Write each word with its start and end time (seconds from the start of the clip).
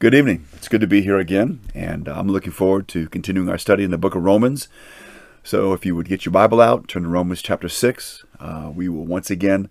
Good 0.00 0.14
evening. 0.14 0.46
It's 0.52 0.68
good 0.68 0.80
to 0.82 0.86
be 0.86 1.02
here 1.02 1.18
again, 1.18 1.58
and 1.74 2.06
I'm 2.06 2.28
looking 2.28 2.52
forward 2.52 2.86
to 2.86 3.08
continuing 3.08 3.48
our 3.48 3.58
study 3.58 3.82
in 3.82 3.90
the 3.90 3.98
book 3.98 4.14
of 4.14 4.22
Romans. 4.22 4.68
So, 5.42 5.72
if 5.72 5.84
you 5.84 5.96
would 5.96 6.08
get 6.08 6.24
your 6.24 6.30
Bible 6.30 6.60
out, 6.60 6.86
turn 6.86 7.02
to 7.02 7.08
Romans 7.08 7.42
chapter 7.42 7.68
6. 7.68 8.24
Uh, 8.38 8.70
we 8.72 8.88
will 8.88 9.04
once 9.04 9.28
again 9.28 9.68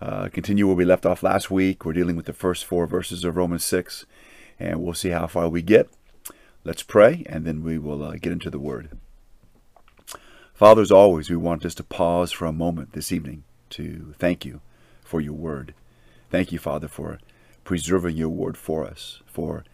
uh, 0.00 0.28
continue 0.32 0.66
where 0.66 0.74
we 0.74 0.84
left 0.84 1.06
off 1.06 1.22
last 1.22 1.52
week. 1.52 1.84
We're 1.84 1.92
dealing 1.92 2.16
with 2.16 2.26
the 2.26 2.32
first 2.32 2.64
four 2.64 2.88
verses 2.88 3.22
of 3.22 3.36
Romans 3.36 3.62
6, 3.62 4.06
and 4.58 4.82
we'll 4.82 4.92
see 4.92 5.10
how 5.10 5.28
far 5.28 5.48
we 5.48 5.62
get. 5.62 5.88
Let's 6.64 6.82
pray, 6.82 7.22
and 7.28 7.44
then 7.44 7.62
we 7.62 7.78
will 7.78 8.02
uh, 8.02 8.16
get 8.16 8.32
into 8.32 8.50
the 8.50 8.58
Word. 8.58 8.98
Father, 10.52 10.82
as 10.82 10.90
always, 10.90 11.30
we 11.30 11.36
want 11.36 11.62
just 11.62 11.76
to 11.76 11.84
pause 11.84 12.32
for 12.32 12.46
a 12.46 12.52
moment 12.52 12.92
this 12.92 13.12
evening 13.12 13.44
to 13.70 14.16
thank 14.18 14.44
you 14.44 14.62
for 15.04 15.20
your 15.20 15.34
Word. 15.34 15.74
Thank 16.28 16.50
you, 16.50 16.58
Father, 16.58 16.88
for 16.88 17.20
preserving 17.70 18.16
your 18.16 18.28
word 18.28 18.56
for 18.56 18.84
us, 18.84 19.22
for 19.26 19.64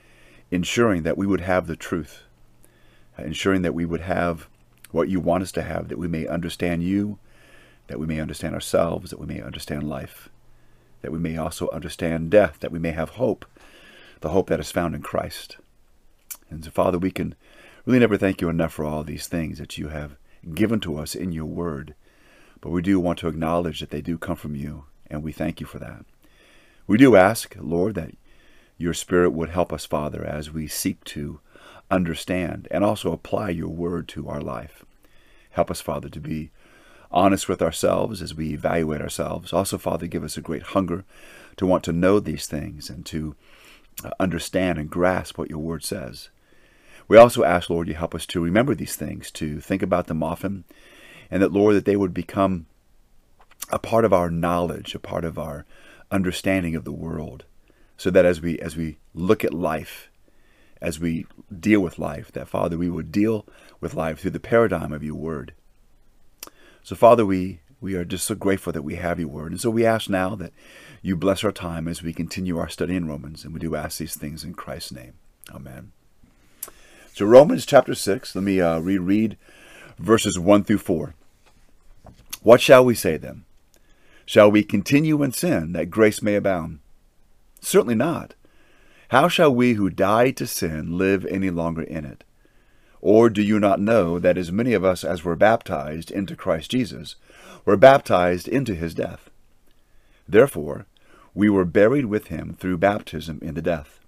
ensuring 0.51 1.03
that 1.03 1.19
we 1.19 1.27
would 1.27 1.41
have 1.41 1.67
the 1.67 1.77
truth, 1.77 2.23
uh, 3.19 3.23
ensuring 3.23 3.63
that 3.63 3.75
we 3.75 3.85
would 3.85 4.03
have 4.03 4.49
what 4.91 5.09
you 5.09 5.21
want 5.21 5.43
us 5.43 5.53
to 5.53 5.63
have, 5.63 5.89
that 5.89 5.99
we 5.99 6.09
may 6.09 6.27
understand 6.27 6.83
you, 6.83 7.19
that 7.89 7.99
we 7.99 8.07
may 8.07 8.21
understand 8.21 8.55
ourselves, 8.55 9.11
that 9.11 9.21
we 9.21 9.27
may 9.27 9.41
understand 9.41 9.89
life, 9.89 10.29
that 11.03 11.13
we 11.13 11.19
may 11.19 11.37
also 11.37 11.69
understand 11.71 12.31
death, 12.31 12.59
that 12.61 12.73
we 12.73 12.79
may 12.79 12.93
have 12.93 13.11
hope, 13.11 13.45
the 14.21 14.31
hope 14.31 14.49
that 14.49 14.61
is 14.61 14.73
found 14.73 14.95
in 14.95 15.03
Christ. 15.03 15.57
And 16.51 16.65
so, 16.65 16.71
Father, 16.71 16.99
we 16.99 17.11
can 17.11 17.35
really 17.85 17.99
never 17.99 18.17
thank 18.17 18.41
you 18.41 18.49
enough 18.49 18.73
for 18.73 18.85
all 18.85 19.05
these 19.05 19.27
things 19.27 19.59
that 19.59 19.79
you 19.79 19.89
have 19.89 20.17
given 20.55 20.81
to 20.81 20.99
us 20.99 21.15
in 21.15 21.33
your 21.33 21.45
word. 21.47 21.95
But 22.61 22.71
we 22.71 22.83
do 22.83 22.99
want 22.99 23.19
to 23.21 23.29
acknowledge 23.29 23.81
that 23.81 23.91
they 23.91 24.01
do 24.01 24.19
come 24.19 24.37
from 24.37 24.55
you, 24.55 24.85
and 25.09 25.23
we 25.23 25.33
thank 25.33 25.61
you 25.61 25.67
for 25.67 25.79
that. 25.79 26.05
We 26.87 26.99
do 26.99 27.17
ask, 27.17 27.57
Lord, 27.61 27.95
that 27.97 28.13
your 28.79 28.95
Spirit 28.95 29.31
would 29.31 29.51
help 29.51 29.73
us, 29.73 29.87
Father, 29.87 30.25
as 30.25 30.51
we 30.51 30.67
seek 30.67 31.03
to 31.05 31.41
understand 31.91 32.69
and 32.71 32.85
also 32.85 33.13
apply 33.13 33.51
your 33.51 33.69
word 33.69 34.09
to 34.09 34.29
our 34.29 34.41
life. 34.41 34.85
Help 35.51 35.71
us, 35.71 35.81
Father, 35.81 36.09
to 36.09 36.21
be 36.21 36.51
honest 37.11 37.49
with 37.49 37.63
ourselves 37.63 38.21
as 38.21 38.35
we 38.35 38.53
evaluate 38.53 39.01
ourselves. 39.01 39.53
Also, 39.53 39.79
Father, 39.79 40.07
give 40.07 40.25
us 40.25 40.37
a 40.37 40.43
great 40.43 40.63
hunger 40.63 41.05
to 41.57 41.67
want 41.67 41.85
to 41.85 41.93
know 41.93 42.21
these 42.21 42.47
things 42.47 42.91
and 42.91 43.07
to 43.07 43.35
uh, 44.05 44.11
understand 44.21 44.79
and 44.79 44.91
grasp 44.91 45.39
what 45.39 45.49
your 45.49 45.61
word 45.61 45.83
says. 45.83 46.29
We 47.09 47.17
also 47.17 47.45
ask, 47.45 47.71
Lord, 47.71 47.89
you 47.89 47.95
help 47.95 48.15
us 48.15 48.27
to 48.27 48.41
remember 48.41 48.75
these 48.75 48.97
things, 48.97 49.31
to 49.33 49.61
think 49.61 49.81
about 49.81 50.09
them 50.09 50.23
often, 50.23 50.65
and 51.31 51.43
that, 51.43 51.53
Lord, 51.53 51.77
that 51.77 51.85
they 51.85 51.97
would 51.97 52.13
become 52.13 52.67
a 53.71 53.79
part 53.79 54.05
of 54.05 54.13
our 54.13 54.29
knowledge, 54.29 54.95
a 54.95 54.99
part 54.99 55.25
of 55.25 55.39
our 55.39 55.65
understanding 56.11 56.75
of 56.75 56.85
the 56.85 56.93
world 56.93 57.45
so 57.97 58.11
that 58.11 58.25
as 58.25 58.41
we 58.41 58.59
as 58.59 58.77
we 58.77 58.99
look 59.15 59.45
at 59.45 59.55
life 59.55 60.11
as 60.81 61.01
we 61.01 61.27
deal 61.59 61.81
with 61.81 61.99
life 61.99 62.31
that 62.33 62.49
father 62.49 62.77
we 62.77 62.91
would 62.91 63.11
deal 63.11 63.47
with 63.81 63.95
life 63.95 64.21
through 64.21 64.31
the 64.31 64.41
paradigm 64.41 64.93
of 64.93 65.03
your 65.03 65.15
word. 65.15 65.53
So 66.83 66.95
father 66.95 67.25
we 67.25 67.61
we 67.81 67.95
are 67.95 68.05
just 68.05 68.27
so 68.27 68.35
grateful 68.35 68.73
that 68.73 68.83
we 68.83 68.97
have 68.97 69.21
your 69.21 69.29
word. 69.29 69.53
And 69.53 69.61
so 69.61 69.71
we 69.71 69.85
ask 69.85 70.09
now 70.09 70.35
that 70.35 70.53
you 71.03 71.15
bless 71.15 71.45
our 71.45 71.53
time 71.53 71.87
as 71.87 72.03
we 72.03 72.13
continue 72.13 72.59
our 72.59 72.69
study 72.69 72.97
in 72.97 73.09
romans 73.09 73.45
and 73.45 73.53
we 73.53 73.61
do 73.61 73.77
ask 73.77 73.99
these 73.99 74.17
things 74.17 74.45
in 74.45 74.55
christ's 74.55 74.93
name. 74.93 75.15
Amen. 75.55 75.93
So 77.15 77.25
romans 77.25 77.65
chapter 77.67 77.95
6 77.95 78.35
let 78.35 78.45
me 78.45 78.61
uh, 78.61 78.79
reread 78.79 79.37
verses 79.99 80.39
1 80.39 80.65
through 80.65 80.79
4 80.79 81.15
what 82.47 82.61
shall 82.61 82.85
we 82.85 82.95
say 82.95 83.17
then? 83.17 83.45
Shall 84.25 84.53
we 84.53 84.63
continue 84.63 85.21
in 85.25 85.33
sin 85.33 85.73
that 85.73 85.91
grace 85.91 86.23
may 86.23 86.37
abound? 86.37 86.79
Certainly 87.67 87.97
not. 87.97 88.35
How 89.09 89.27
shall 89.27 89.53
we 89.53 89.73
who 89.73 89.91
died 89.91 90.37
to 90.37 90.47
sin 90.47 90.97
live 90.97 91.27
any 91.27 91.51
longer 91.51 91.83
in 91.83 92.05
it? 92.05 92.23
Or 93.01 93.29
do 93.29 93.43
you 93.43 93.59
not 93.59 93.81
know 93.81 94.21
that 94.21 94.39
as 94.39 94.53
many 94.53 94.73
of 94.73 94.85
us 94.85 95.03
as 95.03 95.25
were 95.25 95.35
baptized 95.35 96.13
into 96.13 96.37
Christ 96.37 96.71
Jesus 96.71 97.17
were 97.65 97.77
baptized 97.77 98.47
into 98.47 98.77
his 98.77 98.95
death? 98.95 99.31
Therefore, 100.29 100.87
we 101.35 101.51
were 101.51 101.65
buried 101.65 102.05
with 102.07 102.29
him 102.29 102.57
through 102.57 102.79
baptism 102.79 103.41
into 103.43 103.63
death, 103.63 103.99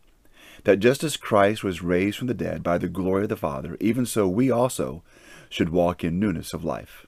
that 0.63 0.79
just 0.79 1.03
as 1.03 1.17
Christ 1.17 1.65
was 1.65 1.83
raised 1.83 2.17
from 2.17 2.29
the 2.29 2.35
dead 2.35 2.63
by 2.63 2.79
the 2.79 2.87
glory 2.87 3.25
of 3.25 3.29
the 3.29 3.37
Father, 3.37 3.77
even 3.81 4.07
so 4.07 4.29
we 4.29 4.53
also 4.53 5.03
should 5.49 5.71
walk 5.71 6.05
in 6.05 6.21
newness 6.21 6.55
of 6.55 6.65
life. 6.65 7.08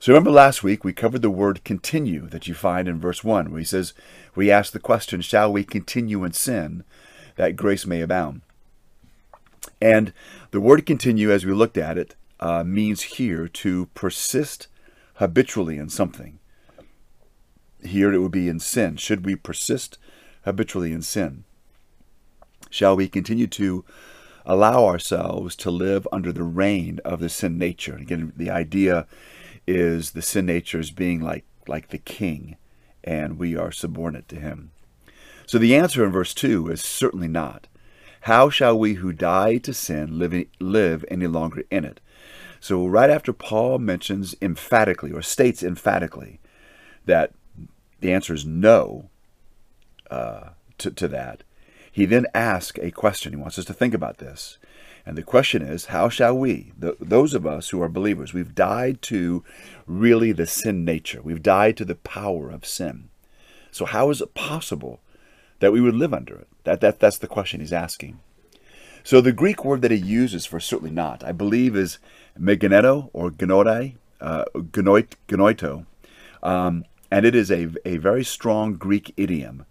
So 0.00 0.12
remember 0.12 0.30
last 0.30 0.62
week 0.62 0.84
we 0.84 0.92
covered 0.92 1.22
the 1.22 1.30
word 1.30 1.64
continue 1.64 2.28
that 2.28 2.46
you 2.46 2.54
find 2.54 2.88
in 2.88 3.00
verse 3.00 3.24
1, 3.24 3.50
where 3.50 3.58
he 3.58 3.64
says, 3.64 3.94
We 4.34 4.50
ask 4.50 4.72
the 4.72 4.80
question, 4.80 5.20
Shall 5.20 5.52
we 5.52 5.64
continue 5.64 6.24
in 6.24 6.32
sin 6.32 6.84
that 7.36 7.56
grace 7.56 7.86
may 7.86 8.00
abound? 8.00 8.42
And 9.80 10.12
the 10.50 10.60
word 10.60 10.84
continue, 10.86 11.30
as 11.30 11.46
we 11.46 11.52
looked 11.52 11.78
at 11.78 11.96
it, 11.98 12.14
uh, 12.40 12.64
means 12.64 13.02
here 13.02 13.48
to 13.48 13.86
persist 13.94 14.68
habitually 15.14 15.78
in 15.78 15.88
something. 15.88 16.38
Here 17.82 18.12
it 18.12 18.18
would 18.18 18.32
be 18.32 18.48
in 18.48 18.60
sin. 18.60 18.96
Should 18.96 19.24
we 19.24 19.36
persist 19.36 19.98
habitually 20.44 20.92
in 20.92 21.02
sin? 21.02 21.44
Shall 22.70 22.96
we 22.96 23.08
continue 23.08 23.46
to 23.48 23.84
allow 24.44 24.84
ourselves 24.84 25.54
to 25.56 25.70
live 25.70 26.08
under 26.12 26.32
the 26.32 26.42
reign 26.42 27.00
of 27.04 27.20
the 27.20 27.28
sin 27.28 27.56
nature? 27.56 27.96
Again, 27.96 28.32
the 28.36 28.50
idea 28.50 29.06
is 29.66 30.12
the 30.12 30.22
sin 30.22 30.46
nature 30.46 30.78
as 30.78 30.90
being 30.90 31.20
like 31.20 31.44
like 31.66 31.88
the 31.88 31.98
king, 31.98 32.56
and 33.02 33.38
we 33.38 33.56
are 33.56 33.72
subordinate 33.72 34.28
to 34.28 34.36
him. 34.36 34.72
So 35.46 35.58
the 35.58 35.74
answer 35.74 36.04
in 36.04 36.12
verse 36.12 36.34
2 36.34 36.68
is 36.68 36.82
certainly 36.82 37.28
not. 37.28 37.68
How 38.22 38.48
shall 38.48 38.78
we 38.78 38.94
who 38.94 39.12
die 39.12 39.58
to 39.58 39.74
sin 39.74 40.18
live, 40.18 40.46
live 40.58 41.04
any 41.08 41.26
longer 41.26 41.64
in 41.70 41.84
it? 41.84 42.00
So, 42.58 42.86
right 42.86 43.10
after 43.10 43.34
Paul 43.34 43.78
mentions 43.78 44.34
emphatically 44.40 45.12
or 45.12 45.20
states 45.20 45.62
emphatically 45.62 46.40
that 47.04 47.34
the 48.00 48.10
answer 48.10 48.32
is 48.32 48.46
no 48.46 49.10
uh, 50.10 50.50
to, 50.78 50.90
to 50.90 51.08
that, 51.08 51.42
he 51.92 52.06
then 52.06 52.26
asks 52.34 52.78
a 52.80 52.90
question. 52.90 53.34
He 53.34 53.38
wants 53.38 53.58
us 53.58 53.66
to 53.66 53.74
think 53.74 53.92
about 53.92 54.16
this. 54.16 54.56
And 55.06 55.18
the 55.18 55.22
question 55.22 55.60
is, 55.60 55.86
how 55.86 56.08
shall 56.08 56.36
we, 56.36 56.72
those 56.78 57.34
of 57.34 57.46
us 57.46 57.68
who 57.68 57.82
are 57.82 57.88
believers, 57.88 58.32
we've 58.32 58.54
died 58.54 59.02
to 59.02 59.44
really 59.86 60.32
the 60.32 60.46
sin 60.46 60.84
nature. 60.84 61.20
We've 61.22 61.42
died 61.42 61.76
to 61.76 61.84
the 61.84 61.94
power 61.94 62.50
of 62.50 62.64
sin. 62.64 63.10
So 63.70 63.84
how 63.84 64.10
is 64.10 64.22
it 64.22 64.34
possible 64.34 65.00
that 65.60 65.72
we 65.72 65.80
would 65.80 65.94
live 65.94 66.14
under 66.14 66.36
it? 66.36 66.48
That, 66.64 66.80
that 66.80 67.00
that's 67.00 67.18
the 67.18 67.26
question 67.26 67.60
he's 67.60 67.72
asking. 67.72 68.20
So 69.02 69.20
the 69.20 69.32
Greek 69.32 69.64
word 69.64 69.82
that 69.82 69.90
he 69.90 69.98
uses 69.98 70.46
for 70.46 70.58
certainly 70.58 70.90
not, 70.90 71.22
I 71.22 71.32
believe, 71.32 71.76
is 71.76 71.98
meganeto 72.40 73.10
or 73.12 73.30
gnoi, 73.30 73.96
uh, 74.20 74.44
gnoito, 74.54 75.84
um, 76.42 76.84
and 77.10 77.26
it 77.26 77.34
is 77.34 77.50
a, 77.50 77.68
a 77.84 77.98
very 77.98 78.24
strong 78.24 78.74
Greek 78.74 79.12
idiom 79.16 79.66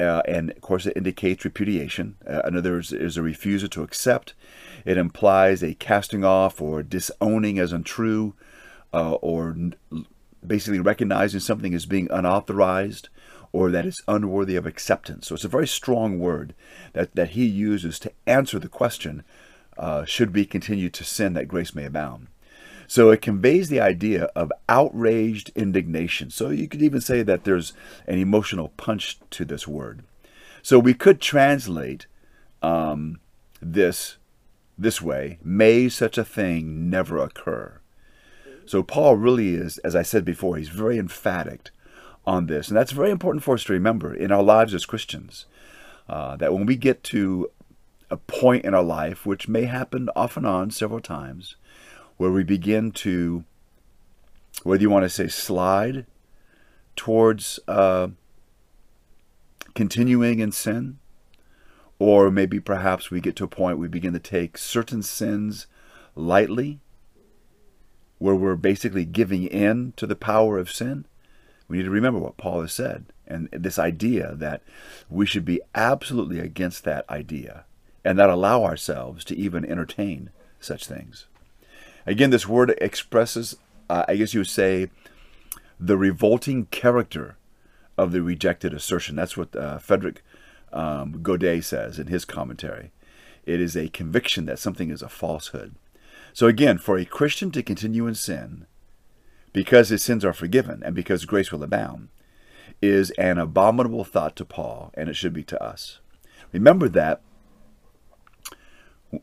uh, 0.00 0.22
and 0.26 0.50
of 0.50 0.60
course, 0.60 0.86
it 0.86 0.96
indicates 0.96 1.44
repudiation. 1.44 2.16
Uh, 2.28 2.40
in 2.46 2.56
other 2.56 2.72
words, 2.72 2.92
is 2.92 3.16
a 3.16 3.22
refusal 3.22 3.68
to 3.70 3.82
accept. 3.82 4.34
It 4.84 4.96
implies 4.96 5.62
a 5.62 5.74
casting 5.74 6.24
off 6.24 6.60
or 6.60 6.82
disowning 6.82 7.58
as 7.58 7.72
untrue, 7.72 8.34
uh, 8.92 9.12
or 9.14 9.50
n- 9.50 9.74
basically 10.46 10.80
recognizing 10.80 11.40
something 11.40 11.74
as 11.74 11.86
being 11.86 12.08
unauthorized 12.10 13.08
or 13.52 13.70
that 13.70 13.86
it's 13.86 14.02
unworthy 14.06 14.56
of 14.56 14.66
acceptance. 14.66 15.26
So 15.26 15.34
it's 15.34 15.44
a 15.44 15.48
very 15.48 15.66
strong 15.66 16.18
word 16.18 16.54
that, 16.92 17.14
that 17.14 17.30
he 17.30 17.46
uses 17.46 17.98
to 18.00 18.12
answer 18.26 18.58
the 18.58 18.68
question 18.68 19.24
uh, 19.78 20.04
should 20.04 20.34
we 20.34 20.44
continue 20.44 20.90
to 20.90 21.04
sin 21.04 21.34
that 21.34 21.48
grace 21.48 21.74
may 21.74 21.84
abound? 21.84 22.26
So 22.90 23.10
it 23.10 23.20
conveys 23.20 23.68
the 23.68 23.80
idea 23.80 24.24
of 24.34 24.50
outraged 24.66 25.52
indignation. 25.54 26.30
So 26.30 26.48
you 26.48 26.66
could 26.66 26.82
even 26.82 27.02
say 27.02 27.22
that 27.22 27.44
there's 27.44 27.74
an 28.06 28.18
emotional 28.18 28.70
punch 28.78 29.18
to 29.30 29.44
this 29.44 29.68
word. 29.68 30.02
So 30.62 30.78
we 30.78 30.94
could 30.94 31.20
translate 31.20 32.06
um, 32.62 33.20
this 33.60 34.16
this 34.78 35.02
way: 35.02 35.38
May 35.44 35.90
such 35.90 36.16
a 36.16 36.24
thing 36.24 36.88
never 36.88 37.18
occur. 37.18 37.78
So 38.64 38.82
Paul 38.82 39.16
really 39.16 39.54
is, 39.54 39.78
as 39.78 39.94
I 39.94 40.02
said 40.02 40.24
before, 40.24 40.56
he's 40.56 40.68
very 40.68 40.98
emphatic 40.98 41.70
on 42.26 42.46
this, 42.46 42.68
and 42.68 42.76
that's 42.76 42.92
very 42.92 43.10
important 43.10 43.44
for 43.44 43.54
us 43.54 43.64
to 43.64 43.72
remember 43.72 44.14
in 44.14 44.32
our 44.32 44.42
lives 44.42 44.72
as 44.72 44.86
Christians. 44.86 45.44
Uh, 46.08 46.36
that 46.36 46.54
when 46.54 46.64
we 46.64 46.76
get 46.76 47.04
to 47.04 47.50
a 48.10 48.16
point 48.16 48.64
in 48.64 48.72
our 48.72 48.82
life, 48.82 49.26
which 49.26 49.46
may 49.46 49.64
happen 49.64 50.08
off 50.16 50.38
and 50.38 50.46
on 50.46 50.70
several 50.70 51.00
times, 51.00 51.56
where 52.18 52.30
we 52.30 52.44
begin 52.44 52.90
to, 52.90 53.44
whether 54.62 54.82
you 54.82 54.90
want 54.90 55.04
to 55.04 55.08
say 55.08 55.28
slide 55.28 56.04
towards 56.94 57.58
uh, 57.66 58.08
continuing 59.74 60.40
in 60.40 60.52
sin, 60.52 60.98
or 61.98 62.30
maybe 62.30 62.60
perhaps 62.60 63.10
we 63.10 63.20
get 63.20 63.34
to 63.36 63.44
a 63.44 63.48
point 63.48 63.78
we 63.78 63.88
begin 63.88 64.12
to 64.12 64.18
take 64.18 64.58
certain 64.58 65.02
sins 65.02 65.66
lightly, 66.14 66.80
where 68.18 68.34
we're 68.34 68.56
basically 68.56 69.04
giving 69.04 69.44
in 69.44 69.92
to 69.96 70.06
the 70.06 70.16
power 70.16 70.58
of 70.58 70.70
sin. 70.70 71.06
We 71.68 71.78
need 71.78 71.84
to 71.84 71.90
remember 71.90 72.18
what 72.18 72.36
Paul 72.36 72.62
has 72.62 72.72
said 72.72 73.06
and 73.26 73.48
this 73.52 73.78
idea 73.78 74.34
that 74.34 74.62
we 75.08 75.26
should 75.26 75.44
be 75.44 75.60
absolutely 75.74 76.40
against 76.40 76.82
that 76.84 77.08
idea 77.08 77.64
and 78.04 78.16
not 78.16 78.30
allow 78.30 78.64
ourselves 78.64 79.24
to 79.26 79.36
even 79.36 79.64
entertain 79.64 80.30
such 80.58 80.86
things. 80.86 81.26
Again, 82.08 82.30
this 82.30 82.48
word 82.48 82.74
expresses, 82.80 83.58
uh, 83.90 84.06
I 84.08 84.16
guess 84.16 84.32
you 84.32 84.40
would 84.40 84.48
say, 84.48 84.88
the 85.78 85.98
revolting 85.98 86.64
character 86.66 87.36
of 87.98 88.12
the 88.12 88.22
rejected 88.22 88.72
assertion. 88.72 89.14
That's 89.14 89.36
what 89.36 89.54
uh, 89.54 89.76
Frederick 89.76 90.22
um, 90.72 91.20
Godet 91.22 91.64
says 91.64 91.98
in 91.98 92.06
his 92.06 92.24
commentary. 92.24 92.92
It 93.44 93.60
is 93.60 93.76
a 93.76 93.90
conviction 93.90 94.46
that 94.46 94.58
something 94.58 94.90
is 94.90 95.02
a 95.02 95.08
falsehood. 95.10 95.74
So, 96.32 96.46
again, 96.46 96.78
for 96.78 96.96
a 96.96 97.04
Christian 97.04 97.50
to 97.50 97.62
continue 97.62 98.06
in 98.06 98.14
sin 98.14 98.64
because 99.52 99.90
his 99.90 100.02
sins 100.02 100.24
are 100.24 100.32
forgiven 100.32 100.82
and 100.82 100.94
because 100.94 101.26
grace 101.26 101.52
will 101.52 101.62
abound 101.62 102.08
is 102.80 103.10
an 103.12 103.36
abominable 103.36 104.04
thought 104.04 104.34
to 104.36 104.46
Paul, 104.46 104.92
and 104.94 105.10
it 105.10 105.14
should 105.14 105.34
be 105.34 105.44
to 105.44 105.62
us. 105.62 106.00
Remember 106.52 106.88
that 106.88 107.20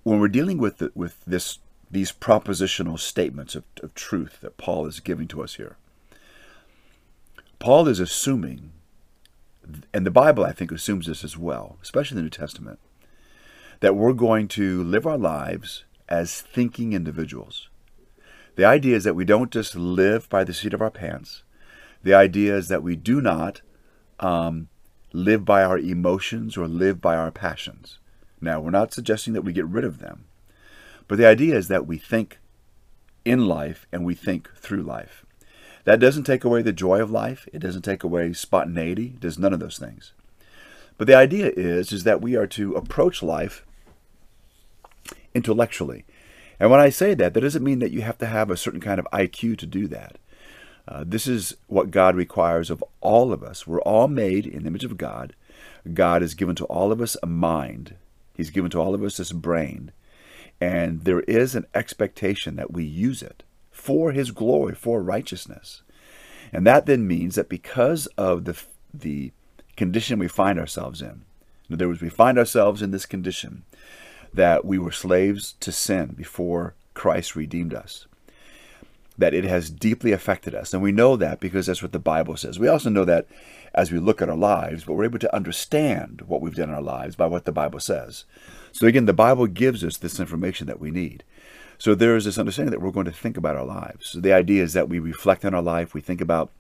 when 0.04 0.20
we're 0.20 0.28
dealing 0.28 0.60
with 0.60 0.78
the, 0.78 0.92
with 0.94 1.26
this 1.26 1.60
these 1.96 2.12
propositional 2.12 3.00
statements 3.00 3.56
of, 3.56 3.64
of 3.82 3.94
truth 3.96 4.42
that 4.42 4.58
Paul 4.58 4.86
is 4.86 5.00
giving 5.00 5.30
to 5.30 5.42
us 5.42 5.56
here, 5.56 5.78
Paul 7.58 7.88
is 7.88 8.02
assuming, 8.02 8.74
and 9.94 10.06
the 10.06 10.12
Bible 10.12 10.44
I 10.44 10.52
think 10.52 10.74
assumes 10.74 11.08
this 11.08 11.24
as 11.24 11.38
well, 11.38 11.78
especially 11.82 12.18
the 12.18 12.24
New 12.24 12.30
Testament, 12.30 12.80
that 13.80 13.96
we're 13.96 14.12
going 14.12 14.50
to 14.50 14.84
live 14.84 15.08
our 15.08 15.18
lives 15.18 15.86
as 16.10 16.42
thinking 16.42 16.92
individuals. 16.92 17.70
The 18.58 18.66
idea 18.66 18.98
is 18.98 19.06
that 19.06 19.16
we 19.16 19.24
don't 19.24 19.50
just 19.50 19.74
live 19.74 20.28
by 20.30 20.44
the 20.44 20.54
seat 20.54 20.74
of 20.74 20.82
our 20.82 20.92
pants. 20.92 21.44
The 22.04 22.14
idea 22.14 22.58
is 22.58 22.68
that 22.68 22.84
we 22.84 22.98
do 22.98 23.22
not 23.22 23.62
um, 24.20 24.68
live 25.14 25.46
by 25.46 25.64
our 25.64 25.80
emotions 25.80 26.58
or 26.58 26.68
live 26.68 27.00
by 27.00 27.16
our 27.16 27.32
passions. 27.32 28.00
Now, 28.42 28.60
we're 28.60 28.70
not 28.72 28.94
suggesting 28.94 29.32
that 29.34 29.44
we 29.44 29.54
get 29.54 29.66
rid 29.66 29.86
of 29.86 30.00
them, 30.00 30.25
but 31.08 31.18
the 31.18 31.28
idea 31.28 31.56
is 31.56 31.68
that 31.68 31.88
we 31.88 31.98
think 31.98 32.40
in 33.24 33.48
life 33.48 33.88
and 33.92 34.06
we 34.06 34.16
think 34.16 34.50
through 34.56 34.84
life. 34.84 35.26
That 35.84 36.00
doesn't 36.00 36.24
take 36.24 36.44
away 36.44 36.62
the 36.62 36.74
joy 36.74 37.02
of 37.02 37.12
life. 37.12 37.48
It 37.54 37.60
doesn't 37.60 37.84
take 37.84 38.04
away 38.04 38.34
spontaneity. 38.34 39.14
It 39.16 39.20
does 39.20 39.38
none 39.38 39.54
of 39.54 39.60
those 39.60 39.78
things. 39.78 40.14
But 40.98 41.08
the 41.08 41.16
idea 41.16 41.52
is, 41.56 41.92
is 41.92 42.04
that 42.06 42.22
we 42.22 42.36
are 42.36 42.48
to 42.48 42.74
approach 42.74 43.22
life 43.22 43.66
intellectually. 45.34 46.06
And 46.60 46.72
when 46.72 46.80
I 46.80 46.90
say 46.90 47.14
that, 47.14 47.34
that 47.34 47.42
doesn't 47.42 47.64
mean 47.64 47.80
that 47.80 47.92
you 47.92 48.02
have 48.02 48.18
to 48.20 48.26
have 48.26 48.50
a 48.50 48.58
certain 48.58 48.80
kind 48.80 49.00
of 49.00 49.08
IQ 49.12 49.58
to 49.60 49.66
do 49.66 49.88
that. 49.88 50.18
Uh, 50.88 51.04
this 51.06 51.28
is 51.28 51.58
what 51.68 51.92
God 51.92 52.16
requires 52.16 52.70
of 52.70 52.84
all 53.02 53.34
of 53.34 53.44
us. 53.44 53.68
We're 53.68 53.82
all 53.82 54.08
made 54.08 54.46
in 54.46 54.64
the 54.64 54.68
image 54.68 54.84
of 54.84 54.98
God. 54.98 55.36
God 55.94 56.22
has 56.22 56.34
given 56.34 56.56
to 56.56 56.66
all 56.66 56.92
of 56.92 57.02
us 57.02 57.18
a 57.22 57.28
mind. 57.28 57.96
He's 58.36 58.50
given 58.50 58.72
to 58.72 58.80
all 58.80 58.96
of 58.96 59.04
us 59.04 59.18
this 59.18 59.32
brain. 59.32 59.92
And 60.62 61.02
there 61.02 61.22
is 61.22 61.56
an 61.56 61.66
expectation 61.74 62.56
that 62.56 62.72
we 62.72 62.84
use 62.84 63.22
it 63.22 63.44
for 63.72 64.12
His 64.12 64.32
glory, 64.32 64.74
for 64.74 65.02
righteousness. 65.02 65.82
And 66.54 66.66
that 66.66 66.86
then 66.86 67.08
means 67.08 67.36
that 67.36 67.50
because 67.50 68.08
of 68.18 68.46
the, 68.46 68.58
the 68.94 69.32
condition 69.76 70.20
we 70.20 70.28
find 70.28 70.58
ourselves 70.58 71.02
in, 71.02 71.24
in 71.68 71.76
other 71.76 71.88
words, 71.88 72.02
we 72.02 72.10
find 72.10 72.38
ourselves 72.38 72.82
in 72.82 72.92
this 72.92 73.06
condition 73.06 73.64
that 74.34 74.66
we 74.66 74.78
were 74.78 74.92
slaves 74.92 75.56
to 75.60 75.72
sin 75.72 76.14
before 76.16 76.76
Christ 76.94 77.36
redeemed 77.36 77.74
us 77.74 78.06
that 79.18 79.34
it 79.34 79.46
has 79.46 79.70
deeply 79.70 80.12
affected 80.12 80.54
us. 80.54 80.74
And 80.74 80.84
we 80.84 80.92
know 80.92 81.16
that 81.16 81.40
because 81.40 81.68
that's 81.68 81.82
what 81.82 81.94
the 81.94 82.00
Bible 82.00 82.36
says. 82.36 82.60
We 82.60 82.68
also 82.68 82.90
know 82.90 83.06
that 83.06 83.28
as 83.74 83.92
we 83.92 84.00
look 84.00 84.22
at 84.22 84.30
our 84.30 84.36
lives, 84.36 84.84
but 84.84 84.94
we're 84.94 85.06
able 85.06 85.20
to 85.20 85.36
understand 85.36 86.24
what 86.28 86.42
we've 86.42 86.56
done 86.56 86.70
in 86.70 86.76
our 86.76 86.82
lives 86.82 87.16
by 87.16 87.28
what 87.28 87.46
the 87.46 87.52
Bible 87.52 87.80
says. 87.80 88.26
So 88.76 88.88
again, 88.88 89.06
the 89.06 89.14
Bible 89.14 89.48
gives 89.48 89.86
us 89.86 89.96
this 89.96 90.20
information 90.20 90.68
that 90.68 90.82
we 90.82 90.92
need. 90.92 91.24
So 91.78 91.96
there 91.96 92.18
is 92.18 92.26
this 92.26 92.38
understanding 92.38 92.72
that 92.72 92.82
we're 92.82 92.92
going 92.92 93.06
to 93.06 93.12
think 93.14 93.38
about 93.38 93.56
our 93.56 93.64
lives. 93.64 94.10
So 94.10 94.20
the 94.20 94.34
idea 94.34 94.64
is 94.64 94.74
that 94.74 94.90
we 94.90 95.00
reflect 95.00 95.46
on 95.46 95.54
our 95.54 95.62
life, 95.62 95.94
we 95.94 96.02
think 96.02 96.20
about 96.20 96.52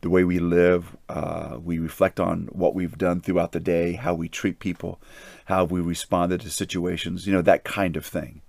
the 0.00 0.10
way 0.10 0.24
we 0.24 0.40
live, 0.40 0.96
uh, 1.08 1.58
we 1.62 1.78
reflect 1.78 2.18
on 2.18 2.48
what 2.50 2.74
we've 2.74 2.98
done 2.98 3.20
throughout 3.20 3.52
the 3.52 3.60
day, 3.60 3.92
how 3.92 4.14
we 4.14 4.28
treat 4.28 4.58
people, 4.58 5.00
how 5.44 5.62
we 5.62 5.80
responded 5.80 6.40
to 6.40 6.50
situations, 6.50 7.24
you 7.24 7.32
know, 7.32 7.40
that 7.40 7.62
kind 7.62 7.96
of 7.96 8.04
thing. 8.04 8.42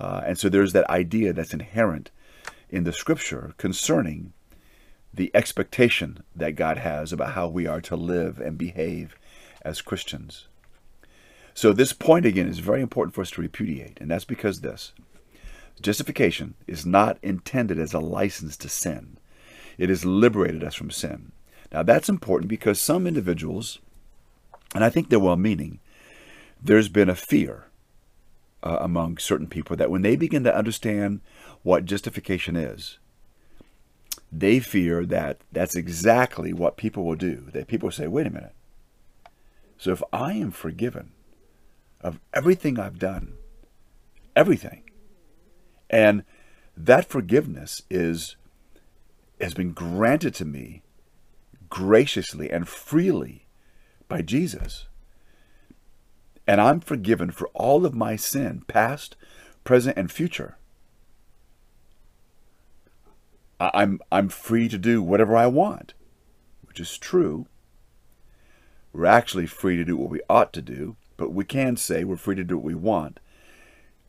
Uh, 0.00 0.22
and 0.24 0.38
so 0.38 0.48
there's 0.48 0.72
that 0.72 0.88
idea 0.88 1.34
that's 1.34 1.52
inherent 1.52 2.10
in 2.70 2.84
the 2.84 2.92
scripture 2.92 3.52
concerning 3.58 4.32
the 5.12 5.30
expectation 5.34 6.22
that 6.34 6.56
God 6.56 6.78
has 6.78 7.12
about 7.12 7.34
how 7.34 7.48
we 7.48 7.66
are 7.66 7.82
to 7.82 7.96
live 7.96 8.40
and 8.40 8.56
behave 8.56 9.14
as 9.60 9.82
Christians. 9.82 10.48
So, 11.56 11.72
this 11.72 11.94
point 11.94 12.26
again 12.26 12.48
is 12.48 12.58
very 12.58 12.82
important 12.82 13.14
for 13.14 13.22
us 13.22 13.30
to 13.30 13.40
repudiate, 13.40 13.96
and 13.98 14.10
that's 14.10 14.26
because 14.26 14.60
this 14.60 14.92
justification 15.80 16.52
is 16.66 16.84
not 16.84 17.16
intended 17.22 17.78
as 17.78 17.94
a 17.94 17.98
license 17.98 18.58
to 18.58 18.68
sin, 18.68 19.16
it 19.78 19.88
has 19.88 20.04
liberated 20.04 20.62
us 20.62 20.74
from 20.74 20.90
sin. 20.90 21.32
Now, 21.72 21.82
that's 21.82 22.10
important 22.10 22.50
because 22.50 22.78
some 22.78 23.06
individuals, 23.06 23.78
and 24.74 24.84
I 24.84 24.90
think 24.90 25.08
they're 25.08 25.18
well 25.18 25.38
meaning, 25.38 25.80
there's 26.62 26.90
been 26.90 27.08
a 27.08 27.14
fear 27.14 27.68
uh, 28.62 28.76
among 28.82 29.16
certain 29.16 29.46
people 29.46 29.76
that 29.76 29.90
when 29.90 30.02
they 30.02 30.14
begin 30.14 30.44
to 30.44 30.54
understand 30.54 31.22
what 31.62 31.86
justification 31.86 32.54
is, 32.54 32.98
they 34.30 34.60
fear 34.60 35.06
that 35.06 35.38
that's 35.52 35.74
exactly 35.74 36.52
what 36.52 36.76
people 36.76 37.06
will 37.06 37.16
do. 37.16 37.46
That 37.54 37.66
people 37.66 37.86
will 37.86 37.92
say, 37.92 38.08
wait 38.08 38.26
a 38.26 38.30
minute. 38.30 38.54
So 39.78 39.92
if 39.92 40.02
I 40.12 40.34
am 40.34 40.50
forgiven 40.50 41.12
of 42.00 42.20
everything 42.32 42.78
I've 42.78 42.98
done, 42.98 43.34
everything, 44.34 44.82
and 45.88 46.24
that 46.76 47.08
forgiveness 47.08 47.82
is 47.90 48.36
has 49.40 49.54
been 49.54 49.72
granted 49.72 50.34
to 50.34 50.44
me 50.44 50.82
graciously 51.68 52.50
and 52.50 52.68
freely 52.68 53.46
by 54.08 54.22
Jesus. 54.22 54.86
And 56.46 56.60
I'm 56.60 56.80
forgiven 56.80 57.30
for 57.30 57.48
all 57.54 57.84
of 57.84 57.94
my 57.94 58.16
sin, 58.16 58.62
past, 58.66 59.16
present, 59.64 59.98
and 59.98 60.10
future. 60.10 60.56
I'm 63.58 64.00
I'm 64.12 64.28
free 64.28 64.68
to 64.68 64.78
do 64.78 65.02
whatever 65.02 65.36
I 65.36 65.46
want, 65.46 65.94
which 66.66 66.78
is 66.78 66.98
true. 66.98 67.46
We're 68.92 69.06
actually 69.06 69.46
free 69.46 69.76
to 69.76 69.84
do 69.84 69.96
what 69.96 70.10
we 70.10 70.20
ought 70.28 70.52
to 70.54 70.62
do, 70.62 70.96
but 71.16 71.32
we 71.32 71.44
can 71.44 71.76
say 71.76 72.04
we're 72.04 72.16
free 72.16 72.34
to 72.34 72.44
do 72.44 72.56
what 72.56 72.64
we 72.64 72.74
want. 72.74 73.20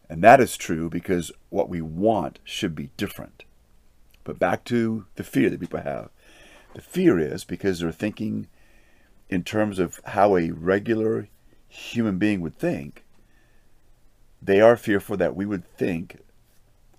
And 0.10 0.24
that 0.24 0.40
is 0.40 0.58
true 0.58 0.90
because 0.90 1.32
what 1.50 1.70
we 1.70 1.82
want 1.82 2.40
should 2.44 2.76
be 2.76 2.90
different. 2.98 3.44
But 4.24 4.40
back 4.40 4.64
to 4.66 5.06
the 5.16 5.24
fear 5.24 5.50
that 5.50 5.60
people 5.60 5.82
have. 5.82 6.10
The 6.74 6.82
fear 6.82 7.20
is 7.20 7.44
because 7.44 7.80
they're 7.80 7.92
thinking 7.92 8.48
in 9.30 9.44
terms 9.44 9.80
of 9.80 10.00
how 10.06 10.38
a 10.38 10.52
regular 10.52 11.28
human 11.68 12.18
being 12.18 12.42
would 12.42 12.58
think. 12.58 13.04
They 14.42 14.62
are 14.62 14.78
fearful 14.78 15.18
that 15.18 15.36
we 15.36 15.46
would 15.46 15.66
think, 15.78 16.20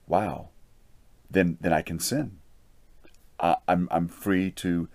wow, 0.06 0.48
then 1.30 1.58
then 1.60 1.72
I 1.72 1.82
can 1.82 2.00
sin. 2.00 2.38
I, 3.38 3.56
I'm 3.66 3.88
I'm 3.90 4.08
free 4.08 4.50
to 4.52 4.88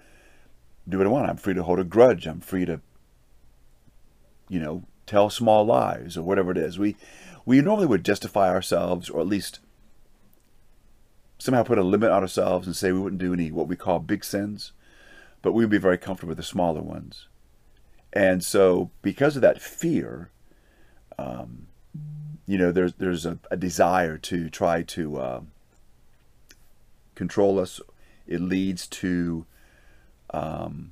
do 0.88 0.98
what 0.98 1.08
I 1.08 1.10
want. 1.10 1.30
I'm 1.30 1.38
free 1.38 1.54
to 1.54 1.64
hold 1.64 1.80
a 1.80 1.84
grudge. 1.84 2.28
I'm 2.28 2.42
free 2.42 2.66
to, 2.66 2.82
you 4.50 4.60
know, 4.60 4.84
tell 5.06 5.30
small 5.30 5.66
lies 5.66 6.18
or 6.18 6.24
whatever 6.24 6.52
it 6.52 6.58
is. 6.58 6.80
We 6.80 6.96
we 7.46 7.62
normally 7.62 7.88
would 7.88 8.06
justify 8.06 8.50
ourselves, 8.50 9.10
or 9.10 9.22
at 9.22 9.28
least 9.28 9.60
somehow 11.38 11.64
put 11.64 11.78
a 11.78 11.84
limit 11.84 12.12
on 12.12 12.22
ourselves 12.22 12.68
and 12.68 12.76
say 12.76 12.92
we 12.92 13.00
wouldn't 13.00 13.22
do 13.22 13.34
any 13.34 13.52
what 13.52 13.68
we 13.68 13.76
call 13.76 14.00
big 14.00 14.24
sins, 14.24 14.72
but 15.42 15.52
we 15.52 15.64
would 15.64 15.72
be 15.72 15.78
very 15.78 15.98
comfortable 15.98 16.30
with 16.30 16.38
the 16.38 16.44
smaller 16.44 16.82
ones. 16.82 17.28
And 18.14 18.44
so, 18.44 18.92
because 19.02 19.36
of 19.36 19.42
that 19.42 19.62
fear, 19.62 20.30
um, 21.18 21.68
you 22.46 22.58
know, 22.58 22.72
there's 22.72 22.94
there's 22.94 23.26
a, 23.26 23.40
a 23.52 23.58
desire 23.58 24.18
to 24.20 24.50
try 24.50 24.84
to 24.84 25.18
uh, 25.18 25.42
control 27.16 27.60
us 27.60 27.82
it 28.28 28.42
leads 28.42 28.88
to 28.88 29.46
um, 30.34 30.92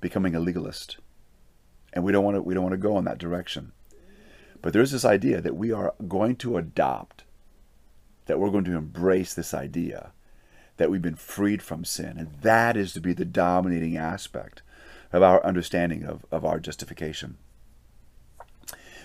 becoming 0.00 0.34
a 0.34 0.40
legalist, 0.40 0.98
and 1.92 2.04
we 2.04 2.12
don't 2.12 2.24
want 2.24 2.36
to 2.36 2.42
we 2.42 2.54
don't 2.54 2.62
want 2.62 2.72
to 2.72 2.78
go 2.78 2.98
in 2.98 3.04
that 3.04 3.18
direction. 3.18 3.72
But 4.60 4.72
there's 4.72 4.92
this 4.92 5.04
idea 5.04 5.40
that 5.40 5.56
we 5.56 5.72
are 5.72 5.94
going 6.06 6.36
to 6.36 6.56
adopt, 6.56 7.24
that 8.26 8.38
we're 8.38 8.50
going 8.50 8.64
to 8.64 8.76
embrace 8.76 9.34
this 9.34 9.52
idea 9.52 10.12
that 10.76 10.90
we've 10.90 11.02
been 11.02 11.16
freed 11.16 11.62
from 11.62 11.84
sin, 11.84 12.16
and 12.18 12.32
that 12.42 12.76
is 12.76 12.92
to 12.92 13.00
be 13.00 13.12
the 13.12 13.24
dominating 13.24 13.96
aspect 13.96 14.62
of 15.12 15.22
our 15.22 15.44
understanding 15.44 16.04
of, 16.04 16.24
of 16.30 16.44
our 16.44 16.58
justification. 16.58 17.36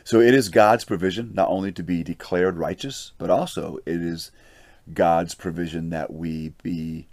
So 0.04 0.22
it 0.22 0.34
is 0.34 0.48
God's 0.48 0.86
provision 0.86 1.32
not 1.34 1.50
only 1.50 1.72
to 1.74 1.84
be 1.84 2.02
declared 2.02 2.58
righteous, 2.58 3.12
but 3.18 3.30
also 3.30 3.80
it 3.86 4.02
is 4.02 4.32
God's 4.94 5.36
provision 5.36 5.90
that 5.90 6.14
we 6.14 6.54
be 6.64 7.10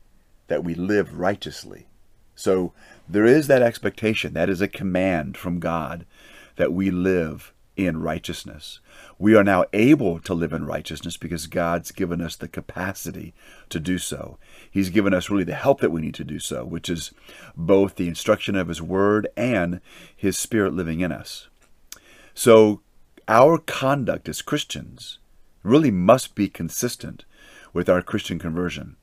that 0.46 0.62
we 0.62 0.74
live 0.74 1.18
righteously. 1.18 1.88
So 2.34 2.72
there 3.08 3.24
is 3.24 3.46
that 3.46 3.62
expectation, 3.62 4.32
that 4.34 4.50
is 4.50 4.60
a 4.60 4.68
command 4.68 5.36
from 5.36 5.60
God 5.60 6.06
that 6.56 6.72
we 6.72 6.90
live 6.90 7.52
in 7.76 8.00
righteousness. 8.00 8.80
We 9.18 9.34
are 9.34 9.44
now 9.44 9.64
able 9.72 10.20
to 10.20 10.34
live 10.34 10.52
in 10.52 10.64
righteousness 10.64 11.16
because 11.16 11.46
God's 11.46 11.90
given 11.90 12.20
us 12.20 12.36
the 12.36 12.48
capacity 12.48 13.34
to 13.68 13.80
do 13.80 13.98
so. 13.98 14.38
He's 14.70 14.90
given 14.90 15.12
us 15.12 15.28
really 15.28 15.44
the 15.44 15.54
help 15.54 15.80
that 15.80 15.90
we 15.90 16.00
need 16.00 16.14
to 16.14 16.24
do 16.24 16.38
so, 16.38 16.64
which 16.64 16.88
is 16.88 17.12
both 17.56 17.96
the 17.96 18.08
instruction 18.08 18.54
of 18.54 18.68
His 18.68 18.80
Word 18.80 19.28
and 19.36 19.80
His 20.16 20.38
Spirit 20.38 20.74
living 20.74 21.00
in 21.00 21.10
us. 21.10 21.48
So 22.32 22.80
our 23.26 23.58
conduct 23.58 24.28
as 24.28 24.42
Christians 24.42 25.18
really 25.62 25.90
must 25.90 26.34
be 26.34 26.48
consistent 26.48 27.24
with 27.72 27.88
our 27.88 28.02
Christian 28.02 28.38
conversion. 28.38 28.96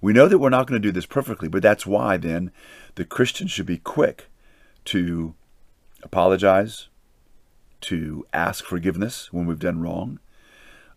We 0.00 0.12
know 0.12 0.28
that 0.28 0.38
we're 0.38 0.50
not 0.50 0.66
going 0.66 0.80
to 0.80 0.88
do 0.88 0.92
this 0.92 1.06
perfectly, 1.06 1.48
but 1.48 1.62
that's 1.62 1.86
why 1.86 2.16
then 2.16 2.52
the 2.94 3.04
Christian 3.04 3.48
should 3.48 3.66
be 3.66 3.78
quick 3.78 4.26
to 4.86 5.34
apologize, 6.02 6.88
to 7.82 8.26
ask 8.32 8.64
forgiveness 8.64 9.32
when 9.32 9.46
we've 9.46 9.58
done 9.58 9.80
wrong. 9.80 10.20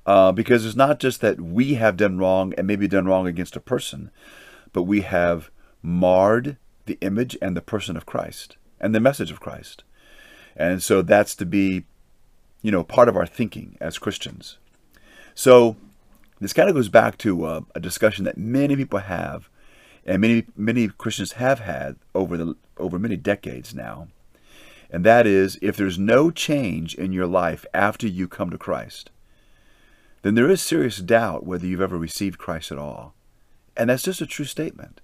Uh, 0.05 0.31
because 0.31 0.65
it's 0.65 0.75
not 0.75 0.99
just 0.99 1.21
that 1.21 1.39
we 1.39 1.75
have 1.75 1.95
done 1.95 2.17
wrong 2.17 2.53
and 2.57 2.65
maybe 2.65 2.87
done 2.87 3.05
wrong 3.05 3.27
against 3.27 3.55
a 3.55 3.59
person, 3.59 4.09
but 4.73 4.83
we 4.83 5.01
have 5.01 5.51
marred 5.83 6.57
the 6.85 6.97
image 7.01 7.37
and 7.41 7.55
the 7.55 7.61
person 7.61 7.95
of 7.95 8.05
Christ 8.05 8.57
and 8.79 8.95
the 8.95 8.99
message 8.99 9.31
of 9.31 9.39
Christ. 9.39 9.83
And 10.55 10.81
so 10.81 11.01
that's 11.01 11.35
to 11.35 11.45
be, 11.45 11.85
you 12.61 12.71
know, 12.71 12.83
part 12.83 13.09
of 13.09 13.15
our 13.15 13.27
thinking 13.27 13.77
as 13.79 13.99
Christians. 13.99 14.57
So 15.35 15.75
this 16.41 16.53
kind 16.53 16.67
of 16.67 16.75
goes 16.75 16.89
back 16.89 17.19
to 17.19 17.45
uh, 17.45 17.61
a 17.75 17.79
discussion 17.79 18.25
that 18.25 18.37
many 18.37 18.75
people 18.75 18.99
have, 18.99 19.47
and 20.03 20.19
many 20.21 20.45
many 20.57 20.87
Christians 20.87 21.33
have 21.33 21.59
had 21.59 21.97
over 22.15 22.35
the 22.35 22.55
over 22.77 22.97
many 22.97 23.15
decades 23.15 23.75
now, 23.75 24.07
and 24.89 25.05
that 25.05 25.27
is 25.27 25.59
if 25.61 25.77
there's 25.77 25.99
no 25.99 26.31
change 26.31 26.95
in 26.95 27.13
your 27.13 27.27
life 27.27 27.63
after 27.75 28.07
you 28.07 28.27
come 28.27 28.49
to 28.49 28.57
Christ, 28.57 29.11
then 30.23 30.33
there 30.33 30.49
is 30.49 30.61
serious 30.61 30.97
doubt 30.97 31.45
whether 31.45 31.67
you've 31.67 31.79
ever 31.79 31.97
received 31.97 32.39
Christ 32.39 32.71
at 32.71 32.79
all, 32.79 33.13
and 33.77 33.91
that's 33.91 34.03
just 34.03 34.19
a 34.19 34.25
true 34.25 34.45
statement. 34.45 34.99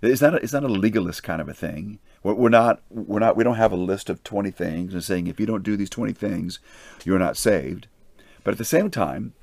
It's 0.00 0.22
not 0.22 0.34
a, 0.34 0.36
it's 0.36 0.52
not 0.52 0.62
a 0.62 0.68
legalist 0.68 1.24
kind 1.24 1.40
of 1.40 1.48
a 1.48 1.54
thing. 1.54 1.98
We're 2.22 2.48
not 2.48 2.82
we're 2.88 3.18
not 3.18 3.36
we 3.36 3.42
don't 3.42 3.56
have 3.56 3.72
a 3.72 3.76
list 3.76 4.08
of 4.08 4.22
20 4.22 4.52
things 4.52 4.94
and 4.94 5.02
saying 5.02 5.26
if 5.26 5.40
you 5.40 5.46
don't 5.46 5.64
do 5.64 5.76
these 5.76 5.90
20 5.90 6.12
things, 6.12 6.60
you're 7.04 7.18
not 7.18 7.36
saved. 7.36 7.88
But 8.44 8.52
at 8.52 8.58
the 8.58 8.64
same 8.64 8.90
time, 8.90 9.34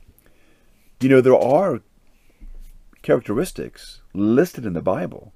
you 0.99 1.09
know, 1.09 1.21
there 1.21 1.37
are 1.37 1.81
characteristics 3.01 4.01
listed 4.13 4.65
in 4.65 4.73
the 4.73 4.81
Bible 4.81 5.33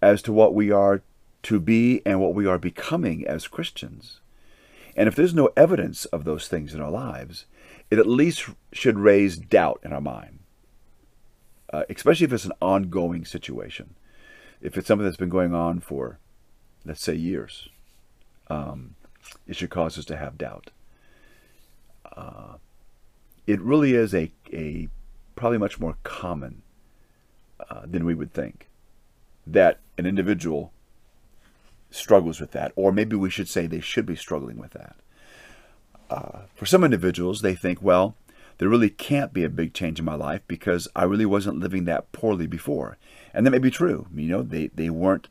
as 0.00 0.20
to 0.22 0.32
what 0.32 0.54
we 0.54 0.70
are 0.70 1.02
to 1.44 1.60
be 1.60 2.02
and 2.04 2.20
what 2.20 2.34
we 2.34 2.46
are 2.46 2.58
becoming 2.58 3.26
as 3.26 3.48
Christians. 3.48 4.20
And 4.96 5.08
if 5.08 5.14
there's 5.14 5.34
no 5.34 5.50
evidence 5.56 6.04
of 6.06 6.24
those 6.24 6.48
things 6.48 6.74
in 6.74 6.80
our 6.80 6.90
lives, 6.90 7.46
it 7.90 7.98
at 7.98 8.06
least 8.06 8.48
should 8.72 8.98
raise 8.98 9.36
doubt 9.36 9.80
in 9.82 9.92
our 9.92 10.00
mind, 10.00 10.40
uh, 11.72 11.84
especially 11.88 12.24
if 12.24 12.32
it's 12.32 12.44
an 12.44 12.52
ongoing 12.60 13.24
situation. 13.24 13.94
If 14.60 14.76
it's 14.76 14.86
something 14.86 15.04
that's 15.04 15.16
been 15.16 15.28
going 15.28 15.54
on 15.54 15.80
for, 15.80 16.18
let's 16.84 17.02
say, 17.02 17.14
years, 17.14 17.68
um, 18.48 18.94
it 19.46 19.56
should 19.56 19.70
cause 19.70 19.98
us 19.98 20.04
to 20.06 20.16
have 20.16 20.38
doubt. 20.38 20.70
Uh, 22.16 22.54
it 23.46 23.60
really 23.60 23.94
is 23.94 24.14
a, 24.14 24.30
a 24.52 24.88
probably 25.36 25.58
much 25.58 25.80
more 25.80 25.96
common 26.02 26.62
uh, 27.70 27.82
than 27.84 28.04
we 28.04 28.14
would 28.14 28.32
think 28.32 28.68
that 29.46 29.80
an 29.98 30.06
individual 30.06 30.72
struggles 31.90 32.40
with 32.40 32.52
that, 32.52 32.72
or 32.76 32.92
maybe 32.92 33.16
we 33.16 33.30
should 33.30 33.48
say 33.48 33.66
they 33.66 33.80
should 33.80 34.06
be 34.06 34.16
struggling 34.16 34.58
with 34.58 34.72
that. 34.72 34.96
Uh, 36.10 36.42
for 36.54 36.66
some 36.66 36.84
individuals, 36.84 37.40
they 37.40 37.54
think, 37.54 37.80
well, 37.82 38.14
there 38.58 38.68
really 38.68 38.90
can't 38.90 39.32
be 39.32 39.44
a 39.44 39.48
big 39.48 39.74
change 39.74 39.98
in 39.98 40.04
my 40.04 40.14
life 40.14 40.42
because 40.46 40.86
I 40.94 41.04
really 41.04 41.26
wasn't 41.26 41.58
living 41.58 41.84
that 41.86 42.12
poorly 42.12 42.46
before. 42.46 42.98
And 43.34 43.46
that 43.46 43.50
may 43.50 43.58
be 43.58 43.70
true. 43.70 44.06
You 44.14 44.28
know, 44.28 44.42
they, 44.42 44.68
they 44.68 44.90
weren't, 44.90 45.28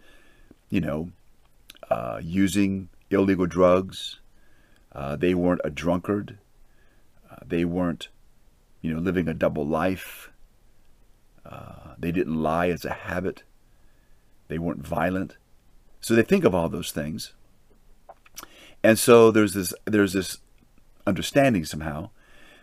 you 0.69 0.81
know, 0.81 1.11
uh, 1.89 2.19
using 2.23 2.89
illegal 3.09 3.45
drugs. 3.45 4.19
Uh, 4.91 5.15
they 5.15 5.33
weren't 5.33 5.61
a 5.63 5.69
drunkard. 5.69 6.37
Uh, 7.29 7.37
they 7.45 7.63
weren't, 7.63 8.09
you 8.81 8.93
know, 8.93 8.99
living 8.99 9.27
a 9.27 9.33
double 9.33 9.65
life. 9.65 10.29
Uh, 11.45 11.95
they 11.97 12.11
didn't 12.11 12.41
lie 12.41 12.69
as 12.69 12.85
a 12.85 12.93
habit. 12.93 13.43
They 14.47 14.57
weren't 14.57 14.85
violent. 14.85 15.37
So 16.01 16.15
they 16.15 16.23
think 16.23 16.43
of 16.43 16.55
all 16.55 16.69
those 16.69 16.91
things. 16.91 17.33
And 18.83 18.97
so 18.97 19.31
there's 19.31 19.53
this 19.53 19.73
there's 19.85 20.13
this 20.13 20.39
understanding 21.05 21.65
somehow 21.65 22.09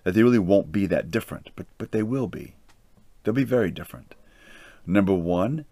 that 0.05 0.13
they 0.13 0.23
really 0.23 0.39
won't 0.39 0.73
be 0.73 0.87
that 0.87 1.11
different, 1.11 1.51
but 1.55 1.67
but 1.79 1.93
they 1.93 2.03
will 2.03 2.27
be. 2.27 2.55
They'll 3.23 3.35
be 3.35 3.45
very 3.45 3.71
different. 3.71 4.15
Number 4.87 5.15
one, 5.15 5.65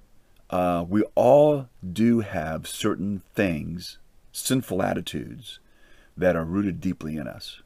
uh, 0.50 0.84
we 0.88 1.02
all 1.14 1.68
do 1.92 2.20
have 2.20 2.68
certain 2.68 3.22
things, 3.34 3.98
sinful 4.30 4.82
attitudes, 4.82 5.58
that 6.16 6.36
are 6.36 6.44
rooted 6.44 6.80
deeply 6.80 7.16
in 7.16 7.26
us. 7.26 7.62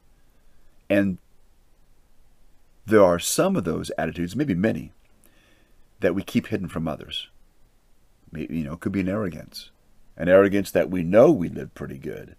And 0.89 1.17
there 2.85 3.03
are 3.03 3.19
some 3.19 3.55
of 3.55 3.63
those 3.63 3.91
attitudes, 3.97 4.35
maybe 4.35 4.55
many, 4.55 4.91
that 5.99 6.15
we 6.15 6.23
keep 6.23 6.47
hidden 6.47 6.67
from 6.67 6.87
others. 6.87 7.27
Maybe, 8.31 8.57
you 8.57 8.63
know, 8.63 8.73
it 8.73 8.79
could 8.79 8.91
be 8.91 9.01
an 9.01 9.09
arrogance, 9.09 9.69
an 10.17 10.29
arrogance 10.29 10.71
that 10.71 10.89
we 10.89 11.03
know 11.03 11.31
we 11.31 11.49
live 11.49 11.73
pretty 11.73 11.97
good, 11.97 12.35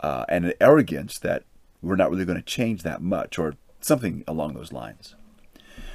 uh, 0.00 0.24
and 0.28 0.46
an 0.46 0.54
arrogance 0.60 1.18
that 1.18 1.42
we're 1.82 1.96
not 1.96 2.10
really 2.10 2.24
going 2.24 2.38
to 2.38 2.44
change 2.44 2.82
that 2.82 3.02
much, 3.02 3.38
or 3.38 3.54
something 3.80 4.24
along 4.26 4.54
those 4.54 4.72
lines. 4.72 5.14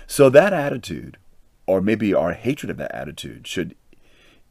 So 0.07 0.29
that 0.29 0.53
attitude, 0.53 1.17
or 1.65 1.81
maybe 1.81 2.13
our 2.13 2.33
hatred 2.33 2.69
of 2.69 2.77
that 2.77 2.93
attitude, 2.93 3.47
should 3.47 3.75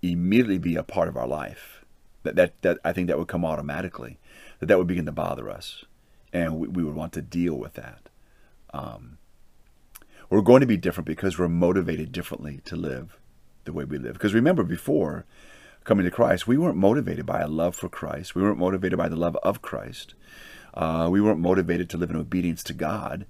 immediately 0.02 0.58
be 0.58 0.76
a 0.76 0.82
part 0.82 1.08
of 1.08 1.16
our 1.16 1.28
life. 1.28 1.84
That 2.22 2.36
that, 2.36 2.62
that 2.62 2.78
I 2.84 2.92
think 2.92 3.08
that 3.08 3.18
would 3.18 3.28
come 3.28 3.44
automatically. 3.44 4.18
That 4.58 4.66
that 4.66 4.78
would 4.78 4.86
begin 4.86 5.06
to 5.06 5.12
bother 5.12 5.50
us 5.50 5.84
and 6.32 6.58
we, 6.58 6.68
we 6.68 6.84
would 6.84 6.94
want 6.94 7.12
to 7.12 7.22
deal 7.22 7.54
with 7.54 7.74
that. 7.74 8.08
Um, 8.72 9.18
we're 10.30 10.40
going 10.40 10.60
to 10.60 10.66
be 10.66 10.76
different 10.76 11.06
because 11.06 11.38
we're 11.38 11.48
motivated 11.48 12.10
differently 12.10 12.60
to 12.64 12.76
live 12.76 13.18
the 13.64 13.72
way 13.72 13.84
we 13.84 13.98
live. 13.98 14.14
Because 14.14 14.34
remember, 14.34 14.64
before 14.64 15.26
coming 15.84 16.04
to 16.04 16.10
Christ, 16.10 16.46
we 16.46 16.56
weren't 16.56 16.76
motivated 16.76 17.26
by 17.26 17.40
a 17.40 17.48
love 17.48 17.76
for 17.76 17.88
Christ. 17.88 18.34
We 18.34 18.42
weren't 18.42 18.58
motivated 18.58 18.98
by 18.98 19.08
the 19.08 19.16
love 19.16 19.36
of 19.42 19.62
Christ. 19.62 20.14
Uh, 20.74 21.08
we 21.10 21.20
weren't 21.20 21.40
motivated 21.40 21.90
to 21.90 21.98
live 21.98 22.10
in 22.10 22.16
obedience 22.16 22.62
to 22.64 22.72
God 22.72 23.26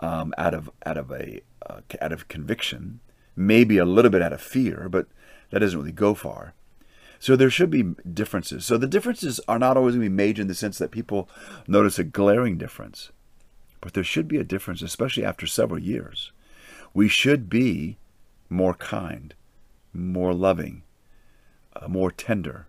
um, 0.00 0.34
out 0.36 0.54
of 0.54 0.70
out 0.84 0.96
of 0.96 1.10
a 1.10 1.40
uh, 1.68 1.80
out 2.00 2.12
of 2.12 2.28
conviction, 2.28 3.00
maybe 3.36 3.78
a 3.78 3.84
little 3.84 4.10
bit 4.10 4.22
out 4.22 4.32
of 4.32 4.40
fear, 4.40 4.88
but 4.88 5.06
that 5.50 5.60
doesn't 5.60 5.78
really 5.78 5.92
go 5.92 6.14
far. 6.14 6.54
So 7.18 7.36
there 7.36 7.50
should 7.50 7.70
be 7.70 7.94
differences. 8.12 8.64
So 8.64 8.78
the 8.78 8.86
differences 8.86 9.40
are 9.46 9.58
not 9.58 9.76
always 9.76 9.94
going 9.94 10.06
to 10.06 10.10
be 10.10 10.16
major 10.16 10.40
in 10.40 10.48
the 10.48 10.54
sense 10.54 10.78
that 10.78 10.90
people 10.90 11.28
notice 11.68 11.98
a 11.98 12.04
glaring 12.04 12.56
difference. 12.56 13.12
But 13.80 13.94
there 13.94 14.04
should 14.04 14.28
be 14.28 14.36
a 14.36 14.44
difference, 14.44 14.82
especially 14.82 15.24
after 15.24 15.46
several 15.46 15.80
years. 15.80 16.32
We 16.92 17.08
should 17.08 17.48
be 17.48 17.96
more 18.48 18.74
kind, 18.74 19.34
more 19.92 20.34
loving, 20.34 20.82
uh, 21.74 21.88
more 21.88 22.10
tender. 22.10 22.66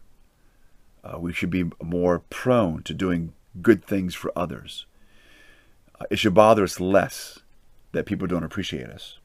Uh, 1.04 1.20
we 1.20 1.34
should 1.34 1.50
be 1.50 1.66
more 1.82 2.20
prone 2.30 2.84
to 2.84 2.94
doing 2.94 3.34
good 3.62 3.84
things 3.84 4.16
for 4.16 4.32
others. 4.36 4.86
Uh, 6.00 6.06
it 6.10 6.20
should 6.20 6.34
bother 6.34 6.64
us 6.64 6.80
less 6.80 7.40
that 7.92 8.06
people 8.06 8.28
don't 8.28 8.44
appreciate 8.44 8.88
us. 8.88 9.18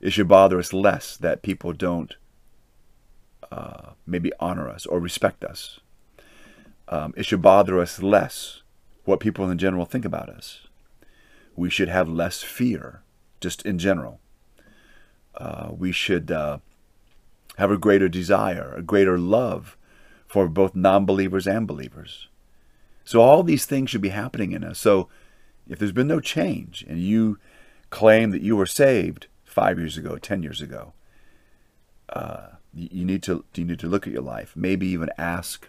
It 0.00 0.10
should 0.10 0.28
bother 0.28 0.58
us 0.58 0.72
less 0.72 1.16
that 1.16 1.42
people 1.42 1.72
don't 1.72 2.16
uh, 3.50 3.90
maybe 4.06 4.32
honor 4.40 4.68
us 4.68 4.86
or 4.86 4.98
respect 4.98 5.44
us. 5.44 5.80
Um, 6.88 7.14
it 7.16 7.26
should 7.26 7.42
bother 7.42 7.80
us 7.80 8.02
less 8.02 8.62
what 9.06 9.20
people 9.20 9.48
in 9.48 9.58
general 9.58 9.86
think 9.86 10.04
about 10.04 10.28
us. 10.28 10.66
We 11.54 11.70
should 11.70 11.88
have 11.88 12.08
less 12.08 12.42
fear, 12.42 13.02
just 13.40 13.64
in 13.64 13.78
general. 13.78 14.20
Uh, 15.34 15.68
we 15.70 15.92
should 15.92 16.30
uh, 16.30 16.58
have 17.56 17.70
a 17.70 17.78
greater 17.78 18.08
desire, 18.08 18.74
a 18.76 18.82
greater 18.82 19.18
love 19.18 19.76
for 20.26 20.48
both 20.48 20.74
non 20.74 21.06
believers 21.06 21.46
and 21.46 21.66
believers. 21.66 22.28
So, 23.04 23.20
all 23.20 23.42
these 23.42 23.64
things 23.64 23.90
should 23.90 24.00
be 24.00 24.08
happening 24.10 24.52
in 24.52 24.64
us. 24.64 24.78
So, 24.78 25.08
if 25.68 25.78
there's 25.78 25.92
been 25.92 26.08
no 26.08 26.20
change 26.20 26.84
and 26.88 26.98
you 26.98 27.38
claim 27.90 28.30
that 28.32 28.42
you 28.42 28.56
were 28.56 28.66
saved 28.66 29.28
five 29.44 29.78
years 29.78 29.96
ago, 29.96 30.18
10 30.18 30.42
years 30.42 30.60
ago, 30.60 30.92
uh, 32.10 32.48
you 32.74 33.04
need 33.04 33.22
to 33.22 33.44
you 33.54 33.64
need 33.64 33.78
to 33.78 33.88
look 33.88 34.06
at 34.06 34.12
your 34.12 34.22
life. 34.22 34.52
Maybe 34.54 34.86
even 34.88 35.10
ask 35.16 35.68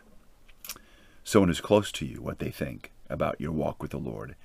someone 1.23 1.49
who's 1.49 1.61
close 1.61 1.91
to 1.93 2.05
you 2.05 2.21
what 2.21 2.39
they 2.39 2.49
think 2.49 2.91
about 3.09 3.39
your 3.39 3.51
walk 3.51 3.81
with 3.81 3.91
the 3.91 3.97
Lord, 3.97 4.35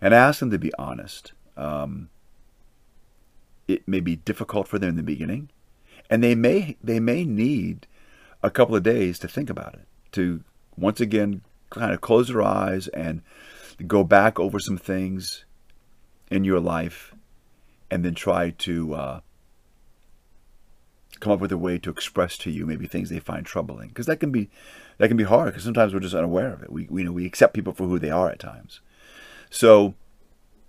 and 0.00 0.14
ask 0.14 0.40
them 0.40 0.50
to 0.50 0.58
be 0.58 0.72
honest. 0.78 1.32
Um, 1.56 2.10
it 3.68 3.88
may 3.88 4.00
be 4.00 4.16
difficult 4.16 4.68
for 4.68 4.78
them 4.78 4.90
in 4.90 4.96
the 4.96 5.02
beginning, 5.02 5.48
And 6.08 6.22
they 6.22 6.34
may 6.34 6.76
they 6.82 7.00
may 7.00 7.24
need 7.24 7.86
a 8.42 8.50
couple 8.50 8.76
of 8.76 8.82
days 8.82 9.18
to 9.20 9.28
think 9.28 9.50
about 9.50 9.74
it, 9.74 9.86
to 10.12 10.44
once 10.76 11.00
again 11.00 11.40
kind 11.70 11.92
of 11.92 12.00
close 12.00 12.28
their 12.28 12.42
eyes 12.42 12.88
and 12.88 13.22
go 13.86 14.04
back 14.04 14.38
over 14.38 14.60
some 14.60 14.78
things 14.78 15.44
in 16.30 16.44
your 16.44 16.60
life 16.60 17.14
and 17.90 18.04
then 18.04 18.14
try 18.14 18.50
to 18.50 18.94
uh, 18.94 19.20
come 21.20 21.32
up 21.32 21.40
with 21.40 21.52
a 21.52 21.58
way 21.58 21.78
to 21.78 21.90
express 21.90 22.36
to 22.38 22.50
you 22.50 22.66
maybe 22.66 22.86
things 22.86 23.10
they 23.10 23.18
find 23.18 23.44
troubling. 23.44 23.88
Because 23.88 24.06
that 24.06 24.20
can 24.20 24.30
be 24.30 24.48
that 24.98 25.08
can 25.08 25.16
be 25.16 25.24
hard 25.24 25.48
because 25.48 25.64
sometimes 25.64 25.92
we're 25.92 26.00
just 26.00 26.14
unaware 26.14 26.52
of 26.52 26.62
it. 26.62 26.72
We, 26.72 26.86
we 26.90 27.02
you 27.02 27.06
know 27.06 27.12
we 27.12 27.26
accept 27.26 27.54
people 27.54 27.72
for 27.72 27.86
who 27.86 27.98
they 27.98 28.10
are 28.10 28.30
at 28.30 28.38
times. 28.38 28.80
So 29.50 29.94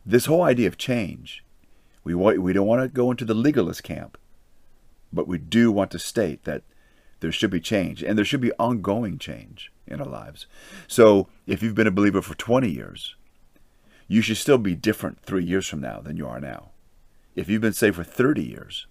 this 0.06 0.26
whole 0.26 0.44
idea 0.44 0.68
of 0.68 0.78
change 0.78 1.44
we 2.04 2.16
want 2.16 2.42
we 2.42 2.54
don't 2.54 2.66
want 2.66 2.82
to 2.82 2.88
go 2.88 3.12
into 3.12 3.26
the 3.26 3.34
legalist 3.34 3.84
camp 3.84 4.18
but 5.12 5.28
we 5.28 5.38
do 5.38 5.72
want 5.72 5.92
to 5.92 6.00
state 6.00 6.46
that 6.46 6.64
there 7.20 7.32
should 7.32 7.50
be 7.50 7.60
change 7.60 8.02
and 8.02 8.18
there 8.18 8.26
should 8.26 8.40
be 8.40 8.54
ongoing 8.54 9.18
change 9.18 9.72
in 9.86 10.00
our 10.00 10.08
lives. 10.08 10.46
So 10.88 11.28
if 11.46 11.62
you've 11.62 11.76
been 11.76 11.88
a 11.88 11.92
believer 11.92 12.22
for 12.22 12.36
20 12.36 12.70
years 12.70 13.16
you 14.08 14.22
should 14.22 14.38
still 14.38 14.58
be 14.58 14.76
different 14.76 15.22
three 15.22 15.44
years 15.44 15.68
from 15.68 15.82
now 15.82 16.00
than 16.00 16.16
you 16.16 16.26
are 16.26 16.40
now. 16.40 16.70
If 17.36 17.50
you've 17.50 17.62
been 17.62 17.74
saved 17.74 17.98
for 17.98 18.06
30 18.06 18.42
years 18.42 18.88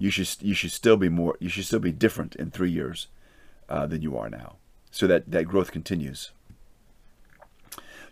you 0.00 0.10
should 0.10 0.28
you 0.40 0.54
should 0.54 0.72
still 0.72 0.96
be 0.96 1.08
more 1.08 1.36
you 1.38 1.48
should 1.48 1.66
still 1.66 1.78
be 1.78 1.92
different 1.92 2.34
in 2.34 2.50
three 2.50 2.70
years 2.70 3.06
uh, 3.68 3.86
than 3.86 4.02
you 4.02 4.16
are 4.16 4.28
now. 4.28 4.56
So 4.90 5.06
that 5.06 5.30
that 5.30 5.44
growth 5.44 5.70
continues. 5.70 6.32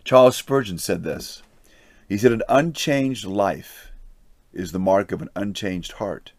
Charles 0.05 0.37
Spurgeon 0.37 0.77
said 0.77 1.03
this. 1.03 1.43
He 2.07 2.17
said, 2.17 2.31
"An 2.31 2.43
unchanged 2.47 3.25
life 3.25 3.91
is 4.53 4.71
the 4.71 4.79
mark 4.79 5.11
of 5.11 5.21
an 5.21 5.29
unchanged 5.35 5.93
heart. 5.93 6.31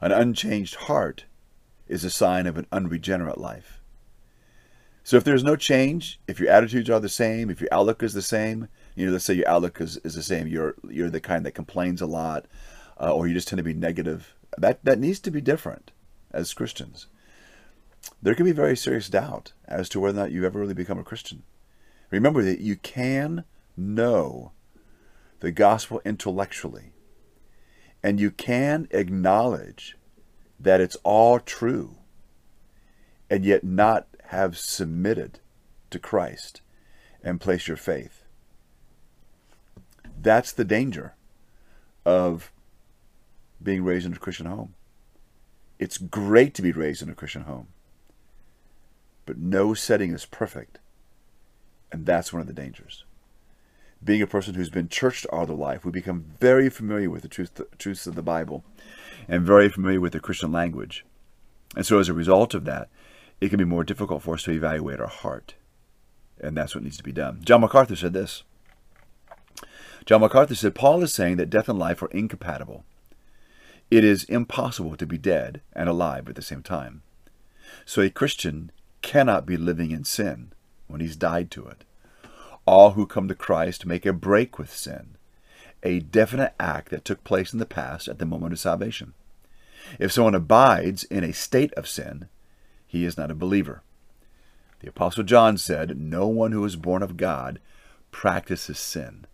An 0.00 0.12
unchanged 0.12 0.74
heart 0.74 1.24
is 1.86 2.02
a 2.02 2.10
sign 2.10 2.46
of 2.46 2.58
an 2.58 2.66
unregenerate 2.72 3.38
life." 3.38 3.80
So 5.04 5.16
if 5.16 5.24
there's 5.24 5.44
no 5.44 5.56
change, 5.56 6.20
if 6.26 6.38
your 6.38 6.50
attitudes 6.50 6.90
are 6.90 7.00
the 7.00 7.08
same, 7.08 7.48
if 7.48 7.60
your 7.60 7.72
outlook 7.72 8.02
is 8.02 8.12
the 8.12 8.20
same, 8.20 8.68
you 8.94 9.06
know, 9.06 9.12
let's 9.12 9.24
say 9.24 9.34
your 9.34 9.48
outlook 9.48 9.80
is, 9.80 9.96
is 9.98 10.14
the 10.14 10.22
same, 10.22 10.46
you're 10.46 10.74
you're 10.88 11.08
the 11.08 11.20
kind 11.20 11.46
that 11.46 11.52
complains 11.52 12.02
a 12.02 12.06
lot, 12.06 12.46
uh, 13.00 13.10
or 13.10 13.26
you 13.26 13.34
just 13.34 13.48
tend 13.48 13.58
to 13.58 13.62
be 13.62 13.72
negative, 13.72 14.34
that 14.56 14.84
that 14.84 14.98
needs 14.98 15.20
to 15.20 15.30
be 15.30 15.40
different 15.40 15.90
as 16.30 16.54
Christians. 16.54 17.06
There 18.22 18.34
can 18.34 18.44
be 18.44 18.52
very 18.52 18.76
serious 18.76 19.08
doubt 19.08 19.52
as 19.66 19.88
to 19.90 20.00
whether 20.00 20.18
or 20.18 20.22
not 20.22 20.32
you 20.32 20.44
ever 20.46 20.58
really 20.58 20.74
become 20.74 20.98
a 20.98 21.04
Christian. 21.04 21.42
Remember 22.10 22.42
that 22.42 22.60
you 22.60 22.76
can 22.76 23.44
know 23.76 24.52
the 25.40 25.52
gospel 25.52 26.00
intellectually, 26.04 26.92
and 28.02 28.18
you 28.18 28.30
can 28.30 28.88
acknowledge 28.90 29.96
that 30.58 30.80
it's 30.80 30.96
all 31.04 31.38
true, 31.38 31.96
and 33.30 33.44
yet 33.44 33.62
not 33.62 34.06
have 34.26 34.58
submitted 34.58 35.40
to 35.90 35.98
Christ 35.98 36.60
and 37.22 37.40
place 37.40 37.68
your 37.68 37.76
faith. 37.76 38.24
That's 40.20 40.52
the 40.52 40.64
danger 40.64 41.14
of 42.04 42.50
being 43.62 43.84
raised 43.84 44.06
in 44.06 44.12
a 44.12 44.18
Christian 44.18 44.46
home. 44.46 44.74
It's 45.78 45.98
great 45.98 46.54
to 46.54 46.62
be 46.62 46.72
raised 46.72 47.02
in 47.02 47.10
a 47.10 47.14
Christian 47.14 47.42
home, 47.42 47.68
but 49.26 49.38
no 49.38 49.74
setting 49.74 50.12
is 50.12 50.26
perfect. 50.26 50.78
And 51.90 52.04
that's 52.04 52.32
one 52.32 52.40
of 52.40 52.48
the 52.48 52.52
dangers. 52.52 53.04
Being 54.02 54.22
a 54.22 54.26
person 54.26 54.54
who's 54.54 54.70
been 54.70 54.88
churched 54.88 55.26
all 55.26 55.46
their 55.46 55.56
life, 55.56 55.84
we 55.84 55.90
become 55.90 56.32
very 56.40 56.68
familiar 56.68 57.10
with 57.10 57.22
the 57.22 57.28
truth, 57.28 57.60
truths 57.78 58.06
of 58.06 58.14
the 58.14 58.22
Bible 58.22 58.64
and 59.26 59.44
very 59.44 59.68
familiar 59.68 60.00
with 60.00 60.12
the 60.12 60.20
Christian 60.20 60.52
language. 60.52 61.04
And 61.76 61.84
so, 61.84 61.98
as 61.98 62.08
a 62.08 62.14
result 62.14 62.54
of 62.54 62.64
that, 62.64 62.88
it 63.40 63.50
can 63.50 63.58
be 63.58 63.64
more 63.64 63.84
difficult 63.84 64.22
for 64.22 64.34
us 64.34 64.42
to 64.44 64.52
evaluate 64.52 65.00
our 65.00 65.08
heart. 65.08 65.54
And 66.40 66.56
that's 66.56 66.74
what 66.74 66.84
needs 66.84 66.96
to 66.96 67.02
be 67.02 67.12
done. 67.12 67.40
John 67.44 67.60
MacArthur 67.60 67.96
said 67.96 68.12
this. 68.12 68.44
John 70.06 70.20
MacArthur 70.20 70.54
said, 70.54 70.74
Paul 70.74 71.02
is 71.02 71.12
saying 71.12 71.36
that 71.36 71.50
death 71.50 71.68
and 71.68 71.78
life 71.78 72.02
are 72.02 72.10
incompatible. 72.10 72.84
It 73.90 74.04
is 74.04 74.24
impossible 74.24 74.96
to 74.96 75.06
be 75.06 75.16
dead 75.16 75.62
and 75.72 75.88
alive 75.88 76.28
at 76.28 76.34
the 76.34 76.42
same 76.42 76.62
time. 76.62 77.02
So 77.86 78.02
a 78.02 78.10
Christian 78.10 78.70
cannot 79.00 79.46
be 79.46 79.56
living 79.56 79.90
in 79.90 80.04
sin 80.04 80.52
when 80.88 81.00
he's 81.00 81.16
died 81.16 81.50
to 81.52 81.66
it. 81.66 81.84
All 82.66 82.92
who 82.92 83.06
come 83.06 83.28
to 83.28 83.34
Christ 83.34 83.86
make 83.86 84.04
a 84.04 84.12
break 84.12 84.58
with 84.58 84.74
sin, 84.74 85.16
a 85.82 86.00
definite 86.00 86.54
act 86.60 86.90
that 86.90 87.04
took 87.04 87.24
place 87.24 87.52
in 87.52 87.58
the 87.58 87.66
past 87.66 88.08
at 88.08 88.18
the 88.18 88.26
moment 88.26 88.52
of 88.52 88.58
salvation. 88.58 89.14
If 89.98 90.12
someone 90.12 90.34
abides 90.34 91.04
in 91.04 91.24
a 91.24 91.32
state 91.32 91.72
of 91.74 91.88
sin, 91.88 92.28
he 92.86 93.04
is 93.04 93.16
not 93.16 93.30
a 93.30 93.34
believer. 93.34 93.82
The 94.80 94.88
Apostle 94.90 95.24
John 95.24 95.56
said, 95.56 95.98
No 95.98 96.26
one 96.26 96.52
who 96.52 96.64
is 96.64 96.76
born 96.76 97.02
of 97.02 97.16
God 97.16 97.58
practices 98.10 98.78
sin, 98.78 99.26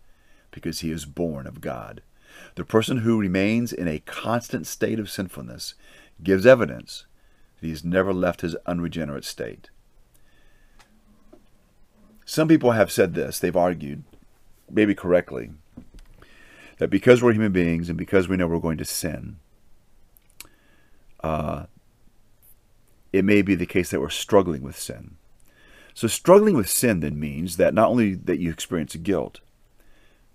because 0.53 0.81
he 0.81 0.91
is 0.91 1.05
born 1.05 1.47
of 1.47 1.61
God. 1.61 2.03
The 2.55 2.65
person 2.65 2.99
who 2.99 3.19
remains 3.19 3.73
in 3.73 3.89
a 3.89 4.01
constant 4.01 4.67
state 4.67 4.99
of 4.99 5.11
sinfulness 5.11 5.75
gives 6.23 6.47
evidence 6.47 7.07
that 7.61 7.67
he 7.67 7.71
has 7.71 7.85
never 7.85 8.13
left 8.13 8.43
his 8.43 8.57
unregenerate 8.67 9.25
state. 9.25 9.71
Some 12.25 12.49
people 12.49 12.73
have 12.73 12.91
said 12.91 13.15
this, 13.15 13.39
they've 13.39 13.57
argued, 13.57 14.05
maybe 14.71 14.95
correctly, 14.95 15.51
that 16.79 16.89
because 16.89 17.23
we're 17.23 17.33
human 17.33 17.53
beings 17.53 17.89
and 17.89 17.99
because 17.99 18.29
we 18.29 18.37
know 18.37 18.47
we're 18.47 18.59
going 18.59 18.79
to 18.79 18.85
sin, 18.85 19.37
uh, 21.23 21.67
it 23.13 23.25
may 23.25 23.43
be 23.43 23.55
the 23.55 23.67
case 23.67 23.91
that 23.91 24.01
we're 24.01 24.11
struggling 24.11 24.63
with 24.63 24.79
sin. 24.79 25.17
So 25.95 26.09
struggling 26.09 26.57
with 26.57 26.69
sin 26.69 27.01
then 27.01 27.21
means 27.21 27.57
that 27.57 27.75
not 27.75 27.89
only 27.89 28.15
that 28.15 28.41
you 28.41 28.51
experience 28.51 28.97
guilt, 28.97 29.41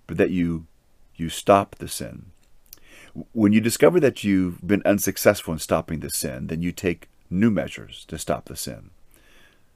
but 0.06 0.16
that 0.16 0.30
you 0.30 0.66
you 1.20 1.28
stop 1.28 1.76
the 1.76 1.88
sin. 1.88 2.32
When 3.32 3.52
you 3.52 3.60
discover 3.60 4.00
that 4.00 4.24
you've 4.24 4.66
been 4.66 4.82
unsuccessful 4.84 5.52
in 5.52 5.58
stopping 5.58 6.00
the 6.00 6.10
sin, 6.10 6.46
then 6.46 6.62
you 6.62 6.72
take 6.72 7.08
new 7.28 7.50
measures 7.50 8.04
to 8.06 8.18
stop 8.18 8.46
the 8.46 8.56
sin. 8.56 8.90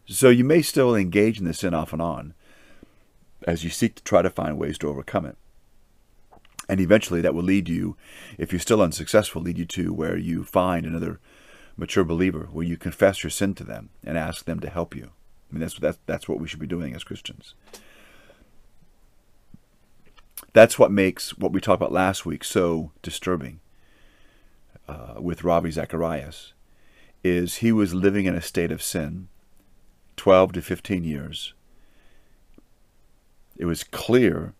So 0.06 0.28
you 0.28 0.44
may 0.44 0.62
still 0.62 0.94
engage 0.94 1.38
in 1.38 1.44
the 1.44 1.54
sin 1.54 1.74
off 1.74 1.92
and 1.92 2.02
on 2.02 2.34
as 3.46 3.64
you 3.64 3.70
seek 3.70 3.94
to 3.96 4.04
try 4.04 4.22
to 4.22 4.30
find 4.30 4.58
ways 4.58 4.78
to 4.78 4.88
overcome 4.88 5.26
it. 5.26 5.36
And 6.68 6.80
eventually 6.80 7.20
that 7.20 7.34
will 7.34 7.42
lead 7.42 7.68
you, 7.68 7.96
if 8.38 8.52
you're 8.52 8.60
still 8.60 8.80
unsuccessful, 8.80 9.42
lead 9.42 9.58
you 9.58 9.66
to 9.66 9.92
where 9.92 10.16
you 10.16 10.44
find 10.44 10.86
another 10.86 11.20
mature 11.76 12.04
believer, 12.04 12.48
where 12.52 12.64
you 12.64 12.76
confess 12.76 13.22
your 13.22 13.30
sin 13.30 13.54
to 13.56 13.64
them 13.64 13.90
and 14.02 14.16
ask 14.16 14.44
them 14.44 14.60
to 14.60 14.70
help 14.70 14.94
you. 14.94 15.10
I 15.50 15.54
mean, 15.54 15.60
that's, 15.60 15.78
that's, 15.78 15.98
that's 16.06 16.28
what 16.28 16.40
we 16.40 16.48
should 16.48 16.60
be 16.60 16.66
doing 16.66 16.94
as 16.94 17.04
Christians. 17.04 17.54
That's 20.54 20.78
what 20.78 20.92
makes 20.92 21.36
what 21.36 21.52
we 21.52 21.60
talked 21.60 21.82
about 21.82 21.92
last 21.92 22.24
week 22.24 22.44
so 22.44 22.92
disturbing 23.02 23.58
uh, 24.88 25.14
with 25.18 25.42
Ravi 25.42 25.72
Zacharias, 25.72 26.52
is 27.24 27.56
he 27.56 27.72
was 27.72 27.92
living 27.92 28.26
in 28.26 28.36
a 28.36 28.40
state 28.40 28.70
of 28.70 28.80
sin, 28.80 29.28
12 30.16 30.52
to 30.52 30.62
15 30.62 31.02
years. 31.02 31.54
It 33.56 33.64
was 33.64 33.82
clear 33.82 34.54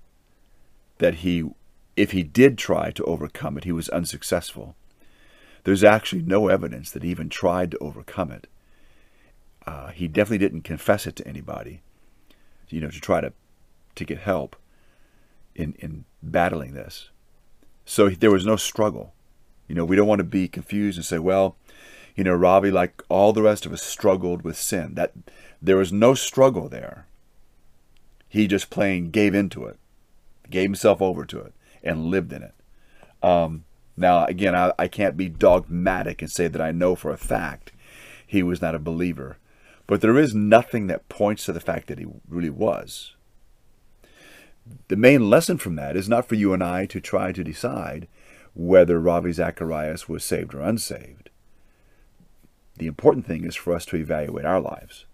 that 0.98 1.16
he, 1.16 1.48
if 1.96 2.10
he 2.10 2.24
did 2.24 2.58
try 2.58 2.90
to 2.90 3.04
overcome 3.04 3.56
it, 3.56 3.64
he 3.64 3.72
was 3.72 3.88
unsuccessful. 3.90 4.74
There's 5.62 5.84
actually 5.84 6.22
no 6.22 6.48
evidence 6.48 6.90
that 6.90 7.04
he 7.04 7.10
even 7.10 7.28
tried 7.28 7.70
to 7.70 7.78
overcome 7.78 8.32
it. 8.32 8.48
Uh, 9.64 9.88
he 9.88 10.08
definitely 10.08 10.38
didn't 10.38 10.62
confess 10.62 11.06
it 11.06 11.14
to 11.16 11.28
anybody, 11.28 11.82
you 12.68 12.80
know, 12.80 12.90
to 12.90 13.00
try 13.00 13.20
to 13.20 13.32
to 13.94 14.04
get 14.04 14.18
help 14.18 14.56
in, 15.54 15.74
in 15.78 16.04
battling 16.22 16.74
this. 16.74 17.10
So 17.84 18.08
there 18.08 18.30
was 18.30 18.46
no 18.46 18.56
struggle. 18.56 19.12
You 19.68 19.74
know, 19.74 19.84
we 19.84 19.96
don't 19.96 20.08
want 20.08 20.20
to 20.20 20.24
be 20.24 20.48
confused 20.48 20.98
and 20.98 21.04
say, 21.04 21.18
well, 21.18 21.56
you 22.14 22.24
know, 22.24 22.34
Ravi, 22.34 22.70
like 22.70 23.02
all 23.08 23.32
the 23.32 23.42
rest 23.42 23.66
of 23.66 23.72
us, 23.72 23.82
struggled 23.82 24.42
with 24.42 24.56
sin. 24.56 24.94
That 24.94 25.12
there 25.60 25.76
was 25.76 25.92
no 25.92 26.14
struggle 26.14 26.68
there. 26.68 27.06
He 28.28 28.46
just 28.46 28.70
plain 28.70 29.10
gave 29.10 29.34
into 29.34 29.64
it, 29.64 29.78
gave 30.50 30.64
himself 30.64 31.00
over 31.00 31.24
to 31.26 31.40
it, 31.40 31.54
and 31.82 32.06
lived 32.06 32.32
in 32.32 32.42
it. 32.42 32.54
Um, 33.22 33.64
now, 33.96 34.24
again, 34.26 34.54
I, 34.54 34.72
I 34.78 34.88
can't 34.88 35.16
be 35.16 35.28
dogmatic 35.28 36.20
and 36.20 36.30
say 36.30 36.48
that 36.48 36.60
I 36.60 36.72
know 36.72 36.94
for 36.94 37.10
a 37.10 37.16
fact 37.16 37.72
he 38.26 38.42
was 38.42 38.60
not 38.60 38.74
a 38.74 38.80
believer, 38.80 39.38
but 39.86 40.00
there 40.00 40.18
is 40.18 40.34
nothing 40.34 40.88
that 40.88 41.08
points 41.08 41.44
to 41.44 41.52
the 41.52 41.60
fact 41.60 41.86
that 41.88 41.98
he 41.98 42.06
really 42.28 42.50
was 42.50 43.14
the 44.88 44.96
main 44.96 45.28
lesson 45.30 45.58
from 45.58 45.76
that 45.76 45.96
is 45.96 46.08
not 46.08 46.26
for 46.26 46.34
you 46.36 46.52
and 46.52 46.62
I 46.62 46.86
to 46.86 47.00
try 47.00 47.32
to 47.32 47.44
decide 47.44 48.08
whether 48.54 49.00
Ravi 49.00 49.32
Zacharias 49.32 50.08
was 50.08 50.24
saved 50.24 50.54
or 50.54 50.60
unsaved. 50.60 51.30
The 52.76 52.86
important 52.86 53.26
thing 53.26 53.44
is 53.44 53.54
for 53.56 53.74
us 53.74 53.84
to 53.86 53.96
evaluate 53.96 54.44
our 54.44 54.60
lives 54.60 55.06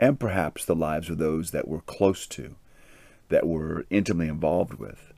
and 0.00 0.18
perhaps 0.18 0.64
the 0.64 0.74
lives 0.74 1.10
of 1.10 1.18
those 1.18 1.50
that 1.52 1.68
we're 1.68 1.80
close 1.82 2.26
to, 2.28 2.56
that 3.28 3.46
we're 3.46 3.84
intimately 3.90 4.28
involved 4.28 4.74
with. 4.74 5.12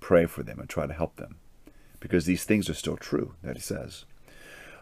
Pray 0.00 0.26
for 0.26 0.42
them 0.42 0.58
and 0.58 0.68
try 0.68 0.86
to 0.86 0.92
help 0.92 1.16
them. 1.16 1.36
because 2.00 2.26
these 2.26 2.44
things 2.44 2.68
are 2.70 2.74
still 2.74 2.96
true 2.96 3.34
that 3.42 3.56
he 3.56 3.62
says. 3.62 4.04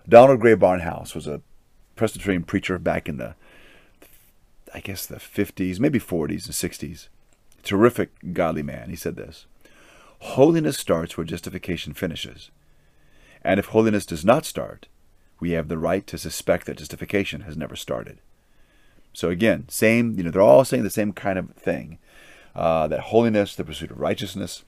Donald 0.09 0.41
Grey 0.41 0.55
Barnhouse 0.55 1.15
was 1.15 1.27
a 1.27 1.41
Presbyterian 1.97 2.45
preacher 2.45 2.79
back 2.79 3.09
in 3.09 3.17
the, 3.17 3.35
I 4.75 4.81
guess, 4.81 5.07
the 5.07 5.17
50s, 5.17 5.81
maybe 5.81 5.99
40s 5.99 6.47
and 6.47 6.55
60s. 6.55 7.09
Terrific, 7.66 8.11
godly 8.33 8.62
man. 8.62 8.90
He 8.90 8.96
said 8.96 9.16
this 9.16 9.46
Holiness 10.20 10.79
starts 10.79 11.16
where 11.16 11.24
justification 11.24 11.94
finishes. 11.94 12.52
And 13.42 13.59
if 13.59 13.66
holiness 13.66 14.07
does 14.07 14.24
not 14.24 14.46
start, 14.46 14.87
we 15.40 15.50
have 15.50 15.66
the 15.66 15.76
right 15.76 16.07
to 16.07 16.16
suspect 16.16 16.66
that 16.66 16.79
justification 16.79 17.40
has 17.40 17.57
never 17.57 17.74
started. 17.74 18.20
So 19.12 19.31
again, 19.31 19.68
same, 19.68 20.16
you 20.16 20.22
know, 20.22 20.31
they're 20.31 20.42
all 20.42 20.64
saying 20.64 20.85
the 20.85 20.90
same 20.90 21.12
kind 21.12 21.40
of 21.40 21.50
thing. 21.57 21.98
Uh, 22.55 22.87
that 22.87 23.00
holiness, 23.00 23.57
the 23.57 23.64
pursuit 23.64 23.90
of 23.90 23.98
righteousness, 23.98 24.62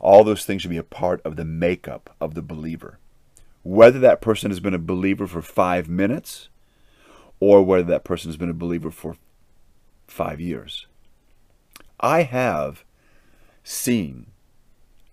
all 0.00 0.24
those 0.24 0.46
things 0.46 0.62
should 0.62 0.70
be 0.70 0.78
a 0.78 0.82
part 0.82 1.20
of 1.26 1.36
the 1.36 1.44
makeup 1.44 2.16
of 2.18 2.32
the 2.32 2.40
believer. 2.40 2.98
Whether 3.62 3.98
that 3.98 4.22
person 4.22 4.50
has 4.50 4.58
been 4.58 4.72
a 4.72 4.78
believer 4.78 5.26
for 5.26 5.42
five 5.42 5.86
minutes 5.86 6.48
or 7.40 7.62
whether 7.62 7.84
that 7.84 8.04
person 8.04 8.30
has 8.30 8.38
been 8.38 8.48
a 8.48 8.54
believer 8.54 8.90
for 8.90 9.16
five 10.06 10.40
years. 10.40 10.86
I 12.00 12.22
have 12.22 12.84
seen 13.64 14.26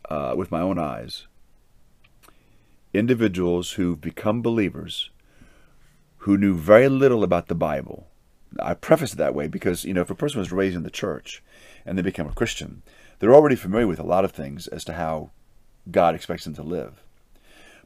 uh, 0.09 0.33
with 0.37 0.51
my 0.51 0.61
own 0.61 0.77
eyes 0.77 1.27
individuals 2.93 3.73
who've 3.73 3.99
become 3.99 4.41
believers 4.41 5.09
who 6.19 6.37
knew 6.37 6.55
very 6.55 6.87
little 6.87 7.23
about 7.23 7.47
the 7.47 7.55
Bible. 7.55 8.07
I 8.59 8.73
preface 8.73 9.13
it 9.13 9.17
that 9.17 9.35
way 9.35 9.47
because, 9.47 9.83
you 9.83 9.93
know, 9.93 10.01
if 10.01 10.09
a 10.09 10.15
person 10.15 10.39
was 10.39 10.51
raised 10.51 10.75
in 10.75 10.83
the 10.83 10.89
church 10.89 11.43
and 11.85 11.97
they 11.97 12.01
become 12.01 12.27
a 12.27 12.33
Christian, 12.33 12.83
they're 13.19 13.35
already 13.35 13.55
familiar 13.55 13.87
with 13.87 13.99
a 13.99 14.03
lot 14.03 14.23
of 14.23 14.31
things 14.31 14.67
as 14.67 14.85
to 14.85 14.93
how 14.93 15.31
God 15.91 16.15
expects 16.15 16.45
them 16.45 16.55
to 16.55 16.63
live. 16.63 17.03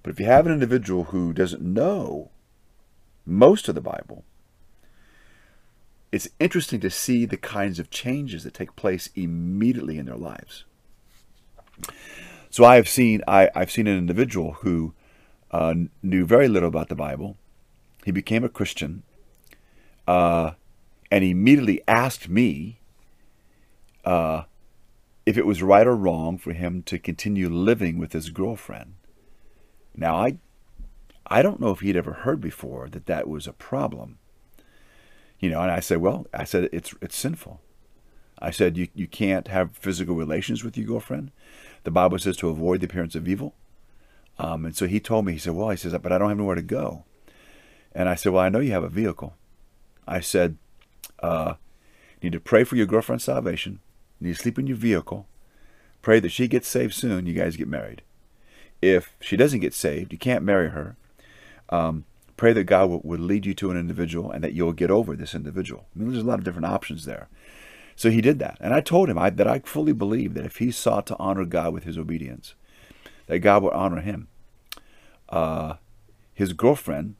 But 0.03 0.11
if 0.11 0.19
you 0.19 0.25
have 0.25 0.45
an 0.45 0.53
individual 0.53 1.05
who 1.05 1.33
doesn't 1.33 1.61
know 1.61 2.29
most 3.25 3.67
of 3.67 3.75
the 3.75 3.81
Bible, 3.81 4.23
it's 6.11 6.27
interesting 6.39 6.79
to 6.81 6.89
see 6.89 7.25
the 7.25 7.37
kinds 7.37 7.79
of 7.79 7.89
changes 7.89 8.43
that 8.43 8.53
take 8.53 8.75
place 8.75 9.09
immediately 9.15 9.97
in 9.97 10.05
their 10.05 10.15
lives. 10.15 10.65
So 12.49 12.65
I 12.65 12.75
have 12.75 12.89
seen 12.89 13.21
I, 13.27 13.49
have 13.53 13.71
seen 13.71 13.87
an 13.87 13.97
individual 13.97 14.53
who 14.61 14.93
uh, 15.51 15.75
knew 16.01 16.25
very 16.25 16.47
little 16.47 16.69
about 16.69 16.89
the 16.89 16.95
Bible. 16.95 17.37
He 18.05 18.11
became 18.11 18.43
a 18.43 18.49
Christian, 18.49 19.03
uh, 20.07 20.51
and 21.11 21.23
he 21.23 21.31
immediately 21.31 21.81
asked 21.87 22.27
me 22.27 22.79
uh, 24.03 24.43
if 25.25 25.37
it 25.37 25.45
was 25.45 25.61
right 25.61 25.85
or 25.85 25.95
wrong 25.95 26.37
for 26.37 26.53
him 26.53 26.81
to 26.83 26.97
continue 26.97 27.49
living 27.49 27.99
with 27.99 28.13
his 28.13 28.29
girlfriend. 28.31 28.95
Now 29.95 30.15
I, 30.15 30.37
I 31.27 31.41
don't 31.43 31.59
know 31.59 31.69
if 31.71 31.81
he'd 31.81 31.95
ever 31.97 32.13
heard 32.13 32.41
before 32.41 32.89
that 32.89 33.05
that 33.05 33.27
was 33.27 33.45
a 33.45 33.53
problem. 33.53 34.17
You 35.39 35.49
know, 35.49 35.61
and 35.61 35.71
I 35.71 35.79
said, 35.79 35.99
well, 35.99 36.27
I 36.33 36.43
said 36.43 36.69
it's 36.71 36.93
it's 37.01 37.15
sinful. 37.15 37.61
I 38.39 38.51
said 38.51 38.77
you 38.77 38.87
you 38.93 39.07
can't 39.07 39.47
have 39.47 39.77
physical 39.77 40.15
relations 40.15 40.63
with 40.63 40.77
your 40.77 40.87
girlfriend. 40.87 41.31
The 41.83 41.91
Bible 41.91 42.19
says 42.19 42.37
to 42.37 42.49
avoid 42.49 42.81
the 42.81 42.85
appearance 42.85 43.15
of 43.15 43.27
evil. 43.27 43.53
Um, 44.37 44.65
and 44.65 44.75
so 44.75 44.87
he 44.87 44.99
told 44.99 45.25
me, 45.25 45.33
he 45.33 45.37
said, 45.37 45.53
well, 45.53 45.69
he 45.69 45.75
says, 45.75 45.93
but 46.01 46.11
I 46.11 46.17
don't 46.17 46.29
have 46.29 46.37
nowhere 46.37 46.55
to 46.55 46.61
go. 46.61 47.03
And 47.93 48.07
I 48.07 48.15
said, 48.15 48.31
well, 48.31 48.43
I 48.43 48.49
know 48.49 48.59
you 48.59 48.71
have 48.71 48.83
a 48.83 48.89
vehicle. 48.89 49.33
I 50.07 50.21
said, 50.21 50.57
uh, 51.21 51.55
you 52.21 52.29
need 52.29 52.37
to 52.37 52.39
pray 52.39 52.63
for 52.63 52.77
your 52.77 52.85
girlfriend's 52.85 53.25
salvation. 53.25 53.79
You 54.19 54.27
need 54.27 54.35
to 54.35 54.41
sleep 54.41 54.57
in 54.57 54.67
your 54.67 54.77
vehicle. 54.77 55.27
Pray 56.01 56.21
that 56.21 56.31
she 56.31 56.47
gets 56.47 56.69
saved 56.69 56.93
soon. 56.93 57.25
You 57.25 57.33
guys 57.33 57.57
get 57.57 57.67
married. 57.67 58.01
If 58.81 59.13
she 59.19 59.35
doesn't 59.35 59.59
get 59.59 59.73
saved, 59.73 60.13
you 60.13 60.17
can't 60.17 60.43
marry 60.43 60.69
her. 60.69 60.95
Um, 61.69 62.05
pray 62.39 62.53
that 62.53 62.63
God 62.63 62.89
would, 62.89 63.01
will, 63.03 63.19
lead 63.19 63.45
you 63.45 63.53
to 63.55 63.69
an 63.69 63.77
individual 63.77 64.31
and 64.31 64.41
that 64.43 64.53
you'll 64.53 64.71
get 64.71 64.89
over 64.89 65.13
this 65.13 65.35
individual. 65.35 65.87
I 65.93 65.99
mean, 65.99 66.09
there's 66.09 66.23
a 66.23 66.27
lot 66.27 66.39
of 66.39 66.45
different 66.45 66.67
options 66.67 67.03
there. 67.03 67.27
So 67.97 68.09
he 68.09 68.21
did 68.21 68.39
that. 68.39 68.57
And 68.61 68.73
I 68.73 68.79
told 68.79 69.09
him 69.09 69.17
I, 69.17 69.29
that 69.29 69.47
I 69.47 69.59
fully 69.59 69.91
believe 69.91 70.35
that 70.35 70.45
if 70.45 70.55
he 70.55 70.71
sought 70.71 71.05
to 71.07 71.17
honor 71.19 71.43
God 71.43 71.73
with 71.73 71.83
his 71.83 71.97
obedience, 71.97 72.55
that 73.27 73.39
God 73.39 73.63
would 73.63 73.73
honor 73.73 73.99
him. 73.99 74.29
Uh, 75.27 75.73
his 76.33 76.53
girlfriend 76.53 77.15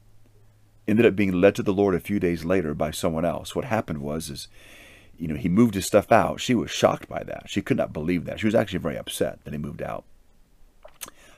ended 0.88 1.04
up 1.04 1.14
being 1.14 1.32
led 1.32 1.54
to 1.56 1.62
the 1.62 1.74
Lord 1.74 1.94
a 1.94 2.00
few 2.00 2.18
days 2.18 2.46
later 2.46 2.72
by 2.72 2.90
someone 2.90 3.26
else. 3.26 3.54
What 3.54 3.66
happened 3.66 4.00
was, 4.00 4.30
is 4.30 4.48
you 5.18 5.28
know, 5.28 5.36
he 5.36 5.50
moved 5.50 5.74
his 5.74 5.84
stuff 5.84 6.10
out. 6.10 6.40
She 6.40 6.54
was 6.54 6.70
shocked 6.70 7.10
by 7.10 7.24
that. 7.24 7.42
She 7.46 7.60
could 7.60 7.76
not 7.76 7.92
believe 7.92 8.24
that. 8.24 8.40
She 8.40 8.46
was 8.46 8.54
actually 8.54 8.78
very 8.78 8.96
upset 8.96 9.44
that 9.44 9.52
he 9.52 9.58
moved 9.58 9.82
out. 9.82 10.04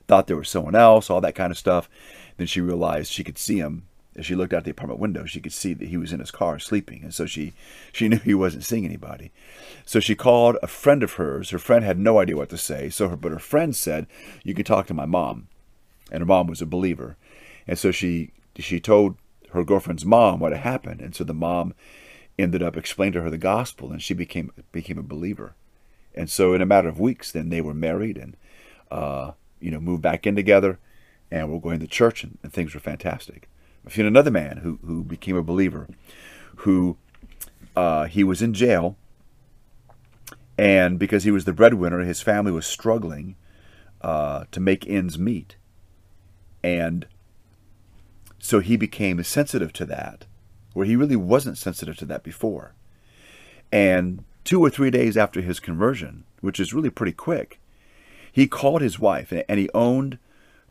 Thought 0.07 0.29
there 0.29 0.37
was 0.37 0.49
someone 0.49 0.77
else, 0.77 1.11
all 1.11 1.21
that 1.21 1.35
kind 1.35 1.51
of 1.51 1.59
stuff. 1.59 1.89
Then 2.37 2.47
she 2.47 2.61
realized 2.61 3.13
she 3.13 3.25
could 3.25 3.39
see 3.39 3.59
him 3.59 3.87
as 4.17 4.27
she 4.27 4.35
looked 4.35 4.53
out 4.53 4.65
the 4.65 4.71
apartment 4.71 5.01
window. 5.01 5.25
She 5.25 5.41
could 5.41 5.53
see 5.53 5.75
that 5.75 5.89
he 5.89 5.97
was 5.97 6.13
in 6.13 6.21
his 6.21 6.31
car 6.31 6.59
sleeping, 6.59 7.03
and 7.03 7.15
so 7.15 7.27
she 7.27 7.53
she 7.93 8.09
knew 8.11 8.19
he 8.19 8.35
wasn't 8.35 8.65
seeing 8.65 8.85
anybody. 8.85 9.33
So 9.85 10.01
she 10.01 10.15
called 10.15 10.57
a 10.63 10.67
friend 10.67 11.03
of 11.03 11.15
hers. 11.15 11.51
Her 11.51 11.59
friend 11.59 11.85
had 11.85 11.99
no 11.99 12.19
idea 12.19 12.37
what 12.37 12.51
to 12.51 12.59
say. 12.59 12.89
So 12.89 13.09
her, 13.09 13.17
but 13.17 13.33
her 13.33 13.39
friend 13.39 13.75
said, 13.75 14.07
"You 14.45 14.55
can 14.55 14.65
talk 14.65 14.87
to 14.89 14.95
my 14.95 15.07
mom," 15.07 15.49
and 16.11 16.21
her 16.21 16.27
mom 16.27 16.47
was 16.47 16.63
a 16.63 16.67
believer, 16.67 17.17
and 17.67 17.79
so 17.79 17.91
she 17.91 18.31
she 18.59 18.81
told 18.81 19.17
her 19.51 19.65
girlfriend's 19.65 20.05
mom 20.05 20.41
what 20.41 20.53
had 20.53 20.63
happened, 20.63 21.01
and 21.01 21.15
so 21.15 21.25
the 21.25 21.35
mom 21.35 21.75
ended 22.39 22.63
up 22.63 22.77
explaining 22.77 23.13
to 23.13 23.23
her 23.23 23.31
the 23.31 23.39
gospel, 23.39 23.93
and 23.93 24.03
she 24.03 24.15
became 24.15 24.51
became 24.73 24.99
a 24.99 25.03
believer. 25.03 25.55
And 26.15 26.29
so, 26.29 26.53
in 26.53 26.61
a 26.61 26.67
matter 26.67 26.89
of 26.89 27.01
weeks, 27.01 27.33
then 27.33 27.49
they 27.49 27.61
were 27.61 27.75
married 27.75 28.19
and 28.19 28.37
uh, 28.91 29.33
you 29.61 29.71
know 29.71 29.81
moved 29.81 30.03
back 30.03 30.27
in 30.27 30.37
together, 30.37 30.79
and 31.33 31.51
we're 31.51 31.59
going 31.59 31.81
to 31.81 31.87
church, 31.89 32.23
and, 32.23 32.39
and 32.43 32.53
things 32.53 32.75
were 32.75 32.81
fantastic. 32.81 33.49
I've 33.85 33.95
seen 33.95 34.07
another 34.07 34.31
man 34.31 34.59
who 34.59 34.79
who 34.87 35.03
became 35.03 35.37
a 35.37 35.43
believer, 35.43 35.89
who 36.57 36.97
uh, 37.75 38.05
he 38.05 38.23
was 38.23 38.43
in 38.43 38.55
jail 38.55 38.97
and 40.59 40.99
because 40.99 41.25
he 41.25 41.31
was 41.31 41.45
the 41.45 41.53
breadwinner, 41.53 42.01
his 42.01 42.21
family 42.21 42.53
was 42.53 42.67
struggling 42.67 43.37
uh, 44.01 44.45
to 44.53 44.61
make 44.61 44.89
ends 44.89 45.19
meet. 45.19 45.57
And 46.63 47.07
so 48.39 48.61
he 48.61 48.77
became 48.77 49.23
sensitive 49.25 49.73
to 49.75 49.85
that, 49.87 50.27
where 50.75 50.87
he 50.87 50.97
really 50.97 51.17
wasn't 51.17 51.59
sensitive 51.59 51.97
to 51.99 52.05
that 52.07 52.23
before. 52.23 52.75
And 53.71 54.25
two 54.45 54.61
or 54.61 54.71
three 54.71 54.91
days 54.91 55.17
after 55.17 55.41
his 55.41 55.61
conversion, 55.61 56.25
which 56.41 56.61
is 56.61 56.75
really 56.75 56.91
pretty 56.91 57.13
quick, 57.13 57.59
he 58.31 58.47
called 58.47 58.83
his 58.83 58.99
wife 58.99 59.33
and 59.33 59.59
he 59.59 59.69
owned 59.75 60.19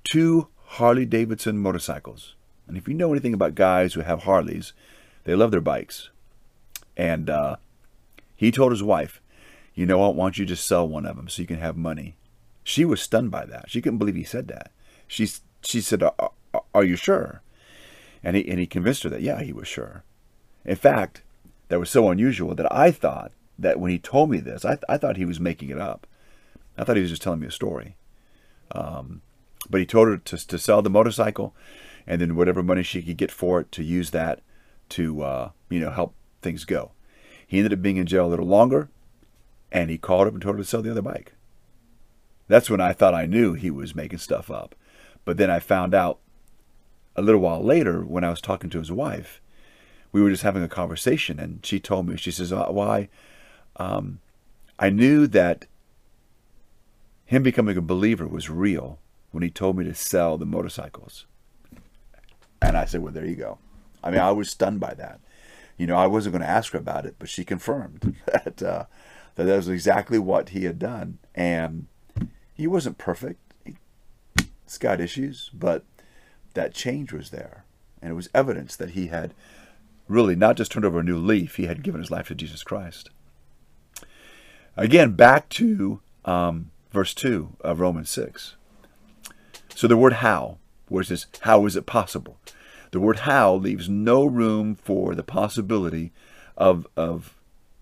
two 0.04 0.48
Harley 0.76 1.06
Davidson 1.06 1.58
motorcycles. 1.58 2.36
And 2.66 2.78
if 2.78 2.88
you 2.88 2.94
know 2.94 3.12
anything 3.12 3.34
about 3.34 3.56
guys 3.56 3.94
who 3.94 4.02
have 4.02 4.24
Harleys, 4.24 4.72
they 5.26 5.36
love 5.36 5.52
their 5.52 5.60
bikes. 5.60 6.12
And 6.96 7.30
uh, 7.30 7.58
he 8.38 8.52
told 8.52 8.72
his 8.72 8.82
wife, 8.82 9.22
you 9.76 9.86
know 9.86 9.98
what? 9.98 10.16
Why 10.16 10.26
don't 10.26 10.38
you 10.38 10.46
just 10.46 10.66
sell 10.66 10.88
one 10.88 11.06
of 11.06 11.18
them 11.18 11.28
so 11.28 11.42
you 11.42 11.48
can 11.48 11.60
have 11.60 11.76
money? 11.76 12.16
She 12.64 12.86
was 12.86 13.02
stunned 13.02 13.32
by 13.32 13.46
that. 13.48 13.70
She 13.70 13.82
couldn't 13.82 14.00
believe 14.00 14.16
he 14.16 14.24
said 14.24 14.48
that. 14.48 14.72
She 15.08 15.30
she 15.62 15.82
said, 15.82 16.04
"Are, 16.04 16.32
are 16.74 16.84
you 16.86 16.96
sure?" 16.96 17.42
And 18.24 18.38
he 18.38 18.48
and 18.48 18.60
he 18.60 18.66
convinced 18.66 19.04
her 19.04 19.10
that 19.10 19.22
yeah, 19.22 19.42
he 19.42 19.52
was 19.52 19.68
sure. 19.68 20.04
In 20.64 20.78
fact, 20.78 21.22
that 21.68 21.80
was 21.80 21.90
so 21.90 22.10
unusual 22.10 22.56
that 22.56 22.72
I 22.72 22.92
thought 22.92 23.34
that 23.60 23.80
when 23.80 23.92
he 23.92 24.00
told 24.00 24.30
me 24.30 24.40
this, 24.40 24.64
I, 24.64 24.78
I 24.88 24.98
thought 24.98 25.18
he 25.18 25.26
was 25.26 25.40
making 25.40 25.70
it 25.70 25.80
up. 25.80 26.08
I 26.78 26.84
thought 26.84 26.96
he 26.96 27.02
was 27.02 27.12
just 27.12 27.22
telling 27.22 27.42
me 27.42 27.48
a 27.48 27.52
story. 27.52 27.96
Um, 28.72 29.22
but 29.70 29.80
he 29.80 29.86
told 29.86 30.08
her 30.08 30.18
to, 30.18 30.48
to 30.48 30.58
sell 30.58 30.82
the 30.82 30.90
motorcycle, 30.90 31.56
and 32.08 32.22
then 32.22 32.36
whatever 32.36 32.64
money 32.64 32.84
she 32.84 33.02
could 33.02 33.18
get 33.18 33.32
for 33.32 33.62
it 33.62 33.72
to 33.74 33.84
use 33.84 34.12
that 34.12 34.42
to 34.90 35.22
uh, 35.22 35.50
you 35.70 35.80
know 35.80 35.92
help 35.92 36.14
things 36.42 36.66
go. 36.66 36.92
He 37.46 37.58
ended 37.58 37.74
up 37.74 37.82
being 37.82 37.98
in 37.98 38.06
jail 38.06 38.26
a 38.26 38.30
little 38.30 38.46
longer, 38.46 38.90
and 39.72 39.90
he 39.90 39.98
called 39.98 40.28
up 40.28 40.34
and 40.34 40.42
told 40.42 40.56
her 40.56 40.62
to 40.62 40.68
sell 40.68 40.82
the 40.82 40.92
other 40.92 41.02
bike. 41.02 41.34
That's 42.48 42.70
when 42.70 42.82
I 42.82 42.94
thought 42.94 43.14
I 43.14 43.26
knew 43.26 43.54
he 43.54 43.72
was 43.72 43.96
making 43.96 44.20
stuff 44.20 44.52
up. 44.52 44.76
But 45.24 45.38
then 45.38 45.50
I 45.50 45.60
found 45.60 45.94
out 45.94 46.20
a 47.16 47.22
little 47.22 47.42
while 47.42 47.64
later 47.64 48.02
when 48.02 48.24
I 48.24 48.30
was 48.30 48.42
talking 48.42 48.70
to 48.72 48.80
his 48.80 48.92
wife, 48.92 49.42
we 50.12 50.22
were 50.22 50.30
just 50.30 50.44
having 50.44 50.64
a 50.64 50.68
conversation, 50.68 51.40
and 51.40 51.66
she 51.66 51.80
told 51.80 52.08
me, 52.08 52.18
she 52.18 52.32
says, 52.32 52.52
Why? 52.54 53.10
Um, 53.78 54.20
I 54.78 54.90
knew 54.90 55.28
that 55.28 55.66
him 57.26 57.44
becoming 57.44 57.78
a 57.78 57.82
believer 57.82 58.28
was 58.28 58.50
real 58.50 59.00
when 59.32 59.44
he 59.44 59.50
told 59.50 59.78
me 59.78 59.86
to 59.86 59.96
sell 59.96 60.38
the 60.38 60.46
motorcycles. 60.46 61.26
And 62.62 62.78
I 62.78 62.86
said, 62.86 63.02
Well, 63.02 63.14
there 63.14 63.26
you 63.26 63.36
go. 63.36 63.58
I 64.04 64.12
mean, 64.12 64.20
I 64.20 64.32
was 64.32 64.50
stunned 64.50 64.80
by 64.80 64.94
that. 64.96 65.20
You 65.78 65.88
know, 65.88 65.96
I 65.96 66.08
wasn't 66.08 66.34
going 66.34 66.44
to 66.44 66.50
ask 66.50 66.74
her 66.74 66.80
about 66.80 67.06
it, 67.06 67.16
but 67.18 67.30
she 67.30 67.44
confirmed 67.44 68.16
that 68.26 68.62
uh, 68.62 68.86
that 69.36 69.44
that 69.46 69.56
was 69.56 69.70
exactly 69.70 70.20
what 70.20 70.50
he 70.50 70.66
had 70.66 70.80
done. 70.80 71.18
And 71.34 71.88
he 72.54 72.68
wasn't 72.68 72.98
perfect. 72.98 73.40
He's 73.66 74.78
got 74.78 75.02
issues, 75.02 75.50
but 75.54 75.84
that 76.54 76.74
change 76.74 77.12
was 77.12 77.30
there. 77.30 77.66
And 78.02 78.12
it 78.12 78.16
was 78.16 78.30
evidence 78.34 78.76
that 78.76 78.92
he 78.92 79.08
had 79.08 79.34
really 80.08 80.36
not 80.36 80.58
just 80.58 80.72
turned 80.72 80.86
over 80.86 81.00
a 81.00 81.04
new 81.04 81.18
leaf, 81.18 81.56
he 81.56 81.66
had 81.66 81.84
given 81.84 82.02
his 82.02 82.12
life 82.12 82.28
to 82.28 82.36
Jesus 82.36 82.64
Christ. 82.64 83.10
Again, 84.76 85.14
back 85.14 85.50
to 85.50 86.02
um, 86.26 86.72
verse 86.92 87.14
2 87.14 87.58
of 87.62 87.80
Romans 87.80 88.10
6. 88.10 88.56
So 89.76 89.88
the 89.88 89.98
word 89.98 90.14
how, 90.14 90.58
where 90.90 91.02
it 91.02 91.08
says, 91.08 91.28
how 91.42 91.66
is 91.66 91.76
it 91.76 91.86
possible? 91.86 92.38
The 92.92 93.00
word 93.00 93.20
how 93.20 93.56
leaves 93.56 93.88
no 93.90 94.26
room 94.26 94.76
for 94.76 95.16
the 95.16 95.24
possibility 95.24 96.12
of, 96.58 96.86
of 96.96 97.36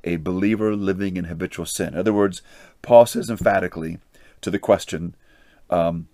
a 0.04 0.17
believer 0.17 0.75
living 0.75 1.17
in 1.17 1.25
habitual 1.25 1.65
sin. 1.65 1.89
In 1.89 1.99
other 1.99 2.13
words, 2.13 2.41
Paul 2.82 3.06
says 3.06 3.30
emphatically 3.30 3.97
to 4.41 4.52
the 4.52 4.60
question, 4.60 5.15
um, 5.69 6.08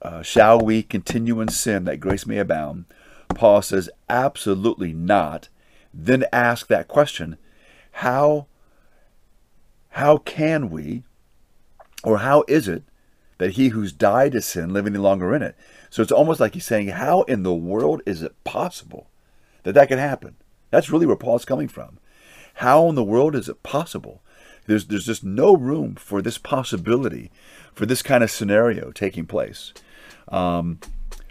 uh, 0.00 0.22
shall 0.22 0.60
we 0.60 0.82
continue 0.82 1.40
in 1.40 1.48
sin 1.48 1.84
that 1.84 2.00
grace 2.00 2.26
may 2.26 2.38
abound? 2.38 2.86
Paul 3.34 3.62
says, 3.62 3.90
absolutely 4.08 4.92
not. 4.92 5.48
Then 5.92 6.24
ask 6.32 6.68
that 6.68 6.88
question, 6.88 7.36
how, 7.92 8.46
how 9.90 10.16
can 10.18 10.70
we, 10.70 11.02
or 12.02 12.18
how 12.18 12.44
is 12.48 12.66
it 12.68 12.82
that 13.42 13.54
he 13.54 13.68
who's 13.68 13.92
died 13.92 14.32
to 14.32 14.40
sin 14.40 14.72
live 14.72 14.86
any 14.86 14.98
longer 14.98 15.34
in 15.34 15.42
it? 15.42 15.56
So 15.90 16.00
it's 16.00 16.12
almost 16.12 16.38
like 16.38 16.54
he's 16.54 16.64
saying, 16.64 16.88
how 16.88 17.22
in 17.22 17.42
the 17.42 17.52
world 17.52 18.00
is 18.06 18.22
it 18.22 18.32
possible 18.44 19.08
that 19.64 19.72
that 19.72 19.88
can 19.88 19.98
happen? 19.98 20.36
That's 20.70 20.90
really 20.90 21.06
where 21.06 21.16
Paul's 21.16 21.44
coming 21.44 21.68
from. 21.68 21.98
How 22.54 22.88
in 22.88 22.94
the 22.94 23.04
world 23.04 23.34
is 23.34 23.48
it 23.48 23.62
possible? 23.62 24.22
There's, 24.66 24.86
there's 24.86 25.06
just 25.06 25.24
no 25.24 25.56
room 25.56 25.96
for 25.96 26.22
this 26.22 26.38
possibility, 26.38 27.30
for 27.74 27.84
this 27.84 28.00
kind 28.00 28.22
of 28.22 28.30
scenario 28.30 28.92
taking 28.92 29.26
place. 29.26 29.72
Um, 30.28 30.78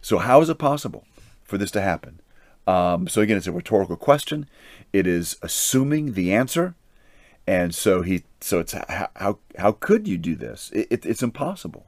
so 0.02 0.18
how 0.18 0.42
is 0.42 0.50
it 0.50 0.58
possible 0.58 1.06
for 1.44 1.58
this 1.58 1.72
to 1.72 1.82
happen? 1.82 2.20
Um, 2.68 3.08
so 3.08 3.22
again, 3.22 3.38
it's 3.38 3.48
a 3.48 3.52
rhetorical 3.52 3.96
question. 3.96 4.48
It 4.92 5.08
is 5.08 5.38
assuming 5.42 6.14
the 6.14 6.34
answer, 6.34 6.76
and 7.48 7.74
so 7.74 8.02
he, 8.02 8.24
so 8.42 8.60
it's 8.60 8.74
how 8.74 9.10
how, 9.16 9.40
how 9.58 9.72
could 9.72 10.08
you 10.08 10.18
do 10.18 10.36
this? 10.36 10.70
It, 10.74 10.88
it, 10.92 11.06
it's 11.06 11.24
impossible. 11.24 11.88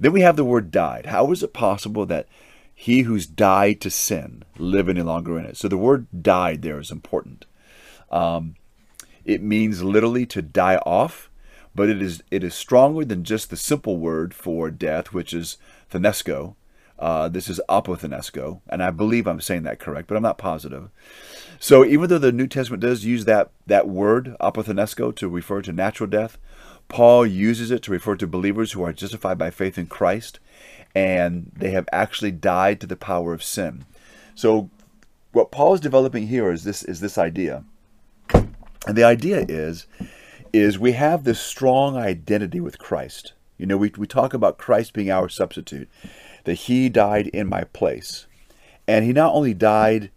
Then 0.00 0.12
we 0.12 0.22
have 0.22 0.36
the 0.36 0.44
word 0.44 0.70
died. 0.70 1.06
How 1.06 1.30
is 1.30 1.42
it 1.42 1.52
possible 1.52 2.06
that 2.06 2.26
he 2.74 3.02
who's 3.02 3.26
died 3.26 3.82
to 3.82 3.90
sin 3.90 4.44
live 4.56 4.88
any 4.88 5.02
longer 5.02 5.38
in 5.38 5.44
it? 5.44 5.58
So 5.58 5.68
the 5.68 5.76
word 5.76 6.06
died 6.22 6.62
there 6.62 6.80
is 6.80 6.90
important. 6.90 7.44
Um, 8.10 8.56
it 9.26 9.42
means 9.42 9.84
literally 9.84 10.24
to 10.26 10.40
die 10.40 10.76
off, 10.78 11.30
but 11.74 11.90
it 11.90 12.00
is 12.00 12.22
it 12.30 12.42
is 12.42 12.54
stronger 12.54 13.04
than 13.04 13.24
just 13.24 13.50
the 13.50 13.56
simple 13.56 13.98
word 13.98 14.32
for 14.32 14.70
death, 14.70 15.12
which 15.12 15.34
is 15.34 15.58
thenesco. 15.92 16.54
Uh, 16.98 17.28
this 17.28 17.48
is 17.48 17.60
apothenesco, 17.68 18.60
and 18.68 18.82
I 18.82 18.90
believe 18.90 19.26
I'm 19.26 19.40
saying 19.40 19.62
that 19.62 19.78
correct, 19.78 20.06
but 20.06 20.16
I'm 20.16 20.22
not 20.22 20.36
positive. 20.36 20.90
So 21.58 21.82
even 21.84 22.10
though 22.10 22.18
the 22.18 22.32
New 22.32 22.46
Testament 22.46 22.82
does 22.82 23.04
use 23.04 23.26
that 23.26 23.50
that 23.66 23.88
word 23.88 24.36
apothenesco 24.40 25.14
to 25.16 25.28
refer 25.28 25.62
to 25.62 25.72
natural 25.72 26.08
death, 26.08 26.38
Paul 26.90 27.26
uses 27.26 27.70
it 27.70 27.82
to 27.84 27.92
refer 27.92 28.16
to 28.16 28.26
believers 28.26 28.72
who 28.72 28.82
are 28.82 28.92
justified 28.92 29.38
by 29.38 29.50
faith 29.50 29.78
in 29.78 29.86
Christ, 29.86 30.38
and 30.94 31.50
they 31.56 31.70
have 31.70 31.88
actually 31.92 32.32
died 32.32 32.80
to 32.80 32.86
the 32.86 32.96
power 32.96 33.32
of 33.32 33.42
sin. 33.42 33.86
So 34.34 34.68
what 35.32 35.50
Paul 35.50 35.74
is 35.74 35.80
developing 35.80 36.26
here 36.26 36.50
is 36.50 36.64
this 36.64 36.82
is 36.82 37.00
this 37.00 37.16
idea 37.16 37.64
and 38.86 38.96
the 38.96 39.04
idea 39.04 39.44
is, 39.48 39.86
is 40.52 40.78
we 40.78 40.92
have 40.92 41.24
this 41.24 41.40
strong 41.40 41.96
identity 41.96 42.60
with 42.60 42.78
Christ. 42.78 43.34
You 43.58 43.66
know, 43.66 43.76
we, 43.76 43.92
we 43.96 44.06
talk 44.06 44.32
about 44.32 44.58
Christ 44.58 44.94
being 44.94 45.10
our 45.10 45.28
substitute, 45.28 45.88
that 46.44 46.54
he 46.54 46.88
died 46.88 47.28
in 47.28 47.48
my 47.48 47.64
place. 47.64 48.26
And 48.88 49.04
he 49.04 49.12
not 49.12 49.34
only 49.34 49.54
died 49.54 50.10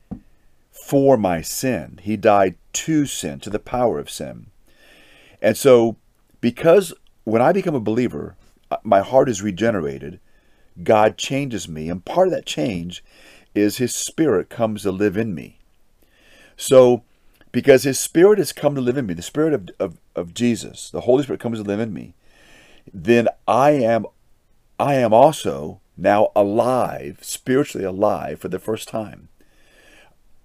for 0.72 1.18
my 1.18 1.42
sin, 1.42 2.00
he 2.02 2.16
died 2.16 2.56
to 2.74 3.06
sin, 3.06 3.40
to 3.42 3.50
the 3.50 3.60
power 3.60 4.00
of 4.00 4.10
sin. 4.10 4.48
And 5.42 5.58
so, 5.58 5.98
because 6.43 6.93
when 7.23 7.41
I 7.41 7.53
become 7.53 7.73
a 7.73 7.79
believer, 7.79 8.36
uh, 8.69 8.75
my 8.84 8.99
heart 8.99 9.29
is 9.29 9.41
regenerated, 9.41 10.19
God 10.84 11.17
changes 11.17 11.69
me. 11.69 11.89
And 11.89 12.03
part 12.03 12.27
of 12.27 12.34
that 12.34 12.45
change 12.45 13.01
is 13.56 13.77
his 13.77 13.95
spirit 13.95 14.49
comes 14.49 14.82
to 14.82 14.91
live 14.91 15.15
in 15.15 15.34
me. 15.34 15.60
So, 16.58 17.03
because 17.53 17.84
his 17.84 17.97
spirit 17.97 18.39
has 18.39 18.51
come 18.51 18.75
to 18.75 18.82
live 18.82 18.97
in 18.97 19.06
me, 19.06 19.13
the 19.13 19.21
spirit 19.21 19.53
of, 19.53 19.69
of, 19.79 19.97
of 20.17 20.34
Jesus, 20.34 20.89
the 20.89 20.99
Holy 21.01 21.23
Spirit 21.23 21.39
comes 21.39 21.60
to 21.60 21.63
live 21.63 21.79
in 21.79 21.93
me, 21.93 22.13
then 22.93 23.29
I 23.47 23.71
am 23.71 24.06
I 24.77 24.95
am 24.95 25.13
also 25.13 25.79
now 25.95 26.34
alive, 26.36 27.19
spiritually 27.21 27.86
alive 27.86 28.41
for 28.41 28.49
the 28.49 28.60
first 28.60 28.89
time. 28.89 29.29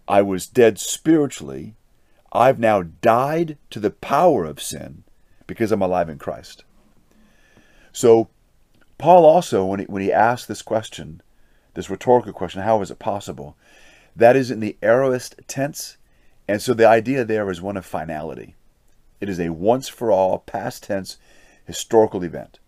I 0.07 0.23
was 0.23 0.47
dead 0.47 0.79
spiritually. 0.79 1.75
I've 2.33 2.61
now 2.61 2.83
died 2.83 3.59
to 3.71 3.81
the 3.81 3.91
power 3.91 4.45
of 4.45 4.63
sin 4.63 5.03
because 5.49 5.73
I'm 5.73 5.83
alive 5.83 6.09
in 6.09 6.19
Christ. 6.19 6.63
So, 7.93 8.29
Paul 8.99 9.25
also, 9.25 9.65
when 9.65 9.81
he, 9.81 9.87
when 9.87 10.03
he 10.03 10.13
asked 10.13 10.47
this 10.47 10.63
question, 10.63 11.21
this 11.75 11.91
rhetorical 11.91 12.33
question, 12.33 12.63
how 12.63 12.81
is 12.83 12.93
it 12.93 13.01
possible? 13.01 13.57
That 14.15 14.37
is 14.37 14.53
in 14.53 14.61
the 14.61 14.77
aorist 14.83 15.35
tense 15.49 15.97
and 16.49 16.63
so 16.63 16.73
the 16.73 16.89
idea 16.89 17.25
there 17.25 17.51
is 17.51 17.61
one 17.61 17.77
of 17.77 17.85
finality. 17.85 18.57
It 19.21 19.29
is 19.29 19.39
a 19.39 19.51
once 19.51 19.89
for 19.89 20.11
all, 20.11 20.39
past 20.39 20.85
tense, 20.85 21.19
historical 21.67 22.25
event. 22.25 22.59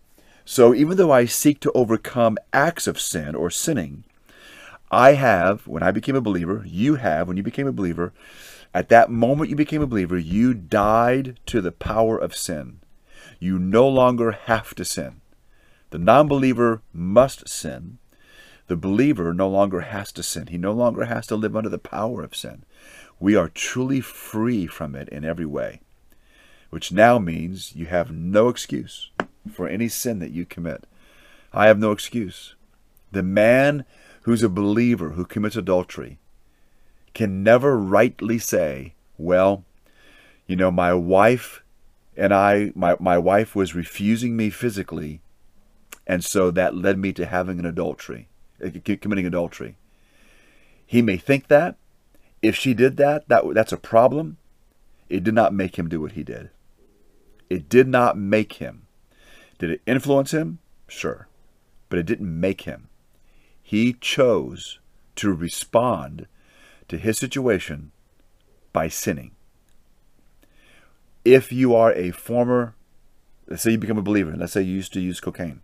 So 0.45 0.75
even 0.75 0.97
though 0.97 1.11
I 1.11 1.25
seek 1.25 1.59
to 1.61 1.71
overcome 1.71 2.37
acts 2.53 2.85
of 2.85 2.99
sin 2.99 3.33
or 3.33 3.49
sinning, 3.49 4.03
I 4.91 5.13
have, 5.13 5.65
when 5.65 5.81
I 5.81 5.91
became 5.91 6.15
a 6.15 6.21
believer, 6.21 6.63
you 6.65 6.95
have, 6.95 7.27
when 7.27 7.37
you 7.37 7.43
became 7.43 7.67
a 7.67 7.71
believer, 7.71 8.13
at 8.73 8.89
that 8.89 9.11
moment 9.11 9.49
you 9.49 9.55
became 9.55 9.81
a 9.81 9.87
believer, 9.87 10.17
you 10.17 10.53
died 10.53 11.39
to 11.47 11.61
the 11.61 11.71
power 11.71 12.17
of 12.17 12.35
sin. 12.35 12.79
You 13.39 13.59
no 13.59 13.87
longer 13.87 14.31
have 14.31 14.75
to 14.75 14.85
sin. 14.85 15.21
The 15.89 15.99
non 15.99 16.27
believer 16.27 16.81
must 16.93 17.49
sin. 17.49 17.97
The 18.67 18.77
believer 18.77 19.33
no 19.33 19.49
longer 19.49 19.81
has 19.81 20.11
to 20.13 20.23
sin. 20.23 20.47
He 20.47 20.57
no 20.57 20.71
longer 20.71 21.05
has 21.05 21.27
to 21.27 21.35
live 21.35 21.55
under 21.55 21.69
the 21.69 21.77
power 21.77 22.23
of 22.23 22.35
sin 22.35 22.63
we 23.21 23.35
are 23.35 23.47
truly 23.49 24.01
free 24.01 24.65
from 24.65 24.95
it 24.95 25.07
in 25.09 25.23
every 25.23 25.45
way, 25.45 25.79
which 26.71 26.91
now 26.91 27.19
means 27.19 27.75
you 27.75 27.85
have 27.85 28.11
no 28.11 28.49
excuse 28.49 29.11
for 29.53 29.67
any 29.69 29.87
sin 29.87 30.17
that 30.17 30.31
you 30.31 30.43
commit. 30.43 30.85
I 31.53 31.67
have 31.67 31.77
no 31.77 31.91
excuse. 31.91 32.55
The 33.11 33.21
man 33.21 33.85
who's 34.23 34.41
a 34.41 34.49
believer 34.49 35.11
who 35.11 35.25
commits 35.25 35.55
adultery 35.55 36.17
can 37.13 37.43
never 37.43 37.77
rightly 37.77 38.39
say, 38.39 38.93
well, 39.17 39.63
you 40.47 40.55
know, 40.55 40.71
my 40.71 40.93
wife 40.93 41.63
and 42.17 42.33
I, 42.33 42.71
my, 42.75 42.95
my 42.99 43.17
wife 43.17 43.55
was 43.55 43.75
refusing 43.75 44.35
me 44.35 44.49
physically, 44.49 45.21
and 46.05 46.23
so 46.23 46.51
that 46.51 46.75
led 46.75 46.97
me 46.97 47.13
to 47.13 47.25
having 47.25 47.59
an 47.59 47.65
adultery, 47.65 48.27
uh, 48.63 48.69
committing 48.83 49.25
adultery. 49.25 49.77
He 50.85 51.01
may 51.01 51.17
think 51.17 51.47
that, 51.47 51.77
if 52.41 52.55
she 52.55 52.73
did 52.73 52.97
that, 52.97 53.27
that 53.29 53.43
that's 53.53 53.71
a 53.71 53.77
problem. 53.77 54.37
It 55.09 55.23
did 55.23 55.33
not 55.33 55.53
make 55.53 55.77
him 55.77 55.87
do 55.87 56.01
what 56.01 56.13
he 56.13 56.23
did. 56.23 56.49
It 57.49 57.69
did 57.69 57.87
not 57.87 58.17
make 58.17 58.53
him. 58.53 58.87
Did 59.59 59.71
it 59.71 59.81
influence 59.85 60.31
him? 60.31 60.59
Sure. 60.87 61.27
But 61.89 61.99
it 61.99 62.05
didn't 62.05 62.39
make 62.39 62.61
him. 62.61 62.89
He 63.61 63.93
chose 63.93 64.79
to 65.17 65.31
respond 65.33 66.27
to 66.91 66.97
his 66.97 67.17
situation 67.17 67.91
by 68.73 68.89
sinning. 68.89 69.31
If 71.23 71.49
you 71.51 71.73
are 71.73 71.93
a 71.93 72.11
former, 72.11 72.75
let's 73.47 73.63
say 73.63 73.71
you 73.71 73.77
become 73.77 73.97
a 73.97 74.03
believer, 74.03 74.35
let's 74.35 74.51
say 74.51 74.61
you 74.61 74.75
used 74.75 74.91
to 74.93 74.99
use 74.99 75.21
cocaine, 75.21 75.61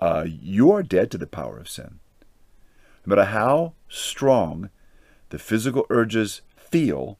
uh, 0.00 0.26
you 0.26 0.72
are 0.72 0.82
dead 0.82 1.12
to 1.12 1.18
the 1.18 1.28
power 1.28 1.58
of 1.58 1.68
sin. 1.68 2.00
No 3.06 3.14
matter 3.14 3.30
how 3.30 3.74
strong 3.88 4.68
the 5.28 5.38
physical 5.38 5.86
urges 5.90 6.42
feel, 6.56 7.16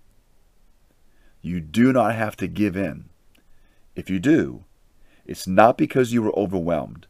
you 1.42 1.61
do 1.61 1.92
not 1.92 2.16
have 2.16 2.37
to 2.38 2.49
give 2.49 2.77
in. 2.77 3.09
If 3.94 4.11
you 4.11 4.18
do, 4.18 4.64
it's 5.25 5.46
not 5.46 5.79
because 5.79 6.12
you 6.12 6.23
were 6.23 6.37
overwhelmed, 6.37 7.07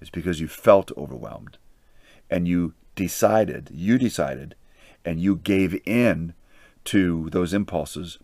it's 0.00 0.10
because 0.10 0.40
you 0.40 0.48
felt 0.48 0.92
overwhelmed. 0.96 1.58
And 2.30 2.48
you 2.48 2.72
decided, 3.00 3.70
you 3.72 3.96
decided, 3.96 4.54
and 5.06 5.18
you 5.18 5.34
gave 5.34 5.80
in 5.86 6.34
to 6.84 7.30
those 7.30 7.54
impulses 7.54 8.18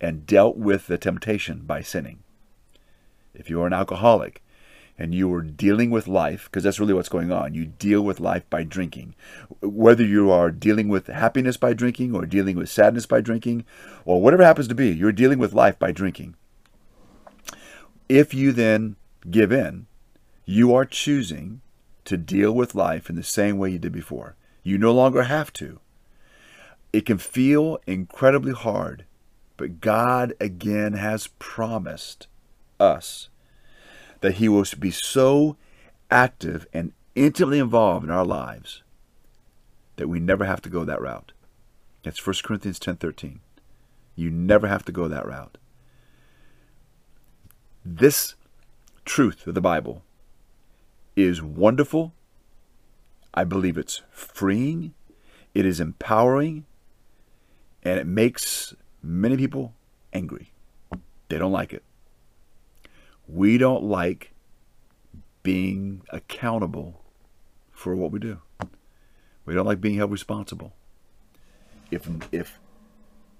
and 0.00 0.24
dealt 0.24 0.56
with 0.56 0.86
the 0.86 0.96
temptation 0.96 1.60
by 1.66 1.82
sinning. 1.82 2.20
If 3.34 3.50
you 3.50 3.60
are 3.60 3.66
an 3.66 3.74
alcoholic, 3.74 4.42
and 4.96 5.14
you 5.14 5.30
are 5.34 5.42
dealing 5.42 5.90
with 5.90 6.08
life, 6.08 6.44
because 6.44 6.62
that's 6.62 6.80
really 6.80 6.94
what's 6.94 7.10
going 7.10 7.30
on. 7.30 7.52
You 7.52 7.66
deal 7.66 8.00
with 8.00 8.18
life 8.18 8.48
by 8.48 8.62
drinking. 8.62 9.14
Whether 9.60 10.06
you 10.06 10.30
are 10.30 10.50
dealing 10.50 10.88
with 10.88 11.08
happiness 11.08 11.58
by 11.58 11.74
drinking, 11.74 12.14
or 12.14 12.24
dealing 12.24 12.56
with 12.56 12.70
sadness 12.70 13.04
by 13.04 13.20
drinking, 13.20 13.66
or 14.06 14.22
whatever 14.22 14.42
happens 14.42 14.68
to 14.68 14.74
be, 14.74 14.88
you're 14.90 15.12
dealing 15.12 15.38
with 15.38 15.52
life 15.52 15.78
by 15.78 15.92
drinking. 15.92 16.34
If 18.08 18.32
you 18.32 18.52
then 18.52 18.96
give 19.30 19.52
in, 19.52 19.84
you 20.46 20.74
are 20.74 20.86
choosing 20.86 21.60
to 22.04 22.16
deal 22.16 22.52
with 22.52 22.74
life 22.74 23.08
in 23.08 23.16
the 23.16 23.22
same 23.22 23.58
way 23.58 23.70
you 23.70 23.78
did 23.78 23.92
before. 23.92 24.36
You 24.62 24.78
no 24.78 24.92
longer 24.92 25.24
have 25.24 25.52
to. 25.54 25.80
It 26.92 27.06
can 27.06 27.18
feel 27.18 27.78
incredibly 27.86 28.52
hard, 28.52 29.04
but 29.56 29.80
God 29.80 30.34
again 30.40 30.94
has 30.94 31.28
promised 31.38 32.28
us 32.78 33.28
that 34.20 34.34
he 34.34 34.48
will 34.48 34.64
be 34.78 34.90
so 34.90 35.56
active 36.10 36.66
and 36.72 36.92
intimately 37.14 37.58
involved 37.58 38.04
in 38.04 38.10
our 38.10 38.24
lives 38.24 38.82
that 39.96 40.08
we 40.08 40.20
never 40.20 40.44
have 40.44 40.62
to 40.62 40.68
go 40.68 40.84
that 40.84 41.00
route. 41.00 41.32
That's 42.02 42.24
1 42.24 42.42
Corinthians 42.42 42.78
10:13. 42.78 43.40
You 44.16 44.30
never 44.30 44.68
have 44.68 44.84
to 44.84 44.92
go 44.92 45.08
that 45.08 45.26
route. 45.26 45.58
This 47.84 48.34
truth 49.04 49.46
of 49.46 49.54
the 49.54 49.60
Bible 49.60 50.02
is 51.16 51.42
wonderful. 51.42 52.12
I 53.32 53.44
believe 53.44 53.76
it's 53.76 54.02
freeing, 54.10 54.94
it 55.54 55.66
is 55.66 55.80
empowering, 55.80 56.66
and 57.82 57.98
it 57.98 58.06
makes 58.06 58.74
many 59.02 59.36
people 59.36 59.74
angry. 60.12 60.52
They 61.28 61.38
don't 61.38 61.52
like 61.52 61.72
it. 61.72 61.82
We 63.26 63.58
don't 63.58 63.84
like 63.84 64.32
being 65.42 66.02
accountable 66.10 67.02
for 67.72 67.94
what 67.94 68.10
we 68.10 68.18
do. 68.18 68.38
We 69.44 69.54
don't 69.54 69.66
like 69.66 69.80
being 69.80 69.96
held 69.96 70.10
responsible. 70.10 70.74
If 71.90 72.08
if 72.32 72.58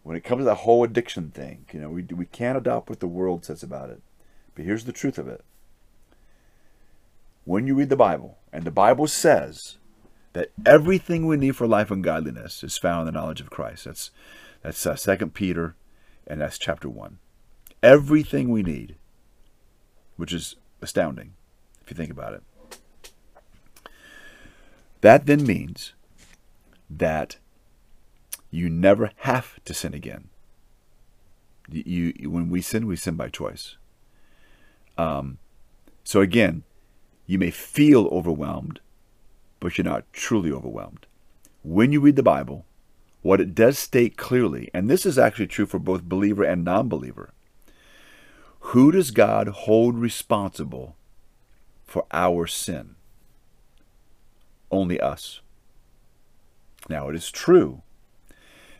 when 0.02 0.16
it 0.16 0.24
comes 0.24 0.40
to 0.40 0.44
the 0.44 0.54
whole 0.54 0.84
addiction 0.84 1.30
thing, 1.30 1.66
you 1.72 1.80
know, 1.80 1.88
we 1.88 2.02
we 2.02 2.26
can't 2.26 2.58
adopt 2.58 2.90
what 2.90 3.00
the 3.00 3.06
world 3.06 3.44
says 3.44 3.62
about 3.62 3.90
it. 3.90 4.02
But 4.54 4.64
here's 4.64 4.84
the 4.84 4.92
truth 4.92 5.18
of 5.18 5.28
it. 5.28 5.44
When 7.44 7.66
you 7.66 7.74
read 7.74 7.90
the 7.90 7.96
Bible, 7.96 8.38
and 8.52 8.64
the 8.64 8.70
Bible 8.70 9.06
says 9.06 9.78
that 10.32 10.50
everything 10.64 11.26
we 11.26 11.36
need 11.36 11.56
for 11.56 11.66
life 11.66 11.90
and 11.90 12.02
godliness 12.02 12.62
is 12.62 12.78
found 12.78 13.00
in 13.00 13.06
the 13.14 13.20
knowledge 13.20 13.40
of 13.40 13.50
Christ. 13.50 13.84
That's 13.84 14.10
that's 14.62 14.86
uh, 14.86 14.96
Second 14.96 15.34
Peter, 15.34 15.76
and 16.26 16.40
that's 16.40 16.58
chapter 16.58 16.88
one. 16.88 17.18
Everything 17.82 18.48
we 18.48 18.62
need, 18.62 18.96
which 20.16 20.32
is 20.32 20.56
astounding 20.80 21.34
if 21.82 21.90
you 21.90 21.96
think 21.96 22.10
about 22.10 22.34
it. 22.34 22.42
That 25.02 25.26
then 25.26 25.46
means 25.46 25.92
that 26.88 27.36
you 28.50 28.70
never 28.70 29.10
have 29.16 29.62
to 29.64 29.74
sin 29.74 29.92
again. 29.92 30.28
You, 31.68 32.12
you 32.16 32.30
when 32.30 32.48
we 32.48 32.62
sin, 32.62 32.86
we 32.86 32.96
sin 32.96 33.16
by 33.16 33.28
choice. 33.28 33.76
Um, 34.96 35.38
so 36.04 36.20
again, 36.20 36.64
you 37.26 37.38
may 37.38 37.50
feel 37.50 38.06
overwhelmed, 38.08 38.80
but 39.60 39.78
you're 39.78 39.84
not 39.84 40.04
truly 40.12 40.50
overwhelmed. 40.50 41.06
When 41.62 41.92
you 41.92 42.00
read 42.00 42.16
the 42.16 42.22
Bible, 42.22 42.66
what 43.22 43.40
it 43.40 43.54
does 43.54 43.78
state 43.78 44.16
clearly, 44.16 44.70
and 44.74 44.88
this 44.88 45.06
is 45.06 45.18
actually 45.18 45.46
true 45.46 45.66
for 45.66 45.78
both 45.78 46.02
believer 46.02 46.44
and 46.44 46.64
non 46.64 46.88
believer, 46.88 47.30
who 48.68 48.92
does 48.92 49.10
God 49.10 49.48
hold 49.48 49.98
responsible 49.98 50.96
for 51.84 52.06
our 52.12 52.46
sin? 52.46 52.96
Only 54.70 55.00
us. 55.00 55.40
Now, 56.88 57.08
it 57.08 57.14
is 57.14 57.30
true 57.30 57.82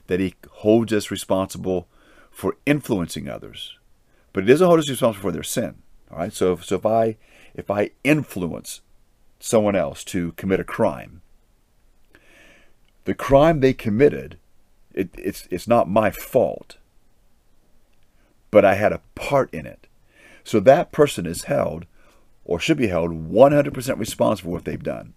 that 0.07 0.21
He 0.21 0.35
holds 0.51 0.93
us 0.93 1.11
responsible 1.11 1.89
for 2.31 2.57
influencing 2.67 3.29
others, 3.29 3.79
but 4.33 4.45
He 4.45 4.49
doesn't 4.49 4.67
hold 4.67 4.81
us 4.81 4.91
responsible 4.91 5.31
for 5.31 5.33
their 5.33 5.43
sin. 5.43 5.77
All 6.11 6.19
right. 6.19 6.33
So, 6.33 6.57
so 6.57 6.77
if 6.77 6.87
I 6.87 7.17
if 7.55 7.71
I 7.71 7.91
influence 8.03 8.81
someone 9.39 9.77
else 9.77 10.05
to 10.05 10.33
commit 10.33 10.61
a 10.61 10.65
crime, 10.65 11.23
the 13.05 13.15
crime 13.15 13.61
they 13.61 13.73
committed, 13.73 14.39
it, 14.93 15.11
it's 15.15 15.47
it's 15.51 15.69
not 15.69 15.89
my 15.89 16.11
fault, 16.11 16.77
but 18.51 18.65
I 18.65 18.75
had 18.75 18.93
a 18.93 19.03
part 19.15 19.53
in 19.53 19.67
it. 19.67 19.87
So 20.43 20.61
that 20.61 20.93
person 20.93 21.27
is 21.27 21.45
held, 21.45 21.87
or 22.45 22.61
should 22.61 22.77
be 22.77 22.89
held, 22.89 23.11
100% 23.11 23.99
responsible 23.99 24.51
for 24.51 24.53
what 24.53 24.65
they've 24.65 24.83
done. 24.83 25.15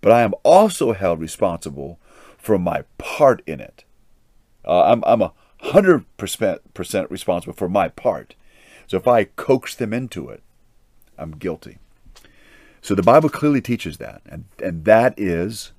But 0.00 0.12
I 0.12 0.22
am 0.22 0.34
also 0.42 0.92
held 0.92 1.20
responsible 1.20 1.98
for 2.38 2.58
my 2.58 2.84
part 2.98 3.42
in 3.46 3.60
it. 3.60 3.84
Uh, 4.64 4.82
I'm 4.84 5.02
I'm 5.06 5.22
a 5.22 5.32
hundred 5.60 6.04
percent 6.16 7.10
responsible 7.10 7.54
for 7.54 7.68
my 7.68 7.88
part. 7.88 8.34
So 8.86 8.96
if 8.96 9.06
I 9.06 9.24
coax 9.24 9.74
them 9.74 9.92
into 9.92 10.28
it, 10.28 10.42
I'm 11.18 11.32
guilty. 11.32 11.78
So 12.80 12.94
the 12.94 13.02
Bible 13.02 13.28
clearly 13.28 13.60
teaches 13.60 13.98
that. 13.98 14.22
And, 14.26 14.44
and 14.62 14.84
that 14.84 15.14
is 15.16 15.72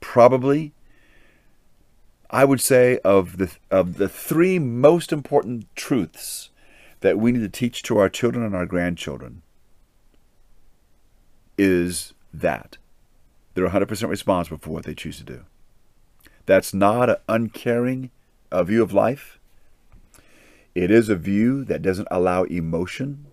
probably, 0.00 0.72
I 2.30 2.44
would 2.44 2.60
say, 2.60 2.98
of 3.04 3.38
the, 3.38 3.50
of 3.70 3.98
the 3.98 4.08
three 4.08 4.58
most 4.58 5.12
important 5.12 5.74
truths 5.76 6.50
that 7.00 7.18
we 7.18 7.30
need 7.30 7.40
to 7.40 7.48
teach 7.48 7.82
to 7.84 7.98
our 7.98 8.08
children 8.08 8.44
and 8.44 8.54
our 8.54 8.66
grandchildren 8.66 9.42
is 11.56 12.14
that 12.34 12.76
they're 13.54 13.68
100% 13.68 14.08
responsible 14.08 14.58
for 14.58 14.70
what 14.70 14.84
they 14.84 14.94
choose 14.94 15.18
to 15.18 15.24
do. 15.24 15.44
That's 16.46 16.72
not 16.72 17.10
an 17.10 17.16
uncaring 17.28 18.10
uh, 18.50 18.64
view 18.64 18.82
of 18.82 18.92
life. 18.92 19.38
It 20.74 20.90
is 20.90 21.08
a 21.08 21.16
view 21.16 21.64
that 21.64 21.82
doesn't 21.82 22.08
allow 22.10 22.44
emotion 22.44 23.26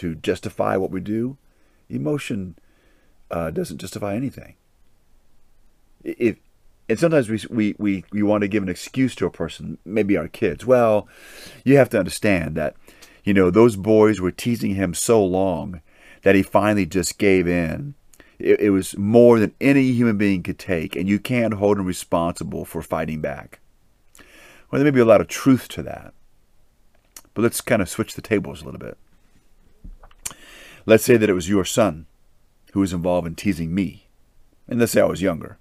to 0.00 0.14
justify 0.14 0.76
what 0.76 0.90
we 0.90 1.00
do. 1.00 1.36
Emotion 1.88 2.56
uh, 3.30 3.50
doesn't 3.50 3.78
justify 3.78 4.14
anything. 4.14 4.54
If 6.02 6.36
and 6.88 6.98
sometimes 6.98 7.28
we, 7.28 7.40
we, 7.50 7.76
we, 7.78 8.04
we 8.10 8.22
want 8.24 8.40
to 8.40 8.48
give 8.48 8.64
an 8.64 8.68
excuse 8.68 9.14
to 9.14 9.26
a 9.26 9.30
person, 9.30 9.78
maybe 9.84 10.16
our 10.16 10.26
kids. 10.26 10.66
Well, 10.66 11.06
you 11.64 11.76
have 11.76 11.88
to 11.90 11.98
understand 12.00 12.56
that, 12.56 12.74
you 13.22 13.32
know, 13.32 13.48
those 13.48 13.76
boys 13.76 14.20
were 14.20 14.32
teasing 14.32 14.74
him 14.74 14.92
so 14.94 15.24
long 15.24 15.82
that 16.22 16.34
he 16.34 16.42
finally 16.42 16.86
just 16.86 17.16
gave 17.16 17.46
in. 17.46 17.94
It, 18.40 18.58
it 18.58 18.70
was 18.70 18.98
more 18.98 19.38
than 19.38 19.54
any 19.60 19.92
human 19.92 20.18
being 20.18 20.42
could 20.42 20.58
take, 20.58 20.96
and 20.96 21.08
you 21.08 21.20
can't 21.20 21.54
hold 21.54 21.78
him 21.78 21.86
responsible 21.86 22.64
for 22.64 22.82
fighting 22.82 23.20
back. 23.20 23.60
Well, 24.70 24.80
there 24.80 24.90
may 24.90 24.96
be 24.96 25.00
a 25.00 25.04
lot 25.04 25.20
of 25.20 25.28
truth 25.28 25.68
to 25.68 25.84
that. 25.84 26.12
But 27.34 27.42
let's 27.42 27.60
kind 27.60 27.82
of 27.82 27.88
switch 27.88 28.14
the 28.14 28.22
tables 28.22 28.62
a 28.62 28.64
little 28.64 28.80
bit. 28.80 28.98
Let's 30.86 31.04
say 31.04 31.16
that 31.16 31.30
it 31.30 31.34
was 31.34 31.48
your 31.48 31.64
son 31.64 32.06
who 32.72 32.80
was 32.80 32.92
involved 32.92 33.26
in 33.26 33.34
teasing 33.34 33.74
me. 33.74 34.08
And 34.68 34.78
let's 34.78 34.92
say 34.92 35.00
I 35.00 35.06
was 35.06 35.22
younger. 35.22 35.58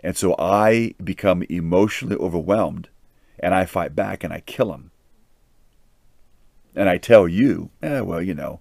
And 0.00 0.16
so 0.16 0.34
I 0.38 0.94
become 1.02 1.42
emotionally 1.44 2.16
overwhelmed 2.16 2.88
and 3.38 3.54
I 3.54 3.64
fight 3.64 3.96
back 3.96 4.22
and 4.22 4.32
I 4.32 4.40
kill 4.40 4.72
him. 4.72 4.90
And 6.74 6.88
I 6.88 6.98
tell 6.98 7.26
you, 7.26 7.70
eh, 7.82 8.00
well, 8.00 8.22
you 8.22 8.34
know, 8.34 8.60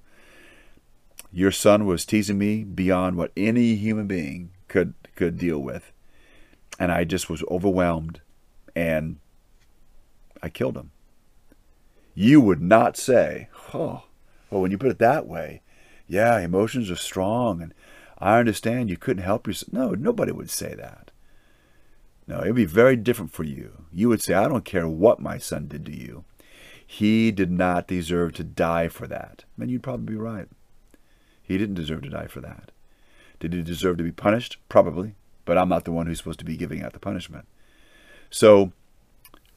your 1.31 1.51
son 1.51 1.85
was 1.85 2.05
teasing 2.05 2.37
me 2.37 2.63
beyond 2.63 3.17
what 3.17 3.31
any 3.37 3.75
human 3.75 4.07
being 4.07 4.51
could 4.67 4.93
could 5.15 5.37
deal 5.37 5.59
with. 5.59 5.91
And 6.79 6.91
I 6.91 7.03
just 7.03 7.29
was 7.29 7.43
overwhelmed 7.49 8.21
and 8.75 9.17
I 10.41 10.49
killed 10.49 10.77
him 10.77 10.91
you 12.19 12.41
would 12.41 12.59
not 12.59 12.97
say, 12.97 13.47
oh, 13.75 14.01
well, 14.49 14.61
when 14.61 14.71
you 14.71 14.77
put 14.79 14.89
it 14.89 14.97
that 14.97 15.27
way, 15.27 15.61
yeah, 16.07 16.39
emotions 16.39 16.89
are 16.89 16.95
strong 16.95 17.61
and 17.61 17.73
I 18.17 18.39
understand 18.39 18.89
you 18.89 18.97
couldn't 18.97 19.23
help 19.23 19.47
yourself. 19.47 19.73
No, 19.73 19.91
nobody 19.91 20.31
would 20.31 20.49
say 20.49 20.73
that. 20.75 21.11
No, 22.27 22.39
it 22.39 22.47
would 22.47 22.55
be 22.55 22.65
very 22.65 22.95
different 22.95 23.31
for 23.31 23.43
you. 23.43 23.85
You 23.93 24.09
would 24.09 24.21
say, 24.21 24.33
I 24.33 24.47
don't 24.47 24.65
care 24.65 24.87
what 24.87 25.19
my 25.19 25.37
son 25.37 25.67
did 25.67 25.85
to 25.85 25.95
you. 25.95 26.25
He 26.85 27.31
did 27.31 27.51
not 27.51 27.87
deserve 27.87 28.33
to 28.33 28.43
die 28.43 28.87
for 28.87 29.07
that. 29.07 29.43
And 29.59 29.69
you'd 29.69 29.83
probably 29.83 30.13
be 30.13 30.19
right. 30.19 30.47
He 31.41 31.57
didn't 31.57 31.75
deserve 31.75 32.01
to 32.03 32.09
die 32.09 32.27
for 32.27 32.41
that. 32.41 32.71
Did 33.39 33.53
he 33.53 33.61
deserve 33.61 33.97
to 33.97 34.03
be 34.03 34.11
punished? 34.11 34.57
Probably. 34.67 35.15
But 35.45 35.57
I'm 35.57 35.69
not 35.69 35.85
the 35.85 35.91
one 35.91 36.07
who's 36.07 36.17
supposed 36.17 36.39
to 36.39 36.45
be 36.45 36.57
giving 36.57 36.83
out 36.83 36.93
the 36.93 36.99
punishment. 36.99 37.45
So 38.29 38.73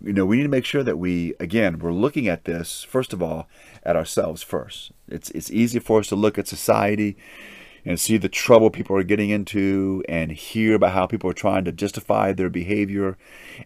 you 0.03 0.13
know, 0.13 0.25
we 0.25 0.37
need 0.37 0.45
to 0.45 0.49
make 0.49 0.65
sure 0.65 0.83
that 0.83 0.99
we, 0.99 1.35
again, 1.39 1.79
we're 1.79 1.93
looking 1.93 2.27
at 2.27 2.45
this, 2.45 2.83
first 2.83 3.13
of 3.13 3.23
all, 3.23 3.49
at 3.83 3.97
ourselves 3.97 4.43
first. 4.43 4.93
It's, 5.09 5.31
it's 5.31 5.51
easy 5.51 5.79
for 5.79 6.01
us 6.01 6.09
to 6.09 6.17
look 6.17 6.39
at 6.39 6.49
society 6.49 7.17
and 7.85 7.99
see 7.99 8.17
the 8.17 8.29
trouble 8.29 8.71
people 8.71 8.97
are 8.97 9.03
getting 9.03 9.31
into 9.31 10.03
and 10.09 10.33
hear 10.33 10.75
about 10.75 10.93
how 10.93 11.07
people 11.07 11.31
are 11.31 11.35
trying 11.35 11.65
to 11.65 11.73
justify 11.73 12.33
their 12.33 12.51
behavior. 12.51 13.17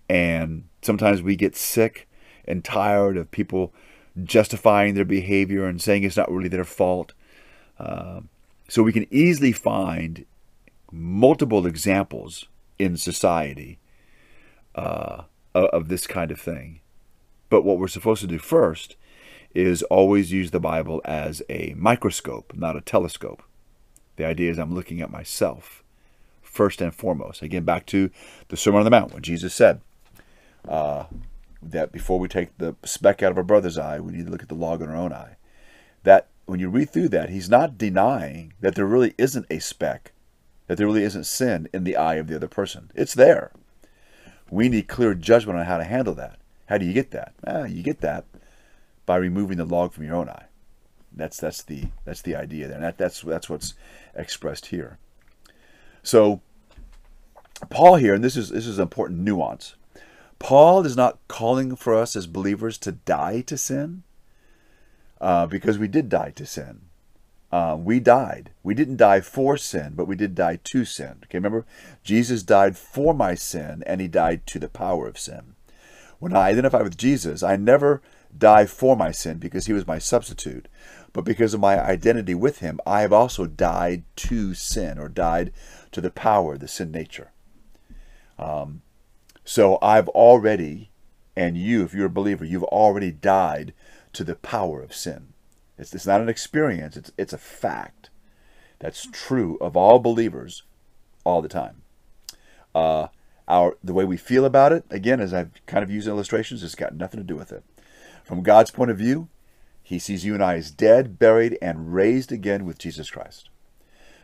And 0.08 0.64
sometimes 0.82 1.22
we 1.22 1.36
get 1.36 1.56
sick 1.56 2.08
and 2.46 2.64
tired 2.64 3.16
of 3.16 3.30
people 3.30 3.72
justifying 4.22 4.94
their 4.94 5.04
behavior 5.04 5.66
and 5.66 5.80
saying 5.80 6.04
it's 6.04 6.16
not 6.16 6.30
really 6.30 6.48
their 6.48 6.64
fault. 6.64 7.12
Uh, 7.78 8.20
so 8.68 8.82
we 8.82 8.92
can 8.92 9.06
easily 9.10 9.52
find 9.52 10.24
multiple 10.90 11.66
examples 11.66 12.46
in 12.78 12.96
society. 12.96 13.78
Uh, 14.74 15.22
of, 15.54 15.66
of 15.66 15.88
this 15.88 16.06
kind 16.06 16.30
of 16.30 16.40
thing. 16.40 16.80
But 17.50 17.62
what 17.62 17.78
we're 17.78 17.88
supposed 17.88 18.20
to 18.22 18.26
do 18.26 18.38
first 18.38 18.96
is 19.54 19.82
always 19.84 20.32
use 20.32 20.50
the 20.50 20.60
Bible 20.60 21.00
as 21.04 21.42
a 21.48 21.74
microscope, 21.76 22.52
not 22.56 22.76
a 22.76 22.80
telescope. 22.80 23.42
The 24.16 24.26
idea 24.26 24.50
is 24.50 24.58
I'm 24.58 24.74
looking 24.74 25.00
at 25.00 25.10
myself 25.10 25.82
first 26.42 26.80
and 26.80 26.94
foremost. 26.94 27.42
Again, 27.42 27.64
back 27.64 27.86
to 27.86 28.10
the 28.48 28.56
Sermon 28.56 28.78
on 28.78 28.84
the 28.84 28.90
Mount 28.90 29.12
when 29.12 29.22
Jesus 29.22 29.54
said 29.54 29.80
uh, 30.68 31.04
that 31.62 31.92
before 31.92 32.18
we 32.18 32.28
take 32.28 32.56
the 32.58 32.76
speck 32.84 33.22
out 33.22 33.32
of 33.32 33.38
our 33.38 33.44
brother's 33.44 33.78
eye, 33.78 34.00
we 34.00 34.12
need 34.12 34.26
to 34.26 34.32
look 34.32 34.42
at 34.42 34.48
the 34.48 34.54
log 34.54 34.82
in 34.82 34.88
our 34.88 34.96
own 34.96 35.12
eye. 35.12 35.36
That 36.04 36.28
when 36.46 36.60
you 36.60 36.68
read 36.68 36.90
through 36.90 37.08
that, 37.10 37.30
he's 37.30 37.48
not 37.48 37.78
denying 37.78 38.52
that 38.60 38.74
there 38.74 38.86
really 38.86 39.14
isn't 39.18 39.46
a 39.50 39.58
speck, 39.58 40.12
that 40.66 40.78
there 40.78 40.86
really 40.86 41.04
isn't 41.04 41.24
sin 41.24 41.68
in 41.72 41.84
the 41.84 41.96
eye 41.96 42.14
of 42.16 42.28
the 42.28 42.36
other 42.36 42.48
person. 42.48 42.90
It's 42.94 43.14
there. 43.14 43.52
We 44.50 44.68
need 44.68 44.88
clear 44.88 45.14
judgment 45.14 45.58
on 45.58 45.66
how 45.66 45.78
to 45.78 45.84
handle 45.84 46.14
that. 46.14 46.38
How 46.66 46.78
do 46.78 46.86
you 46.86 46.92
get 46.92 47.10
that? 47.10 47.34
Ah, 47.46 47.64
you 47.64 47.82
get 47.82 48.00
that 48.00 48.24
by 49.06 49.16
removing 49.16 49.58
the 49.58 49.64
log 49.64 49.92
from 49.92 50.04
your 50.04 50.16
own 50.16 50.28
eye. 50.28 50.46
That's 51.12 51.38
that's 51.38 51.62
the 51.62 51.84
that's 52.04 52.22
the 52.22 52.34
idea 52.34 52.66
there. 52.66 52.76
And 52.76 52.84
that, 52.84 52.98
that's 52.98 53.20
that's 53.22 53.48
what's 53.48 53.74
expressed 54.14 54.66
here. 54.66 54.98
So 56.02 56.40
Paul 57.70 57.96
here, 57.96 58.14
and 58.14 58.24
this 58.24 58.36
is 58.36 58.50
this 58.50 58.66
is 58.66 58.78
an 58.78 58.82
important 58.82 59.20
nuance. 59.20 59.76
Paul 60.38 60.84
is 60.84 60.96
not 60.96 61.18
calling 61.28 61.76
for 61.76 61.94
us 61.94 62.16
as 62.16 62.26
believers 62.26 62.76
to 62.78 62.92
die 62.92 63.40
to 63.42 63.56
sin, 63.56 64.02
uh, 65.20 65.46
because 65.46 65.78
we 65.78 65.88
did 65.88 66.08
die 66.08 66.32
to 66.36 66.44
sin. 66.44 66.82
Uh, 67.54 67.76
we 67.76 68.00
died. 68.00 68.50
We 68.64 68.74
didn't 68.74 68.96
die 68.96 69.20
for 69.20 69.56
sin, 69.56 69.92
but 69.94 70.08
we 70.08 70.16
did 70.16 70.34
die 70.34 70.58
to 70.64 70.84
sin. 70.84 71.20
Okay, 71.22 71.38
remember, 71.38 71.64
Jesus 72.02 72.42
died 72.42 72.76
for 72.76 73.14
my 73.14 73.36
sin, 73.36 73.84
and 73.86 74.00
he 74.00 74.08
died 74.08 74.44
to 74.48 74.58
the 74.58 74.68
power 74.68 75.06
of 75.06 75.16
sin. 75.16 75.54
When 76.18 76.34
I 76.34 76.48
identify 76.48 76.82
with 76.82 76.98
Jesus, 76.98 77.44
I 77.44 77.54
never 77.54 78.02
die 78.36 78.66
for 78.66 78.96
my 78.96 79.12
sin 79.12 79.38
because 79.38 79.66
he 79.66 79.72
was 79.72 79.86
my 79.86 80.00
substitute, 80.00 80.66
but 81.12 81.24
because 81.24 81.54
of 81.54 81.60
my 81.60 81.80
identity 81.80 82.34
with 82.34 82.58
him, 82.58 82.80
I 82.84 83.02
have 83.02 83.12
also 83.12 83.46
died 83.46 84.02
to 84.16 84.54
sin 84.54 84.98
or 84.98 85.08
died 85.08 85.52
to 85.92 86.00
the 86.00 86.10
power, 86.10 86.58
the 86.58 86.66
sin 86.66 86.90
nature. 86.90 87.30
Um, 88.36 88.82
so 89.44 89.78
I've 89.80 90.08
already, 90.08 90.90
and 91.36 91.56
you, 91.56 91.84
if 91.84 91.94
you're 91.94 92.06
a 92.06 92.10
believer, 92.10 92.44
you've 92.44 92.64
already 92.64 93.12
died 93.12 93.74
to 94.12 94.24
the 94.24 94.34
power 94.34 94.82
of 94.82 94.92
sin. 94.92 95.33
It's, 95.78 95.94
it's 95.94 96.06
not 96.06 96.20
an 96.20 96.28
experience, 96.28 96.96
it's, 96.96 97.12
it's 97.18 97.32
a 97.32 97.38
fact. 97.38 98.10
That's 98.78 99.08
true 99.10 99.56
of 99.60 99.76
all 99.76 99.98
believers 99.98 100.62
all 101.24 101.42
the 101.42 101.48
time. 101.48 101.82
Uh, 102.74 103.08
our 103.46 103.76
the 103.82 103.92
way 103.92 104.04
we 104.04 104.16
feel 104.16 104.44
about 104.44 104.72
it, 104.72 104.84
again, 104.90 105.20
as 105.20 105.34
I've 105.34 105.52
kind 105.66 105.82
of 105.82 105.90
used 105.90 106.08
illustrations, 106.08 106.62
it's 106.62 106.74
got 106.74 106.96
nothing 106.96 107.20
to 107.20 107.24
do 107.24 107.36
with 107.36 107.52
it. 107.52 107.62
From 108.24 108.42
God's 108.42 108.70
point 108.70 108.90
of 108.90 108.98
view, 108.98 109.28
He 109.82 109.98
sees 109.98 110.24
you 110.24 110.34
and 110.34 110.42
I 110.42 110.54
as 110.54 110.70
dead, 110.70 111.18
buried, 111.18 111.58
and 111.60 111.94
raised 111.94 112.32
again 112.32 112.64
with 112.64 112.78
Jesus 112.78 113.10
Christ. 113.10 113.50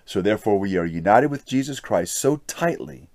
So 0.04 0.20
therefore, 0.20 0.58
we 0.58 0.76
are 0.76 0.86
united 0.86 1.30
with 1.30 1.46
Jesus 1.46 1.80
Christ 1.80 2.16
so 2.16 2.38
tightly 2.46 3.10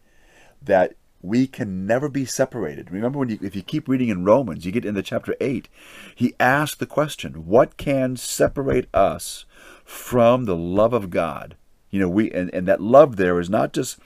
that 0.61 0.93
we 1.25 1.47
can 1.47 1.85
never 1.85 2.07
be 2.07 2.25
separated. 2.25 2.91
Remember, 2.91 3.19
when 3.19 3.29
you, 3.29 3.39
if 3.41 3.55
you 3.55 3.61
keep 3.61 3.87
reading 3.87 4.09
in 4.09 4.25
Romans, 4.25 4.65
you 4.65 4.71
get 4.71 4.85
into 4.85 5.01
chapter 5.01 5.35
8, 5.41 5.67
he 6.13 6.35
asks 6.39 6.77
the 6.77 6.85
question, 6.85 7.45
What 7.45 7.77
can 7.77 8.15
separate 8.15 8.87
us 8.93 9.45
from 9.83 10.45
the 10.45 10.55
love 10.55 10.93
of 10.93 11.09
God? 11.09 11.55
You 11.89 11.99
know, 11.99 12.09
we 12.09 12.31
and, 12.31 12.53
and 12.53 12.67
that 12.67 12.81
love 12.81 13.15
there 13.15 13.39
is 13.39 13.49
not 13.49 13.73
just 13.73 13.97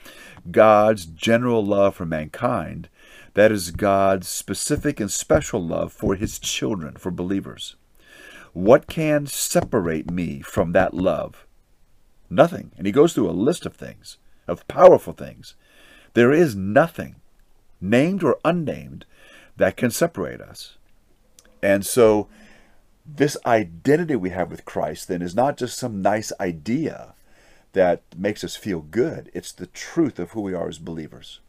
God's 0.51 1.05
general 1.05 1.65
love 1.65 1.95
for 1.95 2.05
mankind, 2.05 2.87
that 3.33 3.51
is 3.51 3.71
God's 3.71 4.27
specific 4.27 4.99
and 4.99 5.11
special 5.11 5.63
love 5.63 5.91
for 5.91 6.15
his 6.15 6.39
children, 6.39 6.95
for 6.95 7.11
believers. 7.11 7.75
What 8.53 8.87
can 8.87 9.27
separate 9.27 10.09
me 10.09 10.41
from 10.41 10.71
that 10.71 10.93
love? 10.93 11.45
Nothing. 12.29 12.71
And 12.77 12.85
he 12.85 12.91
goes 12.91 13.13
through 13.13 13.29
a 13.29 13.31
list 13.31 13.65
of 13.65 13.75
things, 13.75 14.17
of 14.47 14.67
powerful 14.67 15.13
things. 15.13 15.55
There 16.13 16.31
is 16.31 16.55
nothing, 16.55 17.15
named 17.79 18.23
or 18.23 18.39
unnamed, 18.43 19.05
that 19.57 19.77
can 19.77 19.91
separate 19.91 20.41
us. 20.41 20.77
And 21.61 21.85
so, 21.85 22.27
this 23.05 23.37
identity 23.45 24.15
we 24.15 24.29
have 24.29 24.51
with 24.51 24.65
Christ 24.65 25.07
then 25.07 25.21
is 25.21 25.35
not 25.35 25.57
just 25.57 25.77
some 25.77 26.01
nice 26.01 26.31
idea 26.39 27.13
that 27.73 28.01
makes 28.15 28.43
us 28.43 28.55
feel 28.55 28.81
good, 28.81 29.29
it's 29.33 29.51
the 29.51 29.67
truth 29.67 30.19
of 30.19 30.31
who 30.31 30.41
we 30.41 30.53
are 30.53 30.67
as 30.67 30.79
believers. 30.79 31.39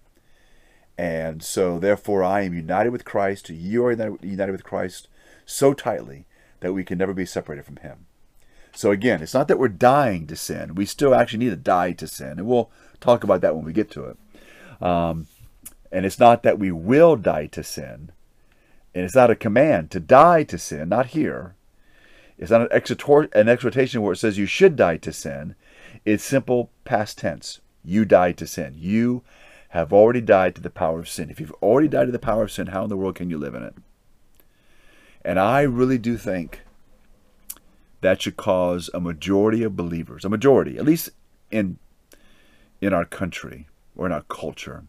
And 0.98 1.42
so, 1.42 1.78
therefore, 1.78 2.22
I 2.22 2.42
am 2.42 2.52
united 2.52 2.90
with 2.90 3.06
Christ. 3.06 3.48
You 3.48 3.86
are 3.86 3.92
united 3.92 4.52
with 4.52 4.64
Christ 4.64 5.08
so 5.46 5.72
tightly 5.72 6.26
that 6.60 6.74
we 6.74 6.84
can 6.84 6.98
never 6.98 7.14
be 7.14 7.24
separated 7.24 7.64
from 7.64 7.76
Him. 7.76 8.06
So, 8.74 8.90
again, 8.90 9.22
it's 9.22 9.32
not 9.32 9.48
that 9.48 9.58
we're 9.58 9.68
dying 9.68 10.26
to 10.26 10.36
sin. 10.36 10.74
We 10.74 10.84
still 10.84 11.14
actually 11.14 11.38
need 11.38 11.50
to 11.50 11.56
die 11.56 11.92
to 11.92 12.06
sin. 12.06 12.32
And 12.32 12.46
we'll 12.46 12.70
talk 13.00 13.24
about 13.24 13.40
that 13.40 13.56
when 13.56 13.64
we 13.64 13.72
get 13.72 13.90
to 13.92 14.04
it. 14.04 14.18
Um, 14.80 15.26
and 15.92 16.06
it's 16.06 16.18
not 16.18 16.42
that 16.42 16.58
we 16.58 16.70
will 16.70 17.16
die 17.16 17.46
to 17.46 17.62
sin. 17.62 18.12
And 18.94 19.04
it's 19.04 19.14
not 19.14 19.30
a 19.30 19.36
command 19.36 19.90
to 19.92 20.00
die 20.00 20.42
to 20.44 20.58
sin, 20.58 20.88
not 20.88 21.06
here. 21.06 21.54
It's 22.38 22.50
not 22.50 22.62
an, 22.62 22.68
exhort, 22.70 23.32
an 23.34 23.48
exhortation 23.48 24.02
where 24.02 24.12
it 24.12 24.16
says 24.16 24.38
you 24.38 24.46
should 24.46 24.76
die 24.76 24.96
to 24.98 25.12
sin. 25.12 25.54
It's 26.04 26.24
simple 26.24 26.70
past 26.84 27.18
tense. 27.18 27.60
You 27.84 28.04
died 28.04 28.36
to 28.38 28.46
sin. 28.46 28.74
You 28.76 29.22
have 29.70 29.92
already 29.92 30.20
died 30.20 30.54
to 30.56 30.60
the 30.60 30.70
power 30.70 30.98
of 30.98 31.08
sin. 31.08 31.30
If 31.30 31.38
you've 31.38 31.54
already 31.62 31.88
died 31.88 32.06
to 32.06 32.12
the 32.12 32.18
power 32.18 32.44
of 32.44 32.50
sin, 32.50 32.68
how 32.68 32.84
in 32.84 32.88
the 32.88 32.96
world 32.96 33.14
can 33.14 33.30
you 33.30 33.38
live 33.38 33.54
in 33.54 33.62
it? 33.62 33.74
And 35.24 35.38
I 35.38 35.62
really 35.62 35.98
do 35.98 36.16
think 36.16 36.62
that 38.00 38.22
should 38.22 38.36
cause 38.36 38.90
a 38.94 39.00
majority 39.00 39.62
of 39.62 39.76
believers, 39.76 40.24
a 40.24 40.28
majority, 40.28 40.78
at 40.78 40.84
least 40.84 41.10
in 41.50 41.78
in 42.80 42.94
our 42.94 43.04
country, 43.04 43.66
or 43.96 44.06
in 44.06 44.12
our 44.12 44.22
culture. 44.22 44.84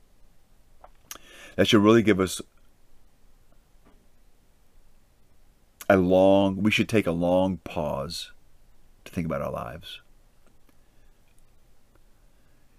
That 1.56 1.68
should 1.68 1.82
really 1.84 2.04
give 2.04 2.20
us 2.20 2.42
a 5.90 5.98
long, 5.98 6.64
we 6.64 6.72
should 6.72 6.88
take 6.88 7.08
a 7.08 7.12
long 7.12 7.58
pause 7.58 8.32
to 9.06 9.12
think 9.12 9.26
about 9.26 9.42
our 9.42 9.52
lives. 9.52 10.00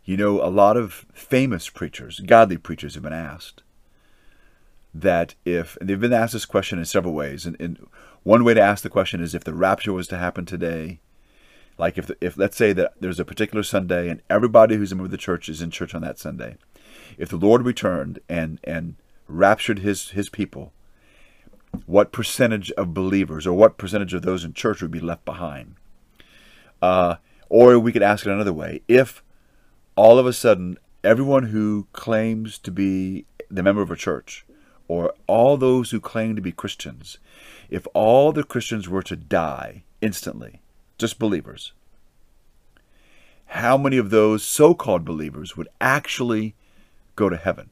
You 0.04 0.16
know, 0.16 0.42
a 0.42 0.48
lot 0.48 0.76
of 0.76 1.06
famous 1.12 1.68
preachers, 1.68 2.20
godly 2.20 2.56
preachers, 2.56 2.94
have 2.94 3.02
been 3.02 3.12
asked 3.12 3.62
that 4.94 5.34
if, 5.44 5.76
they've 5.80 6.00
been 6.00 6.12
asked 6.12 6.32
this 6.32 6.44
question 6.44 6.78
in 6.78 6.84
several 6.84 7.14
ways. 7.14 7.46
And, 7.46 7.60
and, 7.60 7.86
one 8.24 8.44
way 8.44 8.54
to 8.54 8.60
ask 8.60 8.82
the 8.82 8.88
question 8.88 9.20
is 9.20 9.34
if 9.34 9.44
the 9.44 9.54
rapture 9.54 9.92
was 9.92 10.06
to 10.08 10.18
happen 10.18 10.46
today, 10.46 11.00
like 11.78 11.98
if, 11.98 12.10
if 12.20 12.36
let's 12.36 12.56
say 12.56 12.72
that 12.72 12.94
there's 13.00 13.20
a 13.20 13.24
particular 13.24 13.62
Sunday 13.62 14.08
and 14.08 14.22
everybody 14.28 14.76
who's 14.76 14.92
a 14.92 14.94
member 14.94 15.06
of 15.06 15.10
the 15.10 15.16
church 15.16 15.48
is 15.48 15.62
in 15.62 15.70
church 15.70 15.94
on 15.94 16.02
that 16.02 16.18
Sunday, 16.18 16.56
if 17.18 17.28
the 17.28 17.36
Lord 17.36 17.64
returned 17.64 18.20
and 18.28 18.58
and 18.64 18.96
raptured 19.28 19.80
his 19.80 20.10
his 20.10 20.28
people, 20.28 20.72
what 21.86 22.12
percentage 22.12 22.70
of 22.72 22.94
believers 22.94 23.46
or 23.46 23.54
what 23.54 23.78
percentage 23.78 24.14
of 24.14 24.22
those 24.22 24.44
in 24.44 24.52
church 24.52 24.82
would 24.82 24.90
be 24.90 25.00
left 25.00 25.24
behind? 25.24 25.76
Uh, 26.80 27.16
or 27.48 27.78
we 27.78 27.92
could 27.92 28.02
ask 28.02 28.26
it 28.26 28.32
another 28.32 28.52
way: 28.52 28.82
if 28.88 29.22
all 29.96 30.18
of 30.18 30.26
a 30.26 30.32
sudden 30.32 30.78
everyone 31.04 31.44
who 31.44 31.86
claims 31.92 32.58
to 32.58 32.70
be 32.70 33.26
the 33.50 33.62
member 33.62 33.82
of 33.82 33.90
a 33.90 33.96
church, 33.96 34.46
or 34.88 35.12
all 35.26 35.56
those 35.56 35.90
who 35.90 36.00
claim 36.00 36.36
to 36.36 36.42
be 36.42 36.52
Christians, 36.52 37.18
if 37.70 37.86
all 37.92 38.32
the 38.32 38.44
Christians 38.44 38.88
were 38.88 39.02
to 39.02 39.16
die 39.16 39.84
instantly, 40.00 40.61
just 41.02 41.18
believers, 41.18 41.72
how 43.46 43.76
many 43.76 43.98
of 43.98 44.10
those 44.10 44.44
so 44.44 44.72
called 44.72 45.04
believers 45.04 45.56
would 45.56 45.66
actually 45.80 46.54
go 47.16 47.28
to 47.28 47.36
heaven? 47.36 47.70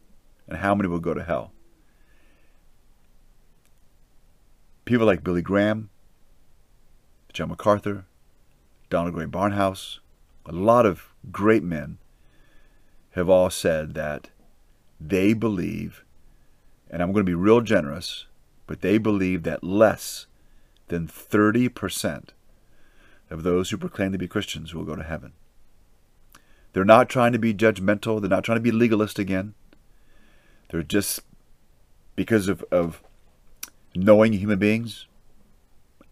And 0.49 0.59
how 0.59 0.75
many 0.75 0.89
would 0.89 1.03
go 1.03 1.15
to 1.15 1.23
hell? 1.23 1.53
People 4.85 5.07
like 5.07 5.23
Billy 5.23 5.43
Graham, 5.43 5.91
John 7.33 7.51
MacArthur, 7.51 8.05
Donald 8.89 9.15
Grey 9.15 9.27
Barnhouse, 9.27 10.01
a 10.45 10.51
lot 10.51 10.85
of 10.85 11.15
great 11.31 11.63
men 11.63 11.99
have 13.13 13.29
all 13.29 13.49
said 13.49 13.95
that 13.95 14.31
they 15.01 15.35
believe, 15.35 16.05
and 16.91 17.01
I'm 17.01 17.13
going 17.13 17.25
to 17.25 17.31
be 17.31 17.35
real 17.37 17.61
generous, 17.61 18.27
but 18.67 18.81
they 18.81 18.99
believe 18.99 19.45
that 19.45 19.63
less 19.63 20.27
than 20.89 21.07
30% 21.07 22.31
of 23.31 23.43
those 23.43 23.71
who 23.71 23.79
proclaim 23.79 24.13
to 24.13 24.19
be 24.19 24.29
Christians 24.29 24.71
who 24.71 24.79
will 24.79 24.85
go 24.85 24.97
to 24.97 25.03
heaven. 25.03 25.33
They're 26.73 26.85
not 26.85 27.09
trying 27.09 27.33
to 27.33 27.39
be 27.39 27.55
judgmental. 27.55 28.21
They're 28.21 28.31
not 28.31 28.45
trying 28.45 28.59
to 28.59 28.63
be 28.63 28.71
legalist 28.71 29.19
again. 29.19 29.55
They're 30.69 30.83
just 30.83 31.21
because 32.15 32.49
of, 32.49 32.65
of 32.71 33.03
knowing 33.95 34.33
human 34.33 34.59
beings, 34.59 35.07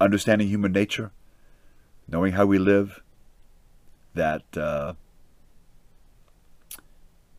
understanding 0.01 0.49
human 0.49 0.73
nature, 0.73 1.13
knowing 2.09 2.33
how 2.33 2.47
we 2.47 2.59
live, 2.59 3.03
that 4.15 4.57
uh, 4.57 4.95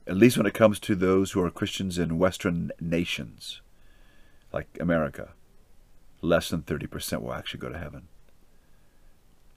at 0.08 0.16
least 0.16 0.38
when 0.38 0.46
it 0.46 0.54
comes 0.54 0.80
to 0.80 0.96
those 0.96 1.32
who 1.32 1.44
are 1.44 1.52
Christians 1.52 1.98
in 1.98 2.18
Western 2.18 2.72
nations, 2.80 3.62
like 4.54 4.78
America, 4.80 5.30
less 6.22 6.50
than 6.50 6.62
30% 6.64 7.22
will 7.22 7.34
actually 7.34 7.60
go 7.60 7.70
to 7.70 7.78
heaven. 7.78 8.08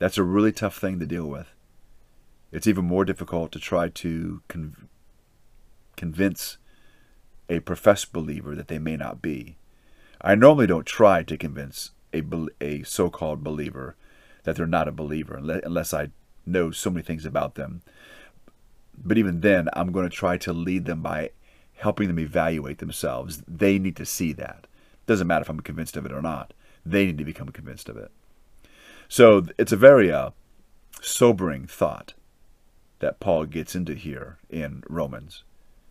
That's 0.03 0.19
a 0.19 0.25
really 0.25 0.51
tough 0.51 0.79
thing 0.79 0.99
to 0.99 1.07
deal 1.07 1.29
with. 1.29 1.47
It's 2.51 2.67
even 2.67 2.87
more 2.87 3.05
difficult 3.05 3.53
to 3.53 3.61
try 3.61 3.89
to 3.89 4.43
con- 4.49 4.89
convince 5.97 6.59
a 7.49 7.61
professed 7.61 8.13
believer 8.13 8.57
that 8.57 8.67
they 8.67 8.81
may 8.81 8.97
not 8.97 9.23
be. 9.23 9.59
I 10.21 10.35
normally 10.35 10.67
don't 10.67 10.87
try 10.87 11.23
to 11.23 11.37
convince 11.37 11.93
a, 12.13 12.21
a 12.61 12.83
so 12.83 13.11
called 13.11 13.45
believer 13.45 13.95
that 14.43 14.57
they're 14.57 14.67
not 14.67 14.89
a 14.89 14.91
believer 14.91 15.37
unless 15.37 15.95
I 15.95 16.09
know 16.45 16.73
so 16.73 16.91
many 16.91 17.05
things 17.05 17.25
about 17.25 17.55
them. 17.55 17.83
But 18.99 19.19
even 19.19 19.41
then, 19.41 19.69
I'm 19.73 19.93
going 19.93 20.11
to 20.11 20.17
try 20.17 20.37
to 20.39 20.53
lead 20.53 20.85
them 20.85 21.01
by 21.01 21.31
helping 21.77 22.09
them 22.09 22.19
evaluate 22.19 22.79
themselves. 22.79 23.45
They 23.47 23.79
need 23.79 23.95
to 23.95 24.05
see 24.05 24.33
that. 24.33 24.67
Doesn't 25.07 25.29
matter 25.29 25.43
if 25.43 25.49
I'm 25.49 25.61
convinced 25.61 25.97
of 25.97 26.07
it 26.07 26.13
or 26.13 26.23
not. 26.23 26.55
They 26.85 27.07
need 27.07 27.19
to 27.19 27.25
become 27.25 27.51
convinced 27.51 27.89
of 27.89 27.97
it. 27.97 28.11
So 29.13 29.45
it's 29.59 29.73
a 29.73 29.77
very 29.77 30.11
uh, 30.11 30.31
sobering 31.03 31.67
thought 31.67 32.15
that 33.01 33.21
Paul 33.21 33.45
gets 33.45 33.75
into 33.75 33.93
here 33.93 34.39
in 34.49 34.83
Romans, 34.89 35.45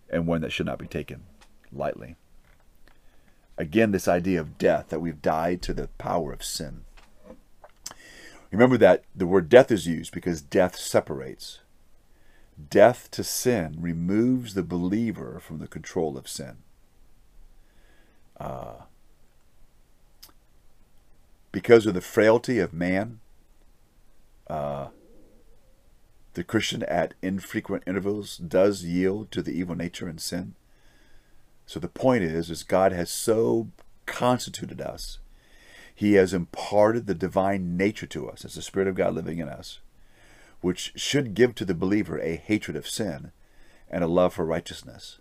and 0.10 0.26
one 0.26 0.42
that 0.42 0.52
should 0.52 0.66
not 0.66 0.80
be 0.80 0.88
taken 0.88 1.26
lightly. 1.72 2.16
Again, 3.60 3.92
this 3.92 4.08
idea 4.08 4.40
of 4.40 4.58
death, 4.58 4.90
that 4.90 5.02
we've 5.02 5.22
died 5.22 5.62
to 5.62 5.72
the 5.76 5.90
power 6.00 6.34
of 6.34 6.44
sin. 6.44 6.82
Remember 8.50 8.76
that 8.80 9.04
the 9.16 9.28
word 9.28 9.50
death 9.50 9.70
is 9.70 9.86
used 9.86 10.12
because 10.12 10.42
death 10.42 10.76
separates. 10.76 11.60
Death 12.72 13.12
to 13.12 13.24
sin 13.24 13.78
removes 13.80 14.56
the 14.56 14.64
believer 14.64 15.40
from 15.40 15.60
the 15.60 15.68
control 15.68 16.18
of 16.18 16.28
sin. 16.28 16.58
Uh, 18.40 18.86
because 21.52 21.86
of 21.86 21.94
the 21.94 22.02
frailty 22.02 22.60
of 22.60 22.74
man, 22.74 23.20
uh, 24.48 24.88
the 26.34 26.44
Christian 26.44 26.84
at 26.84 27.14
infrequent 27.22 27.84
intervals 27.86 28.38
does 28.38 28.84
yield 28.84 29.32
to 29.32 29.42
the 29.42 29.52
evil 29.52 29.76
nature 29.76 30.08
and 30.08 30.20
sin. 30.20 30.56
So 31.66 31.80
the 31.80 31.90
point 31.90 32.24
is, 32.24 32.50
is 32.50 32.64
God 32.64 32.92
has 32.92 33.10
so 33.10 33.68
constituted 34.06 34.82
us. 34.82 35.20
He 35.94 36.14
has 36.14 36.34
imparted 36.34 37.06
the 37.06 37.16
divine 37.16 37.78
nature 37.78 38.08
to 38.08 38.30
us 38.30 38.44
as 38.46 38.56
the 38.56 38.62
Spirit 38.62 38.88
of 38.88 38.96
God 38.96 39.14
living 39.14 39.40
in 39.40 39.50
us, 39.50 39.80
which 40.62 40.94
should 40.96 41.34
give 41.34 41.54
to 41.56 41.66
the 41.66 41.74
believer 41.74 42.20
a 42.20 42.36
hatred 42.36 42.78
of 42.78 42.88
sin 42.88 43.32
and 43.90 44.04
a 44.04 44.08
love 44.08 44.34
for 44.34 44.46
righteousness. 44.46 45.20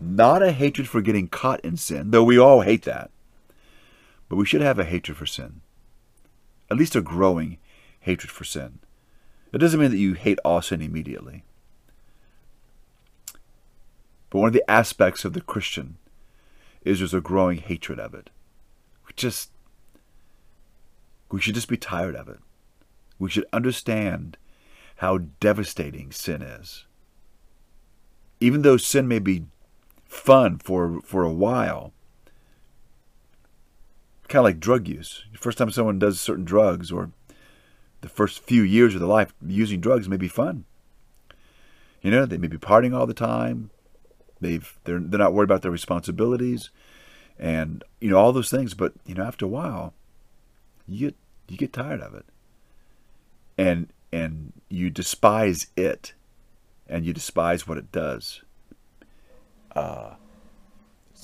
Not 0.00 0.42
a 0.42 0.52
hatred 0.52 0.88
for 0.88 1.00
getting 1.00 1.28
caught 1.28 1.60
in 1.60 1.76
sin, 1.76 2.10
though 2.10 2.24
we 2.24 2.38
all 2.38 2.62
hate 2.62 2.82
that. 2.82 3.10
But 4.28 4.36
we 4.36 4.46
should 4.46 4.60
have 4.60 4.78
a 4.78 4.84
hatred 4.84 5.16
for 5.16 5.26
sin. 5.26 5.60
At 6.70 6.76
least 6.76 6.96
a 6.96 7.02
growing 7.02 7.58
hatred 8.00 8.30
for 8.30 8.44
sin. 8.44 8.80
It 9.52 9.58
doesn't 9.58 9.78
mean 9.78 9.90
that 9.90 9.98
you 9.98 10.14
hate 10.14 10.38
all 10.44 10.62
sin 10.62 10.82
immediately. 10.82 11.44
But 14.30 14.40
one 14.40 14.48
of 14.48 14.52
the 14.52 14.68
aspects 14.68 15.24
of 15.24 15.32
the 15.32 15.40
Christian 15.40 15.96
is 16.84 16.98
there's 16.98 17.14
a 17.14 17.20
growing 17.20 17.58
hatred 17.58 18.00
of 18.00 18.14
it. 18.14 18.30
We 19.06 19.12
just 19.14 19.50
we 21.30 21.40
should 21.40 21.54
just 21.54 21.68
be 21.68 21.76
tired 21.76 22.16
of 22.16 22.28
it. 22.28 22.40
We 23.18 23.30
should 23.30 23.46
understand 23.52 24.36
how 24.96 25.18
devastating 25.38 26.12
sin 26.12 26.42
is. 26.42 26.84
Even 28.40 28.62
though 28.62 28.76
sin 28.76 29.08
may 29.08 29.18
be 29.18 29.46
fun 30.04 30.58
for 30.58 31.00
for 31.02 31.22
a 31.22 31.32
while, 31.32 31.92
kind 34.28 34.40
of 34.40 34.44
like 34.44 34.60
drug 34.60 34.88
use. 34.88 35.24
The 35.32 35.38
first 35.38 35.58
time 35.58 35.70
someone 35.70 35.98
does 35.98 36.20
certain 36.20 36.44
drugs 36.44 36.90
or 36.90 37.10
the 38.00 38.08
first 38.08 38.40
few 38.40 38.62
years 38.62 38.94
of 38.94 39.00
their 39.00 39.08
life 39.08 39.32
using 39.44 39.80
drugs 39.80 40.08
may 40.08 40.16
be 40.16 40.28
fun. 40.28 40.64
You 42.02 42.10
know, 42.10 42.26
they 42.26 42.36
may 42.36 42.48
be 42.48 42.58
partying 42.58 42.94
all 42.94 43.06
the 43.06 43.14
time. 43.14 43.70
They've 44.40 44.78
they're 44.84 45.00
they're 45.00 45.18
not 45.18 45.32
worried 45.32 45.48
about 45.48 45.62
their 45.62 45.70
responsibilities, 45.70 46.70
and 47.38 47.82
you 48.00 48.10
know 48.10 48.18
all 48.18 48.32
those 48.32 48.50
things. 48.50 48.74
But 48.74 48.92
you 49.06 49.14
know, 49.14 49.24
after 49.24 49.46
a 49.46 49.48
while, 49.48 49.94
you 50.86 51.06
get 51.06 51.16
you 51.48 51.56
get 51.56 51.72
tired 51.72 52.02
of 52.02 52.14
it, 52.14 52.26
and 53.56 53.88
and 54.12 54.52
you 54.68 54.90
despise 54.90 55.68
it, 55.76 56.12
and 56.86 57.06
you 57.06 57.14
despise 57.14 57.66
what 57.66 57.78
it 57.78 57.90
does. 57.90 58.42
Uh, 59.74 60.14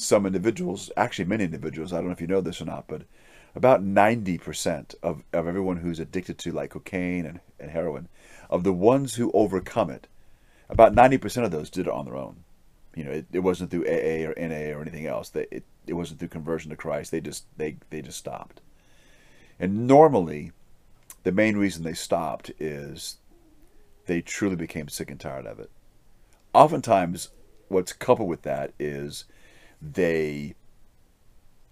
some 0.01 0.26
individuals, 0.26 0.90
actually 0.96 1.24
many 1.26 1.44
individuals, 1.44 1.92
I 1.92 1.96
don't 1.96 2.07
know 2.07 2.12
if 2.12 2.20
you 2.20 2.26
know 2.26 2.40
this 2.40 2.61
or 2.61 2.64
not, 2.64 2.86
but 2.88 3.03
about 3.55 3.84
90% 3.84 4.94
of, 5.03 5.22
of 5.32 5.46
everyone 5.46 5.78
who's 5.78 6.01
addicted 6.01 6.38
to 6.38 6.53
like 6.53 6.70
cocaine 6.70 7.26
and, 7.26 7.40
and 7.59 7.70
heroin, 7.70 8.09
of 8.48 8.64
the 8.64 8.72
ones 8.72 9.14
who 9.14 9.32
overcome 9.32 9.90
it, 9.90 10.07
about 10.68 10.94
90% 10.94 11.44
of 11.44 11.51
those 11.51 11.70
did 11.70 11.86
it 11.86 11.92
on 11.92 12.05
their 12.05 12.16
own. 12.16 12.44
You 12.94 13.05
know, 13.05 13.11
it, 13.11 13.26
it 13.32 13.40
wasn't 13.40 13.70
through 13.70 13.86
AA 13.86 14.28
or 14.28 14.34
NA 14.36 14.76
or 14.76 14.82
anything 14.82 15.07
else. 15.07 15.28
They, 15.28 15.46
it, 15.51 15.64
it 15.86 15.94
wasn't 15.94 16.18
through 16.18 16.28
conversion 16.28 16.70
to 16.70 16.76
Christ. 16.76 17.11
They 17.11 17.20
just 17.20 17.44
they, 17.57 17.76
they 17.90 18.03
just 18.03 18.18
stopped. 18.18 18.61
And 19.59 19.86
normally, 19.86 20.53
the 21.22 21.32
main 21.32 21.57
reason 21.57 21.84
they 21.84 21.94
stopped 21.94 22.51
is 22.59 23.16
they 24.07 24.20
truly 24.20 24.57
became 24.57 24.88
sick 24.88 25.11
and 25.11 25.20
tired 25.20 25.46
of 25.46 25.61
it. 25.61 25.70
Oftentimes, 26.53 27.28
what's 27.68 27.92
coupled 27.92 28.28
with 28.28 28.42
that 28.42 28.72
is 28.78 29.24
they 29.81 30.55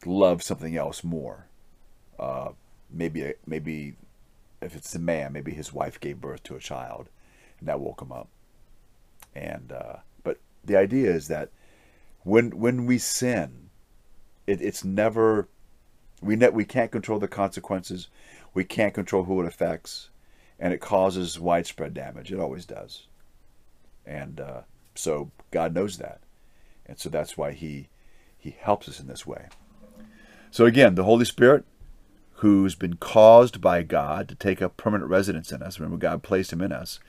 love 0.07 0.43
something 0.43 0.77
else 0.77 1.05
more. 1.05 1.47
Uh, 2.19 2.51
maybe 2.91 3.35
maybe 3.47 3.95
if 4.61 4.75
it's 4.75 4.95
a 4.95 4.99
man, 4.99 5.33
maybe 5.33 5.53
his 5.53 5.73
wife 5.73 6.01
gave 6.01 6.21
birth 6.21 6.43
to 6.45 6.57
a 6.57 6.61
child, 6.61 7.09
and 7.61 7.69
that 7.69 7.81
woke 7.81 8.03
him 8.03 8.13
up. 8.13 8.29
And 9.35 9.73
uh, 9.73 9.97
but 10.23 10.39
the 10.65 10.77
idea 10.77 11.11
is 11.11 11.29
that 11.29 11.51
when 12.23 12.59
when 12.59 12.87
we 12.87 12.99
sin, 12.99 13.71
it, 14.47 14.61
it's 14.61 14.85
never 14.85 15.49
we 16.21 16.37
ne- 16.37 16.49
we 16.49 16.65
can't 16.65 16.91
control 16.91 17.19
the 17.19 17.29
consequences. 17.29 18.09
We 18.55 18.65
can't 18.65 18.95
control 18.95 19.25
who 19.25 19.41
it 19.41 19.47
affects, 19.47 20.11
and 20.59 20.73
it 20.73 20.81
causes 20.81 21.39
widespread 21.39 21.95
damage. 21.95 22.33
It 22.33 22.41
always 22.41 22.65
does. 22.65 23.07
And 24.05 24.41
uh, 24.41 24.63
so 24.95 25.31
God 25.51 25.75
knows 25.75 25.99
that, 25.99 26.21
and 26.87 26.99
so 26.99 27.09
that's 27.09 27.37
why 27.37 27.53
He 27.53 27.89
He 28.39 28.57
helps 28.59 28.89
us 28.89 29.01
in 29.01 29.07
this 29.07 29.27
way. 29.27 29.47
So 30.51 30.65
again, 30.65 30.95
the 30.95 31.05
Holy 31.05 31.25
Spirit 31.25 31.65
who's 32.39 32.77
been 32.77 32.95
caused 32.95 33.61
by 33.61 33.83
God 33.83 34.29
to 34.29 34.35
take 34.37 34.63
up 34.63 34.77
permanent 34.77 35.11
residence 35.11 35.51
in 35.51 35.61
us. 35.61 35.81
Remember, 35.81 35.97
God 35.99 36.23
placed 36.23 36.53
him 36.53 36.61
in 36.61 36.71
us. 36.71 37.01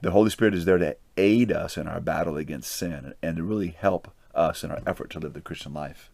The 0.00 0.12
Holy 0.12 0.30
Spirit 0.30 0.54
is 0.54 0.64
there 0.64 0.78
to 0.78 0.96
aid 1.18 1.52
us 1.52 1.76
in 1.76 1.86
our 1.86 2.00
battle 2.00 2.38
against 2.38 2.72
sin 2.72 3.12
and 3.22 3.36
to 3.36 3.42
really 3.42 3.68
help 3.68 4.12
us 4.34 4.64
in 4.64 4.70
our 4.70 4.80
effort 4.86 5.10
to 5.10 5.20
live 5.20 5.34
the 5.34 5.42
Christian 5.42 5.74
life. 5.74 6.10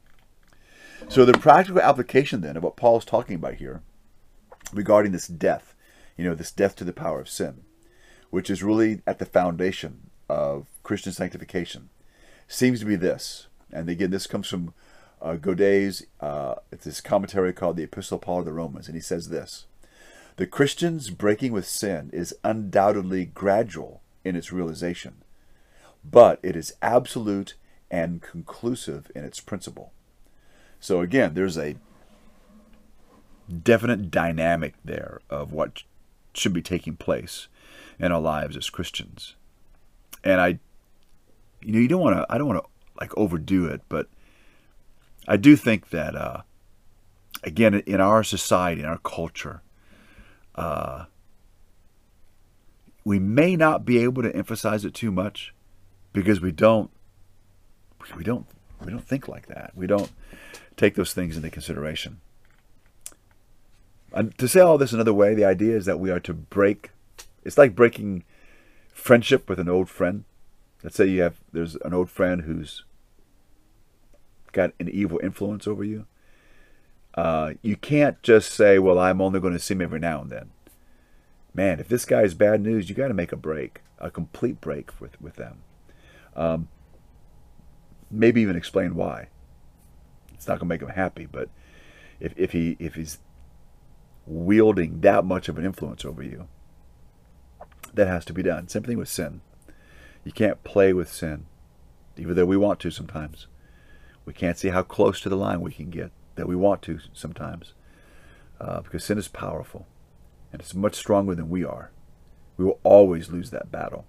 So, 1.09 1.25
the 1.25 1.35
practical 1.35 1.81
application 1.81 2.41
then 2.41 2.57
of 2.57 2.65
what 2.65 2.77
Paul 2.77 2.99
is 2.99 3.05
talking 3.05 3.37
about 3.37 3.55
here 3.55 3.83
regarding 4.73 5.13
this 5.13 5.29
death, 5.29 5.77
you 6.17 6.25
know, 6.25 6.35
this 6.35 6.51
death 6.51 6.75
to 6.77 6.85
the 6.85 6.93
power 6.93 7.21
of 7.21 7.29
sin, 7.29 7.63
which 8.31 8.51
is 8.51 8.65
really 8.65 9.03
at 9.07 9.21
the 9.21 9.25
foundation 9.25 10.11
of 10.29 10.67
Christian 10.83 11.13
sanctification, 11.13 11.91
seems 12.49 12.81
to 12.81 12.87
be 12.87 12.97
this. 12.97 13.47
And 13.73 13.89
again, 13.89 14.11
this 14.11 14.27
comes 14.27 14.49
from 14.49 14.75
uh, 15.21 15.35
Godet's 15.35 16.05
uh, 16.21 16.57
it's 16.71 16.85
this 16.85 17.01
commentary 17.01 17.53
called 17.53 17.77
the 17.77 17.83
Epistle 17.83 18.19
Paul 18.19 18.41
of 18.41 18.45
the 18.45 18.53
Romans, 18.53 18.87
and 18.87 18.95
he 18.95 19.01
says 19.01 19.29
this: 19.29 19.67
the 20.37 20.47
Christian's 20.47 21.11
breaking 21.11 21.53
with 21.53 21.67
sin 21.67 22.11
is 22.13 22.35
undoubtedly 22.45 23.25
gradual 23.25 24.01
in 24.25 24.37
its 24.37 24.53
realization, 24.53 25.17
but 26.09 26.39
it 26.43 26.55
is 26.55 26.75
absolute 26.81 27.55
and 27.91 28.23
conclusive 28.23 29.11
in 29.15 29.25
its 29.25 29.41
principle. 29.41 29.93
So 30.79 31.01
again, 31.01 31.35
there's 31.35 31.59
a 31.59 31.77
definite 33.63 34.11
dynamic 34.11 34.75
there 34.85 35.21
of 35.29 35.53
what 35.53 35.83
should 36.35 36.53
be 36.53 36.63
taking 36.63 36.97
place 36.97 37.49
in 37.99 38.13
our 38.13 38.21
lives 38.21 38.57
as 38.57 38.71
Christians. 38.71 39.35
And 40.23 40.41
I 40.41 40.59
you 41.61 41.73
know, 41.73 41.79
you 41.81 41.89
don't 41.89 42.01
want 42.01 42.17
to 42.17 42.27
I 42.31 42.39
don't 42.39 42.47
want 42.47 42.63
to 42.63 42.71
like 43.01 43.17
overdo 43.17 43.67
it, 43.67 43.83
but 43.89 44.09
I 45.27 45.37
do 45.37 45.57
think 45.57 45.91
that, 45.91 46.17
uh, 46.17 46.43
again, 47.45 47.75
in 47.75 48.01
our 48.01 48.25
society, 48.25 48.81
in 48.81 48.87
our 48.87 48.99
culture, 48.99 49.63
uh, 50.55 51.05
we 53.05 53.19
may 53.19 53.57
not 53.57 53.85
be 53.85 53.99
able 53.99 54.23
to 54.23 54.35
emphasize 54.35 54.85
it 54.85 54.95
too 54.95 55.13
much 55.13 55.55
because 56.13 56.41
we 56.41 56.53
don't 56.53 56.91
we 58.17 58.25
don't 58.25 58.47
we 58.85 58.91
don't 58.91 59.07
think 59.07 59.29
like 59.29 59.47
that. 59.47 59.73
We 59.75 59.87
don't 59.87 60.11
take 60.77 60.95
those 60.95 61.13
things 61.13 61.37
into 61.37 61.51
consideration. 61.51 62.21
And 64.13 64.37
to 64.39 64.49
say 64.49 64.61
all 64.61 64.79
this 64.79 64.93
another 64.93 65.13
way, 65.13 65.35
the 65.35 65.45
idea 65.45 65.77
is 65.77 65.85
that 65.85 66.01
we 66.01 66.11
are 66.11 66.21
to 66.21 66.33
break. 66.35 66.91
It's 67.45 67.59
like 67.59 67.77
breaking 67.77 68.25
friendship 68.93 69.49
with 69.49 69.59
an 69.59 69.69
old 69.69 69.89
friend. 69.89 70.25
Let's 70.83 70.97
say 70.97 71.07
you 71.07 71.23
have 71.23 71.37
there's 71.53 71.77
an 71.77 71.93
old 71.93 72.09
friend 72.11 72.43
who's 72.43 72.85
got 74.59 74.75
an 74.81 74.89
evil 74.89 75.21
influence 75.23 75.67
over 75.67 75.85
you, 75.85 76.07
uh, 77.15 77.55
you 77.63 77.77
can't 77.77 78.23
just 78.23 78.53
say, 78.53 78.79
well, 78.79 78.99
I'm 78.99 79.21
only 79.21 79.41
going 79.41 79.53
to 79.53 79.59
see 79.59 79.75
him 79.75 79.83
every 79.83 80.01
now 80.01 80.21
and 80.21 80.31
then. 80.31 80.51
Man, 81.55 81.81
if 81.81 81.89
this 81.89 82.05
guy 82.05 82.23
is 82.23 82.35
bad 82.35 82.61
news, 82.61 82.89
you 82.89 82.95
got 82.95 83.09
to 83.09 83.15
make 83.15 83.33
a 83.33 83.37
break, 83.37 83.81
a 83.99 84.11
complete 84.11 84.61
break 84.61 85.01
with, 85.01 85.21
with 85.21 85.37
them. 85.37 85.59
Um, 86.37 86.69
maybe 88.11 88.41
even 88.41 88.57
explain 88.57 88.95
why. 88.95 89.29
It's 90.35 90.47
not 90.47 90.61
going 90.61 90.69
to 90.69 90.75
make 90.75 90.83
him 90.83 90.89
happy, 90.89 91.27
but 91.27 91.49
if, 92.21 92.33
if 92.37 92.53
he 92.53 92.77
if 92.79 92.95
he's 92.95 93.19
wielding 94.27 95.01
that 95.01 95.25
much 95.25 95.49
of 95.49 95.59
an 95.59 95.65
influence 95.65 96.05
over 96.05 96.23
you. 96.23 96.47
That 97.95 98.07
has 98.07 98.25
to 98.27 98.33
be 98.33 98.43
done. 98.43 98.69
Same 98.69 98.83
thing 98.83 98.99
with 98.99 99.09
sin. 99.09 99.41
You 100.23 100.33
can't 100.33 100.63
play 100.63 100.93
with 100.93 101.11
sin, 101.11 101.47
even 102.17 102.37
though 102.37 102.45
we 102.45 102.57
want 102.57 102.81
to 102.81 102.91
sometimes. 102.91 103.47
We 104.29 104.35
can't 104.35 104.59
see 104.59 104.69
how 104.69 104.83
close 104.83 105.23
to 105.23 105.31
the 105.31 105.39
line 105.39 105.63
we 105.63 105.73
can 105.73 105.89
get 105.89 106.11
that 106.35 106.47
we 106.47 106.55
want 106.55 106.83
to 106.83 106.99
sometimes, 107.15 107.73
uh, 108.61 108.83
because 108.83 109.03
sin 109.03 109.17
is 109.17 109.27
powerful 109.27 109.87
and 110.53 110.61
it's 110.61 110.75
much 110.75 110.97
stronger 110.97 111.35
than 111.35 111.49
we 111.49 111.65
are. 111.65 111.93
We 112.59 112.67
will 112.67 112.79
always 112.83 113.31
lose 113.31 113.49
that 113.53 113.73
battle, 113.73 114.05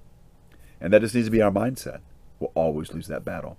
and 0.81 0.91
that 0.91 1.03
just 1.03 1.15
needs 1.15 1.27
to 1.27 1.31
be 1.31 1.41
our 1.41 1.51
mindset. 1.51 2.01
We'll 2.37 2.51
always 2.53 2.91
lose 2.91 3.07
that 3.07 3.23
battle. 3.23 3.55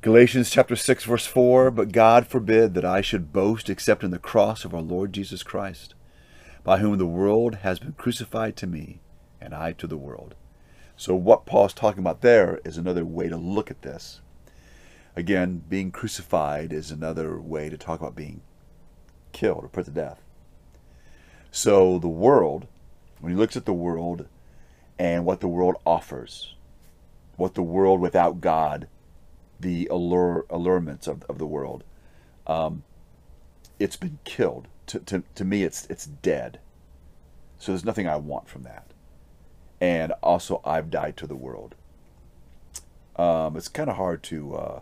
Galatians 0.00 0.48
chapter 0.48 0.76
6 0.76 1.02
verse 1.02 1.26
4, 1.26 1.72
but 1.72 1.90
God 1.90 2.28
forbid 2.28 2.74
that 2.74 2.84
I 2.84 3.00
should 3.00 3.32
boast 3.32 3.68
except 3.68 4.04
in 4.04 4.12
the 4.12 4.20
cross 4.20 4.64
of 4.64 4.72
our 4.72 4.80
Lord 4.80 5.12
Jesus 5.12 5.42
Christ, 5.42 5.94
by 6.62 6.78
whom 6.78 6.98
the 6.98 7.04
world 7.04 7.56
has 7.56 7.80
been 7.80 7.94
crucified 7.94 8.54
to 8.58 8.68
me, 8.68 9.00
and 9.40 9.52
I 9.52 9.72
to 9.72 9.88
the 9.88 9.96
world. 9.96 10.36
So 10.96 11.14
what 11.14 11.46
Paul's 11.46 11.74
talking 11.74 12.00
about 12.00 12.20
there 12.20 12.60
is 12.64 12.76
another 12.76 13.04
way 13.04 13.28
to 13.28 13.36
look 13.36 13.70
at 13.70 13.82
this. 13.82 14.20
Again, 15.16 15.62
being 15.68 15.90
crucified 15.90 16.72
is 16.72 16.90
another 16.90 17.38
way 17.38 17.68
to 17.68 17.76
talk 17.76 18.00
about 18.00 18.16
being 18.16 18.42
killed 19.32 19.64
or 19.64 19.68
put 19.68 19.84
to 19.86 19.90
death. 19.90 20.20
So 21.50 21.98
the 21.98 22.08
world, 22.08 22.66
when 23.20 23.32
he 23.32 23.38
looks 23.38 23.56
at 23.56 23.64
the 23.64 23.72
world 23.72 24.26
and 24.98 25.24
what 25.24 25.40
the 25.40 25.48
world 25.48 25.76
offers, 25.84 26.54
what 27.36 27.54
the 27.54 27.62
world 27.62 28.00
without 28.00 28.40
God 28.40 28.88
the 29.64 29.86
allure 29.90 30.46
allurements 30.50 31.06
of, 31.06 31.22
of 31.24 31.38
the 31.38 31.46
world. 31.46 31.84
Um, 32.46 32.84
it's 33.78 33.96
been 33.96 34.18
killed. 34.24 34.68
To, 34.88 34.98
to, 35.00 35.22
to 35.34 35.44
me, 35.44 35.64
it's 35.64 35.86
it's 35.86 36.06
dead. 36.06 36.60
So 37.58 37.72
there's 37.72 37.84
nothing 37.84 38.06
I 38.06 38.16
want 38.16 38.48
from 38.48 38.64
that. 38.64 38.86
And 39.84 40.12
also, 40.22 40.62
I've 40.64 40.88
died 40.90 41.14
to 41.18 41.26
the 41.26 41.36
world. 41.36 41.74
Um, 43.16 43.54
it's 43.54 43.68
kind 43.68 43.90
of 43.90 43.96
hard 43.96 44.22
to. 44.22 44.54
Uh, 44.56 44.80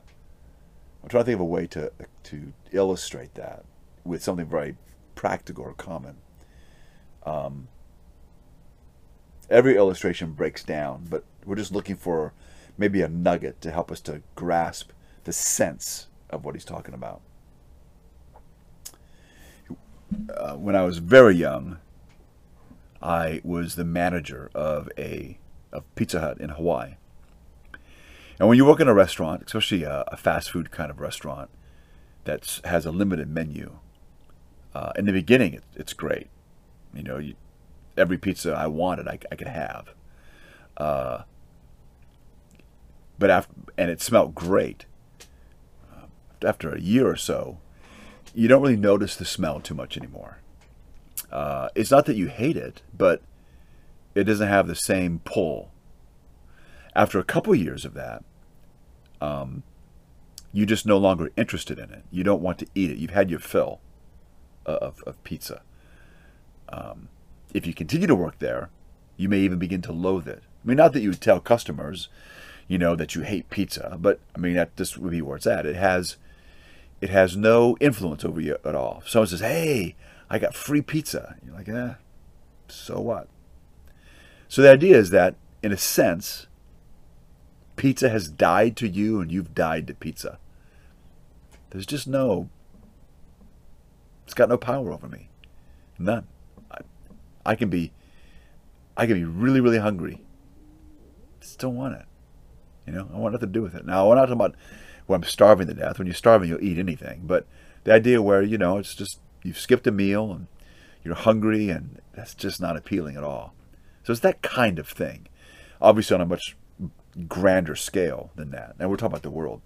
I'm 1.02 1.08
trying 1.08 1.22
to 1.22 1.26
think 1.26 1.34
of 1.34 1.40
a 1.40 1.44
way 1.44 1.66
to 1.66 1.90
to 2.22 2.52
illustrate 2.70 3.34
that 3.34 3.64
with 4.04 4.22
something 4.22 4.46
very 4.46 4.76
practical 5.16 5.64
or 5.64 5.74
common. 5.74 6.18
Um, 7.26 7.66
every 9.50 9.74
illustration 9.74 10.34
breaks 10.34 10.62
down, 10.62 11.08
but 11.10 11.24
we're 11.44 11.56
just 11.56 11.72
looking 11.72 11.96
for 11.96 12.32
maybe 12.78 13.02
a 13.02 13.08
nugget 13.08 13.60
to 13.62 13.72
help 13.72 13.90
us 13.90 14.00
to 14.02 14.22
grasp 14.36 14.92
the 15.24 15.32
sense 15.32 16.06
of 16.30 16.44
what 16.44 16.54
he's 16.54 16.64
talking 16.64 16.94
about. 16.94 17.22
Uh, 20.32 20.54
when 20.54 20.76
I 20.76 20.84
was 20.84 20.98
very 20.98 21.34
young, 21.34 21.78
I 23.02 23.40
was 23.42 23.74
the 23.74 23.84
manager 23.84 24.50
of 24.54 24.88
a 24.96 25.38
of 25.72 25.82
Pizza 25.94 26.20
Hut 26.20 26.38
in 26.38 26.50
Hawaii. 26.50 26.94
And 28.38 28.48
when 28.48 28.56
you 28.56 28.64
work 28.64 28.80
in 28.80 28.88
a 28.88 28.94
restaurant, 28.94 29.44
especially 29.46 29.84
a, 29.84 30.04
a 30.08 30.16
fast 30.16 30.50
food 30.50 30.70
kind 30.70 30.90
of 30.90 31.00
restaurant 31.00 31.50
that 32.24 32.60
has 32.64 32.84
a 32.84 32.90
limited 32.90 33.28
menu, 33.28 33.78
uh, 34.74 34.92
in 34.96 35.06
the 35.06 35.12
beginning 35.12 35.54
it, 35.54 35.64
it's 35.74 35.92
great. 35.92 36.28
You 36.94 37.02
know, 37.02 37.18
you, 37.18 37.34
every 37.96 38.18
pizza 38.18 38.52
I 38.52 38.66
wanted, 38.66 39.08
I, 39.08 39.18
I 39.30 39.36
could 39.36 39.48
have. 39.48 39.94
Uh, 40.76 41.22
but 43.18 43.30
after, 43.30 43.52
and 43.78 43.90
it 43.90 44.00
smelled 44.00 44.34
great. 44.34 44.86
Uh, 45.92 46.06
after 46.46 46.72
a 46.72 46.80
year 46.80 47.08
or 47.08 47.16
so, 47.16 47.58
you 48.34 48.48
don't 48.48 48.62
really 48.62 48.76
notice 48.76 49.16
the 49.16 49.24
smell 49.24 49.60
too 49.60 49.74
much 49.74 49.96
anymore. 49.96 50.41
Uh, 51.32 51.68
it's 51.74 51.90
not 51.90 52.04
that 52.06 52.16
you 52.16 52.28
hate 52.28 52.56
it, 52.56 52.82
but 52.96 53.22
it 54.14 54.24
doesn't 54.24 54.48
have 54.48 54.66
the 54.66 54.74
same 54.74 55.20
pull. 55.24 55.70
After 56.94 57.18
a 57.18 57.24
couple 57.24 57.54
years 57.54 57.84
of 57.86 57.94
that, 57.94 58.22
um, 59.20 59.62
you're 60.52 60.66
just 60.66 60.84
no 60.84 60.98
longer 60.98 61.30
interested 61.36 61.78
in 61.78 61.90
it. 61.90 62.04
You 62.10 62.22
don't 62.22 62.42
want 62.42 62.58
to 62.58 62.66
eat 62.74 62.90
it. 62.90 62.98
You've 62.98 63.12
had 63.12 63.30
your 63.30 63.38
fill 63.38 63.80
of, 64.66 65.02
of 65.06 65.22
pizza. 65.24 65.62
Um, 66.68 67.08
if 67.54 67.66
you 67.66 67.72
continue 67.72 68.06
to 68.06 68.14
work 68.14 68.38
there, 68.38 68.68
you 69.16 69.28
may 69.28 69.38
even 69.38 69.58
begin 69.58 69.80
to 69.82 69.92
loathe 69.92 70.28
it. 70.28 70.42
I 70.62 70.68
mean, 70.68 70.76
not 70.76 70.92
that 70.92 71.00
you 71.00 71.10
would 71.10 71.20
tell 71.20 71.40
customers, 71.40 72.08
you 72.68 72.76
know, 72.76 72.94
that 72.94 73.14
you 73.14 73.22
hate 73.22 73.48
pizza. 73.48 73.96
But 73.98 74.20
I 74.36 74.38
mean, 74.38 74.54
that 74.54 74.76
this 74.76 74.98
would 74.98 75.10
be 75.10 75.22
where 75.22 75.36
it's 75.36 75.46
at. 75.46 75.64
It 75.64 75.76
has, 75.76 76.16
it 77.00 77.08
has 77.08 77.36
no 77.36 77.76
influence 77.80 78.24
over 78.24 78.40
you 78.40 78.58
at 78.64 78.74
all. 78.74 79.00
If 79.02 79.10
someone 79.10 79.28
says, 79.28 79.40
"Hey, 79.40 79.96
I 80.32 80.38
got 80.38 80.54
free 80.54 80.82
pizza," 80.82 81.36
you're 81.44 81.54
like, 81.54 81.68
"Eh, 81.68 81.94
so 82.66 83.00
what?" 83.00 83.28
So 84.48 84.62
the 84.62 84.70
idea 84.70 84.96
is 84.96 85.10
that, 85.10 85.36
in 85.62 85.72
a 85.72 85.76
sense, 85.76 86.46
pizza 87.76 88.08
has 88.08 88.28
died 88.28 88.76
to 88.78 88.88
you, 88.88 89.20
and 89.20 89.30
you've 89.30 89.54
died 89.54 89.86
to 89.86 89.94
pizza. 89.94 90.38
There's 91.70 91.86
just 91.86 92.08
no. 92.08 92.48
It's 94.24 94.34
got 94.34 94.48
no 94.48 94.56
power 94.56 94.90
over 94.92 95.08
me. 95.08 95.28
None. 95.98 96.26
I, 96.70 96.78
I 97.44 97.54
can 97.54 97.68
be. 97.68 97.92
I 98.96 99.06
can 99.06 99.14
be 99.14 99.24
really, 99.24 99.60
really 99.60 99.78
hungry. 99.78 100.22
Still 101.40 101.72
want 101.72 101.94
it. 101.94 102.06
You 102.86 102.92
know, 102.92 103.08
I 103.12 103.18
want 103.18 103.32
nothing 103.32 103.48
to 103.48 103.52
do 103.52 103.62
with 103.62 103.74
it. 103.74 103.86
Now, 103.86 104.08
we're 104.08 104.14
not 104.14 104.22
talking 104.22 104.34
about 104.34 104.54
when 105.06 105.22
I'm 105.22 105.28
starving 105.28 105.66
to 105.66 105.74
death. 105.74 105.98
When 105.98 106.06
you're 106.06 106.14
starving, 106.14 106.48
you'll 106.48 106.62
eat 106.62 106.78
anything. 106.78 107.22
But 107.24 107.46
the 107.84 107.92
idea 107.92 108.20
where, 108.22 108.42
you 108.42 108.58
know, 108.58 108.78
it's 108.78 108.94
just 108.94 109.18
you've 109.42 109.58
skipped 109.58 109.86
a 109.86 109.92
meal 109.92 110.32
and 110.32 110.46
you're 111.04 111.14
hungry 111.14 111.68
and 111.68 112.00
that's 112.14 112.34
just 112.34 112.60
not 112.60 112.76
appealing 112.76 113.16
at 113.16 113.24
all. 113.24 113.54
So 114.04 114.12
it's 114.12 114.20
that 114.20 114.42
kind 114.42 114.78
of 114.78 114.88
thing. 114.88 115.28
Obviously, 115.80 116.14
on 116.14 116.20
a 116.20 116.26
much 116.26 116.56
grander 117.28 117.76
scale 117.76 118.30
than 118.36 118.50
that. 118.50 118.74
And 118.78 118.88
we're 118.88 118.96
talking 118.96 119.12
about 119.12 119.22
the 119.22 119.30
world. 119.30 119.60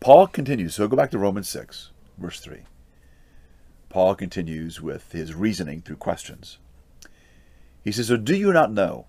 Paul 0.00 0.26
continues. 0.26 0.74
So 0.74 0.88
go 0.88 0.96
back 0.96 1.10
to 1.12 1.18
Romans 1.18 1.48
6, 1.48 1.90
verse 2.18 2.40
3. 2.40 2.58
Paul 3.88 4.14
continues 4.14 4.80
with 4.80 5.12
his 5.12 5.34
reasoning 5.34 5.80
through 5.80 5.96
questions. 5.96 6.58
He 7.82 7.92
says, 7.92 8.08
So 8.08 8.16
do 8.16 8.36
you 8.36 8.52
not 8.52 8.72
know 8.72 9.06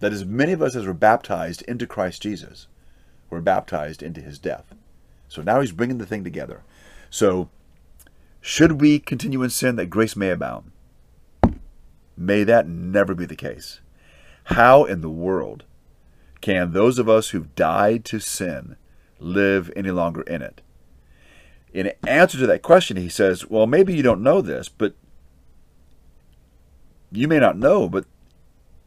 that 0.00 0.12
as 0.12 0.24
many 0.24 0.52
of 0.52 0.60
us 0.60 0.74
as 0.74 0.86
were 0.86 0.94
baptized 0.94 1.62
into 1.62 1.86
Christ 1.86 2.22
Jesus 2.22 2.66
were 3.28 3.40
baptized 3.40 4.02
into 4.02 4.20
his 4.20 4.38
death. 4.38 4.74
So 5.28 5.42
now 5.42 5.60
he's 5.60 5.72
bringing 5.72 5.98
the 5.98 6.06
thing 6.06 6.24
together. 6.24 6.62
So, 7.10 7.50
should 8.40 8.80
we 8.80 8.98
continue 9.00 9.42
in 9.42 9.50
sin 9.50 9.76
that 9.76 9.90
grace 9.90 10.16
may 10.16 10.30
abound? 10.30 10.70
May 12.16 12.44
that 12.44 12.68
never 12.68 13.14
be 13.14 13.26
the 13.26 13.36
case. 13.36 13.80
How 14.44 14.84
in 14.84 15.00
the 15.00 15.10
world 15.10 15.64
can 16.40 16.72
those 16.72 16.98
of 16.98 17.08
us 17.08 17.30
who've 17.30 17.54
died 17.54 18.04
to 18.06 18.20
sin 18.20 18.76
live 19.18 19.70
any 19.74 19.90
longer 19.90 20.22
in 20.22 20.40
it? 20.40 20.62
In 21.72 21.92
answer 22.06 22.38
to 22.38 22.46
that 22.46 22.62
question, 22.62 22.96
he 22.96 23.08
says, 23.08 23.48
Well, 23.48 23.66
maybe 23.66 23.94
you 23.94 24.02
don't 24.02 24.22
know 24.22 24.40
this, 24.40 24.68
but 24.68 24.94
you 27.12 27.28
may 27.28 27.38
not 27.38 27.58
know, 27.58 27.88
but 27.88 28.06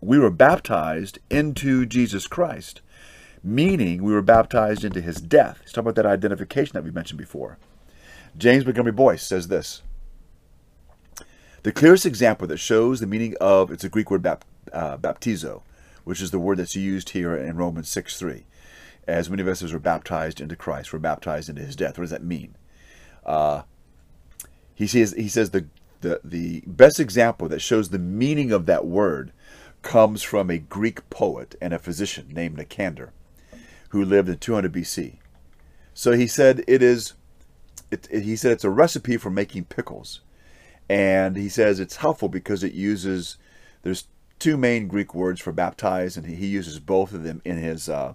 we 0.02 0.20
were 0.20 0.30
baptized 0.30 1.20
into 1.30 1.86
Jesus 1.86 2.28
Christ, 2.28 2.82
meaning 3.44 4.04
we 4.04 4.14
were 4.14 4.22
baptized 4.22 4.84
into 4.84 5.02
his 5.02 5.18
death. 5.18 5.60
He's 5.62 5.72
talking 5.72 5.90
about 5.90 5.96
that 5.96 6.06
identification 6.06 6.74
that 6.74 6.84
we 6.84 6.92
mentioned 6.92 7.20
before. 7.20 7.58
James 8.38 8.66
Montgomery 8.66 8.92
Boice 8.92 9.24
says 9.24 9.48
this 9.48 9.82
The 11.64 11.72
clearest 11.72 12.06
example 12.06 12.48
that 12.48 12.58
shows 12.58 13.00
the 13.00 13.08
meaning 13.08 13.36
of 13.40 13.72
it's 13.72 13.84
a 13.84 13.90
Greek 13.90 14.10
word 14.10 14.22
bap, 14.22 14.46
uh, 14.72 14.98
baptizo, 14.98 15.62
which 16.04 16.22
is 16.22 16.32
the 16.32 16.40
word 16.40 16.58
that's 16.58 16.76
used 16.76 17.10
here 17.10 17.36
in 17.36 17.58
Romans 17.58 17.90
6 17.90 18.18
3. 18.18 18.46
As 19.08 19.30
many 19.30 19.42
of 19.42 19.48
us 19.48 19.62
as 19.62 19.74
were 19.74 19.80
baptized 19.80 20.40
into 20.40 20.56
Christ, 20.56 20.94
were 20.94 21.00
baptized 21.00 21.50
into 21.50 21.62
his 21.62 21.76
death. 21.76 21.98
What 21.98 22.04
does 22.04 22.12
that 22.12 22.24
mean? 22.24 22.56
Uh, 23.26 23.64
he 24.74 24.88
says 24.88 25.14
he 25.14 25.28
says 25.28 25.52
the, 25.52 25.68
the 26.02 26.20
the 26.24 26.64
best 26.66 27.00
example 27.00 27.48
that 27.50 27.62
shows 27.62 27.90
the 27.90 28.00
meaning 28.00 28.52
of 28.52 28.66
that 28.66 28.86
word 28.86 29.32
comes 29.82 30.24
from 30.24 30.50
a 30.50 30.58
Greek 30.58 31.10
poet 31.10 31.56
and 31.62 31.74
a 31.74 31.80
physician 31.80 32.30
named 32.32 32.58
Nicander, 32.58 33.10
who 33.90 34.04
lived 34.04 34.30
in 34.30 34.38
200 34.38 34.72
BC. 34.72 35.18
So 35.94 36.14
he 36.14 36.26
said 36.26 36.64
it 36.68 36.82
is. 36.82 37.14
It, 37.94 38.08
it, 38.10 38.24
he 38.24 38.36
said 38.36 38.52
it's 38.52 38.64
a 38.64 38.70
recipe 38.70 39.18
for 39.18 39.30
making 39.30 39.66
pickles, 39.66 40.22
and 40.90 41.36
he 41.36 41.48
says 41.48 41.80
it's 41.80 41.98
helpful 41.98 42.28
because 42.28 42.64
it 42.64 42.74
uses. 42.74 43.38
There's 43.84 44.08
two 44.40 44.58
main 44.58 44.88
Greek 44.88 45.14
words 45.14 45.40
for 45.40 45.52
baptize, 45.52 46.18
and 46.18 46.26
he 46.26 46.48
uses 46.48 46.80
both 46.80 47.14
of 47.14 47.24
them 47.24 47.42
in 47.46 47.58
his 47.58 47.88
uh, 47.88 48.14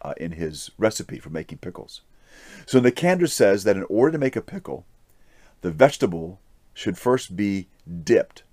uh, 0.00 0.14
in 0.18 0.32
his 0.32 0.70
recipe 0.78 1.18
for 1.18 1.30
making 1.30 1.58
pickles. 1.58 2.02
So 2.64 2.80
Nicander 2.80 3.28
says 3.28 3.64
that 3.64 3.76
in 3.76 3.86
order 3.88 4.12
to 4.12 4.18
make 4.18 4.36
a 4.36 4.40
pickle, 4.40 4.86
the 5.62 5.72
vegetable 5.72 6.38
should 6.74 6.96
first 6.96 7.34
be 7.36 7.68
dipped. 8.04 8.44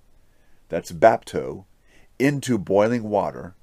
That's 0.70 0.92
bapto 0.92 1.66
into 2.18 2.58
boiling 2.58 3.04
water 3.04 3.56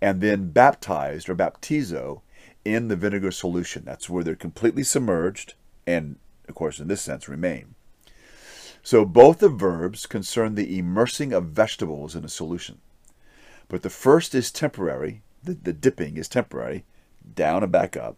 and 0.00 0.20
then 0.20 0.50
baptized 0.50 1.28
or 1.28 1.34
baptizo 1.34 2.22
in 2.64 2.88
the 2.88 2.96
vinegar 2.96 3.30
solution. 3.30 3.82
That's 3.84 4.08
where 4.08 4.24
they're 4.24 4.36
completely 4.36 4.82
submerged 4.82 5.54
and, 5.86 6.16
of 6.48 6.54
course, 6.54 6.80
in 6.80 6.88
this 6.88 7.02
sense, 7.02 7.28
remain. 7.28 7.74
So 8.82 9.04
both 9.04 9.38
the 9.38 9.48
verbs 9.48 10.06
concern 10.06 10.54
the 10.54 10.78
immersing 10.78 11.32
of 11.32 11.46
vegetables 11.46 12.14
in 12.14 12.24
a 12.24 12.28
solution. 12.28 12.78
But 13.68 13.82
the 13.82 13.90
first 13.90 14.34
is 14.34 14.50
temporary, 14.50 15.22
the, 15.42 15.54
the 15.54 15.72
dipping 15.72 16.16
is 16.16 16.28
temporary, 16.28 16.84
down 17.34 17.62
and 17.62 17.72
back 17.72 17.96
up. 17.96 18.16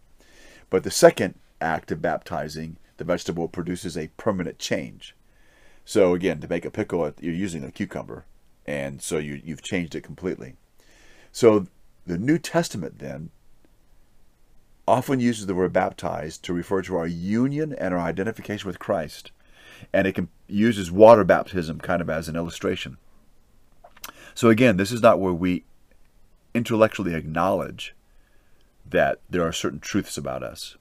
But 0.69 0.83
the 0.83 0.91
second 0.91 1.35
act 1.59 1.91
of 1.91 2.01
baptizing 2.01 2.77
the 2.97 3.03
vegetable 3.03 3.47
produces 3.47 3.97
a 3.97 4.11
permanent 4.17 4.59
change. 4.59 5.15
So 5.85 6.13
again, 6.13 6.39
to 6.41 6.47
make 6.47 6.65
a 6.65 6.71
pickle, 6.71 7.11
you're 7.19 7.33
using 7.33 7.63
a 7.63 7.71
cucumber, 7.71 8.25
and 8.67 9.01
so 9.01 9.17
you, 9.17 9.41
you've 9.43 9.63
changed 9.63 9.95
it 9.95 10.03
completely. 10.03 10.53
So 11.31 11.65
the 12.05 12.19
New 12.19 12.37
Testament 12.37 12.99
then 12.99 13.31
often 14.89 15.19
uses 15.19 15.45
the 15.45 15.55
word 15.55 15.71
baptized 15.71 16.43
to 16.43 16.53
refer 16.53 16.81
to 16.81 16.97
our 16.97 17.07
union 17.07 17.73
and 17.73 17.93
our 17.93 17.99
identification 17.99 18.67
with 18.67 18.79
Christ. 18.79 19.31
And 19.93 20.07
it 20.07 20.13
can 20.13 20.27
uses 20.47 20.91
water 20.91 21.23
baptism 21.23 21.79
kind 21.79 22.01
of 22.01 22.09
as 22.09 22.27
an 22.27 22.35
illustration. 22.35 22.97
So 24.33 24.49
again, 24.49 24.77
this 24.77 24.91
is 24.91 25.01
not 25.01 25.19
where 25.19 25.33
we 25.33 25.63
intellectually 26.53 27.13
acknowledge 27.13 27.95
that 28.89 29.21
there 29.29 29.43
are 29.43 29.53
certain 29.53 29.79
truths 29.79 30.17
about 30.17 30.43
us. 30.43 30.75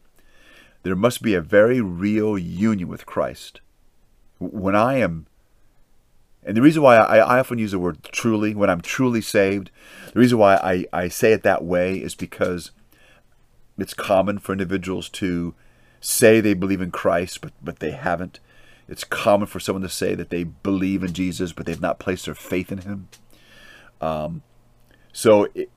There 0.82 0.96
must 0.96 1.22
be 1.22 1.34
a 1.34 1.40
very 1.40 1.80
real 1.80 2.38
union 2.38 2.88
with 2.88 3.06
Christ. 3.06 3.60
When 4.38 4.74
I 4.74 4.96
am, 4.98 5.26
and 6.42 6.56
the 6.56 6.62
reason 6.62 6.82
why 6.82 6.96
I, 6.96 7.18
I 7.18 7.38
often 7.40 7.58
use 7.58 7.72
the 7.72 7.78
word 7.78 8.02
truly, 8.04 8.54
when 8.54 8.70
I'm 8.70 8.80
truly 8.80 9.20
saved, 9.20 9.70
the 10.12 10.20
reason 10.20 10.38
why 10.38 10.54
I, 10.56 10.86
I 10.92 11.08
say 11.08 11.32
it 11.32 11.42
that 11.42 11.64
way 11.64 11.96
is 11.96 12.14
because 12.14 12.70
it's 13.78 13.94
common 13.94 14.38
for 14.38 14.52
individuals 14.52 15.08
to 15.10 15.54
say 16.00 16.40
they 16.40 16.54
believe 16.54 16.80
in 16.80 16.90
Christ, 16.90 17.40
but, 17.40 17.52
but 17.62 17.78
they 17.78 17.92
haven't. 17.92 18.40
It's 18.88 19.04
common 19.04 19.46
for 19.46 19.60
someone 19.60 19.82
to 19.82 19.88
say 19.88 20.14
that 20.14 20.30
they 20.30 20.44
believe 20.44 21.02
in 21.02 21.12
Jesus, 21.12 21.52
but 21.52 21.66
they've 21.66 21.80
not 21.80 21.98
placed 21.98 22.26
their 22.26 22.34
faith 22.34 22.72
in 22.72 22.78
Him. 22.78 23.08
Um, 24.00 24.42
so, 25.12 25.48
it, 25.54 25.70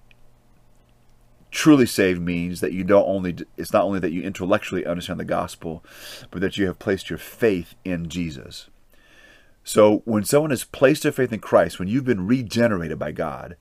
truly 1.52 1.86
saved 1.86 2.22
means 2.22 2.62
that 2.62 2.72
you 2.72 2.84
don't 2.84 3.08
only 3.08 3.36
it's 3.58 3.74
not 3.74 3.84
only 3.84 4.00
that 4.00 4.14
you 4.14 4.24
intellectually 4.24 4.86
understand 4.86 5.20
the 5.20 5.26
gospel, 5.26 5.84
but 6.32 6.42
that 6.42 6.58
you 6.58 6.66
have 6.68 6.80
placed 6.80 7.10
your 7.10 7.20
faith 7.20 7.76
in 7.84 8.10
Jesus. 8.10 8.70
So, 9.64 10.02
when 10.06 10.24
someone 10.24 10.50
has 10.50 10.64
placed 10.64 11.04
their 11.04 11.12
faith 11.12 11.32
in 11.32 11.40
Christ, 11.40 11.78
when 11.78 11.88
you've 11.88 12.06
been 12.06 12.26
regenerated 12.26 12.98
by 12.98 13.12
God, 13.12 13.58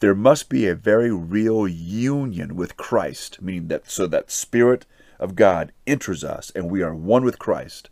there 0.00 0.14
must 0.14 0.48
be 0.48 0.66
a 0.66 0.74
very 0.74 1.10
real 1.10 1.66
union 1.68 2.56
with 2.56 2.76
Christ, 2.76 3.42
meaning 3.42 3.68
that 3.68 3.90
so 3.90 4.06
that 4.06 4.30
Spirit 4.30 4.86
of 5.18 5.34
God 5.34 5.72
enters 5.86 6.24
us 6.24 6.50
and 6.54 6.70
we 6.70 6.82
are 6.82 6.94
one 6.94 7.24
with 7.24 7.38
Christ. 7.38 7.90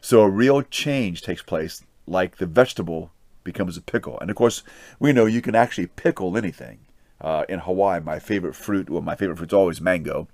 So 0.00 0.20
a 0.22 0.30
real 0.30 0.62
change 0.62 1.22
takes 1.22 1.42
place, 1.42 1.82
like 2.06 2.36
the 2.36 2.46
vegetable 2.46 3.12
becomes 3.44 3.76
a 3.76 3.82
pickle. 3.82 4.18
And 4.20 4.30
of 4.30 4.36
course, 4.36 4.62
we 4.98 5.12
know 5.12 5.26
you 5.26 5.42
can 5.42 5.54
actually 5.54 5.86
pickle 5.86 6.36
anything. 6.36 6.80
Uh, 7.20 7.44
in 7.50 7.58
Hawaii, 7.60 8.00
my 8.00 8.18
favorite 8.18 8.54
fruit, 8.54 8.88
well, 8.88 9.02
my 9.02 9.14
favorite 9.14 9.36
fruit's 9.36 9.52
always 9.52 9.80
mango, 9.80 10.26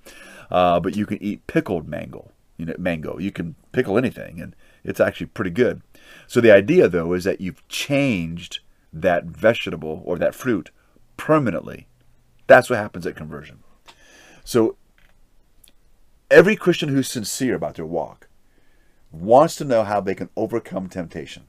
uh, 0.52 0.78
but 0.78 0.94
you 0.94 1.04
can 1.04 1.20
eat 1.20 1.46
pickled 1.48 1.88
mango. 1.88 2.30
You 2.56 2.66
know, 2.66 2.76
mango. 2.78 3.18
You 3.18 3.32
can 3.32 3.56
pickle 3.72 3.98
anything, 3.98 4.40
and 4.40 4.54
it's 4.84 5.00
actually 5.00 5.26
pretty 5.26 5.50
good. 5.50 5.82
So 6.26 6.40
the 6.40 6.52
idea, 6.52 6.88
though, 6.88 7.12
is 7.12 7.24
that 7.24 7.40
you've 7.40 7.66
changed 7.68 8.60
that 8.92 9.24
vegetable 9.24 10.02
or 10.04 10.16
that 10.18 10.34
fruit 10.34 10.70
permanently. 11.16 11.86
That's 12.46 12.70
what 12.70 12.78
happens 12.78 13.06
at 13.06 13.16
conversion. 13.16 13.60
So 14.44 14.76
every 16.30 16.56
Christian 16.56 16.88
who's 16.88 17.08
sincere 17.08 17.54
about 17.54 17.74
their 17.74 17.86
walk 17.86 18.28
wants 19.10 19.56
to 19.56 19.64
know 19.64 19.84
how 19.84 20.00
they 20.00 20.14
can 20.14 20.30
overcome 20.36 20.88
temptation. 20.88 21.44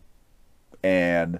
And 0.84 1.40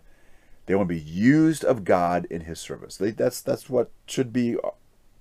they 0.66 0.76
want 0.76 0.90
to 0.90 0.96
be 0.96 1.02
used 1.02 1.64
of 1.64 1.84
God 1.84 2.26
in 2.30 2.42
his 2.42 2.60
service. 2.60 2.98
They, 2.98 3.12
that's 3.12 3.42
that's 3.42 3.70
what 3.70 3.90
should 4.06 4.34
be 4.34 4.58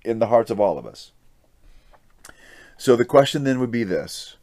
in 0.03 0.19
the 0.19 0.27
hearts 0.27 0.51
of 0.51 0.59
all 0.59 0.77
of 0.77 0.85
us. 0.85 1.11
So 2.77 2.95
the 2.95 3.05
question 3.05 3.43
then 3.43 3.59
would 3.59 3.71
be 3.71 3.83
this: 3.83 4.37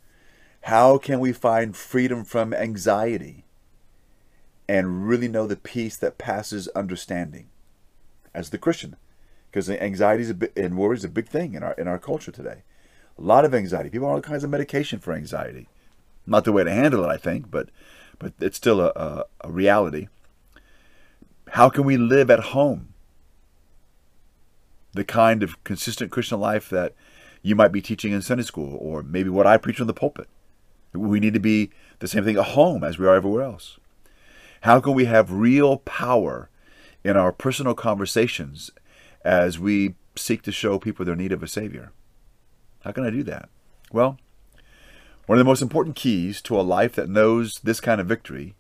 How 0.63 0.99
can 0.99 1.21
we 1.21 1.33
find 1.33 1.77
freedom 1.77 2.25
from 2.25 2.55
anxiety 2.55 3.45
and 4.67 5.07
really 5.07 5.29
know 5.29 5.47
the 5.47 5.57
peace 5.57 5.97
that 5.99 6.17
passes 6.17 6.69
understanding? 6.69 7.49
As 8.35 8.51
the 8.51 8.59
Christian, 8.59 8.97
because 9.51 9.71
anxiety 9.71 10.25
is 10.25 10.35
and 10.57 10.77
worry 10.77 10.97
is 10.97 11.05
a 11.05 11.09
big 11.09 11.29
thing 11.29 11.55
in 11.55 11.63
our 11.63 11.73
in 11.75 11.89
our 11.89 11.99
culture 11.99 12.33
today. 12.33 12.63
A 13.19 13.23
lot 13.23 13.45
of 13.45 13.55
anxiety. 13.55 13.91
People 13.91 14.09
on 14.09 14.15
all 14.15 14.21
kinds 14.21 14.43
of 14.43 14.51
medication 14.51 14.99
for 14.99 15.13
anxiety. 15.13 15.69
Not 16.27 16.45
the 16.45 16.53
way 16.53 16.65
to 16.65 16.71
handle 16.73 17.05
it, 17.05 17.09
I 17.09 17.17
think, 17.17 17.51
but 17.51 17.69
but 18.19 18.33
it's 18.41 18.57
still 18.57 18.81
a, 18.81 18.93
a, 18.97 19.25
a 19.43 19.51
reality. 19.51 20.09
How 21.51 21.69
can 21.69 21.85
we 21.85 21.97
live 21.97 22.31
at 22.31 22.41
home? 22.41 22.95
The 24.93 25.05
kind 25.05 25.43
of 25.43 25.63
consistent 25.65 26.11
Christian 26.11 26.41
life 26.41 26.69
that 26.71 26.95
you 27.43 27.55
might 27.55 27.73
be 27.73 27.83
teaching 27.83 28.13
in 28.13 28.23
Sunday 28.23 28.45
school, 28.45 28.77
or 28.81 29.03
maybe 29.03 29.29
what 29.29 29.47
I 29.47 29.59
preach 29.59 29.77
from 29.77 29.87
the 29.87 29.95
pulpit. 29.95 30.29
We 30.93 31.21
need 31.21 31.35
to 31.35 31.41
be 31.41 31.71
the 31.99 32.09
same 32.09 32.25
thing 32.25 32.39
at 32.39 32.47
home 32.47 32.83
as 32.83 32.99
we 32.99 33.07
are 33.07 33.15
everywhere 33.15 33.43
else. 33.43 33.79
How 34.63 34.81
can 34.81 34.95
we 34.95 35.05
have 35.05 35.31
real 35.31 35.79
power 35.79 36.49
in 37.05 37.17
our 37.17 37.31
personal 37.31 37.75
conversations 37.75 38.71
as 39.25 39.59
we 39.59 39.95
seek 40.17 40.43
to 40.43 40.53
show 40.53 40.79
people 40.79 41.05
their 41.05 41.15
need 41.15 41.33
of 41.33 41.43
a 41.43 41.49
Savior. 41.49 41.93
How 42.83 42.93
can 42.93 43.05
I 43.05 43.11
do 43.11 43.23
that? 43.25 43.49
Well, 43.93 44.19
one 45.27 45.39
of 45.39 45.45
the 45.45 45.49
most 45.49 45.63
important 45.63 45.97
keys 45.97 46.43
to 46.43 46.59
a 46.59 46.63
life 46.63 46.95
that 46.95 47.09
knows 47.09 47.61
this 47.63 47.81
kind 47.81 48.01
of 48.01 48.07
victory 48.07 48.55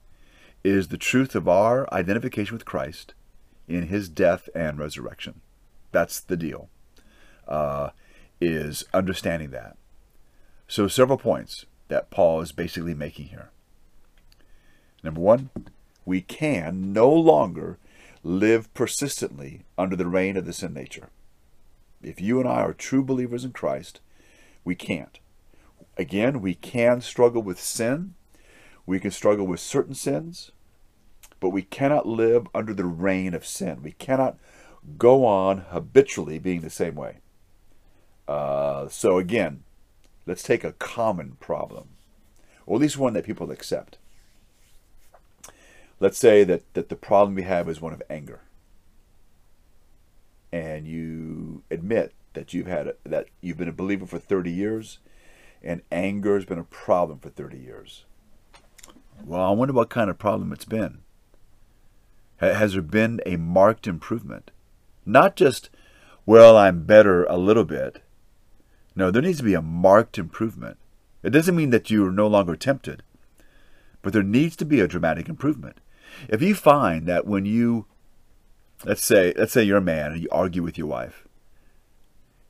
is 0.62 0.88
the 0.88 0.96
truth 0.96 1.34
of 1.34 1.46
our 1.46 1.92
identification 1.92 2.54
with 2.54 2.64
Christ 2.64 3.14
in 3.68 3.88
his 3.88 4.08
death 4.08 4.48
and 4.54 4.78
resurrection. 4.78 5.40
That's 5.92 6.20
the 6.20 6.36
deal, 6.36 6.68
uh, 7.46 7.90
is 8.40 8.84
understanding 8.94 9.50
that. 9.50 9.76
So, 10.66 10.88
several 10.88 11.18
points 11.18 11.66
that 11.88 12.10
Paul 12.10 12.40
is 12.40 12.52
basically 12.52 12.94
making 12.94 13.26
here. 13.26 13.50
Number 15.02 15.20
one, 15.20 15.50
we 16.06 16.22
can 16.22 16.92
no 16.92 17.12
longer 17.12 17.78
live 18.24 18.72
persistently 18.72 19.64
under 19.76 19.94
the 19.94 20.06
reign 20.06 20.36
of 20.38 20.46
the 20.46 20.52
sin 20.52 20.72
nature. 20.72 21.10
If 22.02 22.22
you 22.22 22.40
and 22.40 22.48
I 22.48 22.62
are 22.62 22.72
true 22.72 23.04
believers 23.04 23.44
in 23.44 23.52
Christ, 23.52 24.00
we 24.64 24.74
can't. 24.74 25.20
Again, 25.98 26.40
we 26.40 26.54
can 26.54 27.02
struggle 27.02 27.42
with 27.42 27.60
sin. 27.60 28.14
We 28.86 28.98
can 28.98 29.10
struggle 29.10 29.46
with 29.46 29.60
certain 29.60 29.94
sins, 29.94 30.52
but 31.38 31.50
we 31.50 31.62
cannot 31.62 32.06
live 32.06 32.48
under 32.54 32.72
the 32.72 32.84
reign 32.86 33.34
of 33.34 33.46
sin. 33.46 33.82
We 33.82 33.92
cannot 33.92 34.38
go 34.98 35.24
on 35.26 35.58
habitually 35.70 36.38
being 36.38 36.62
the 36.62 36.70
same 36.70 36.94
way. 36.94 37.18
Uh, 38.26 38.88
so, 38.88 39.18
again, 39.18 39.64
let's 40.26 40.42
take 40.42 40.64
a 40.64 40.72
common 40.72 41.36
problem, 41.40 41.88
or 42.66 42.76
at 42.76 42.82
least 42.82 42.96
one 42.96 43.12
that 43.12 43.26
people 43.26 43.50
accept 43.50 43.98
let's 46.00 46.18
say 46.18 46.44
that, 46.44 46.62
that 46.74 46.88
the 46.88 46.96
problem 46.96 47.34
we 47.34 47.42
have 47.42 47.68
is 47.68 47.80
one 47.80 47.92
of 47.92 48.02
anger. 48.10 48.40
And 50.52 50.86
you 50.86 51.62
admit 51.70 52.12
that 52.34 52.52
you've 52.52 52.66
had 52.66 52.94
that 53.04 53.26
you've 53.40 53.56
been 53.56 53.68
a 53.68 53.72
believer 53.72 54.06
for 54.06 54.18
30 54.18 54.50
years 54.50 54.98
and 55.62 55.82
anger 55.90 56.34
has 56.34 56.44
been 56.44 56.58
a 56.58 56.64
problem 56.64 57.18
for 57.18 57.30
30 57.30 57.58
years. 57.58 58.04
Well 59.24 59.40
i 59.40 59.50
wonder 59.50 59.74
what 59.74 59.90
kind 59.90 60.10
of 60.10 60.18
problem 60.18 60.52
it's 60.52 60.64
been. 60.64 60.98
Has 62.38 62.74
there 62.74 62.82
been 62.82 63.20
a 63.24 63.36
marked 63.36 63.86
improvement? 63.86 64.50
Not 65.06 65.36
just 65.36 65.70
well 66.26 66.56
i'm 66.56 66.84
better 66.84 67.24
a 67.24 67.36
little 67.36 67.64
bit. 67.64 68.02
No 68.94 69.10
there 69.10 69.22
needs 69.22 69.38
to 69.38 69.44
be 69.44 69.54
a 69.54 69.62
marked 69.62 70.18
improvement. 70.18 70.76
It 71.22 71.30
doesn't 71.30 71.56
mean 71.56 71.70
that 71.70 71.90
you 71.90 72.06
are 72.06 72.12
no 72.12 72.26
longer 72.26 72.54
tempted 72.54 73.02
but 74.04 74.12
there 74.12 74.22
needs 74.22 74.54
to 74.54 74.66
be 74.66 74.80
a 74.80 74.86
dramatic 74.86 75.28
improvement 75.28 75.80
if 76.28 76.42
you 76.42 76.54
find 76.54 77.06
that 77.06 77.26
when 77.26 77.46
you 77.46 77.86
let's 78.84 79.04
say 79.04 79.32
let's 79.36 79.52
say 79.52 79.62
you're 79.62 79.78
a 79.78 79.82
man 79.82 80.12
and 80.12 80.22
you 80.22 80.28
argue 80.30 80.62
with 80.62 80.78
your 80.78 80.86
wife, 80.86 81.26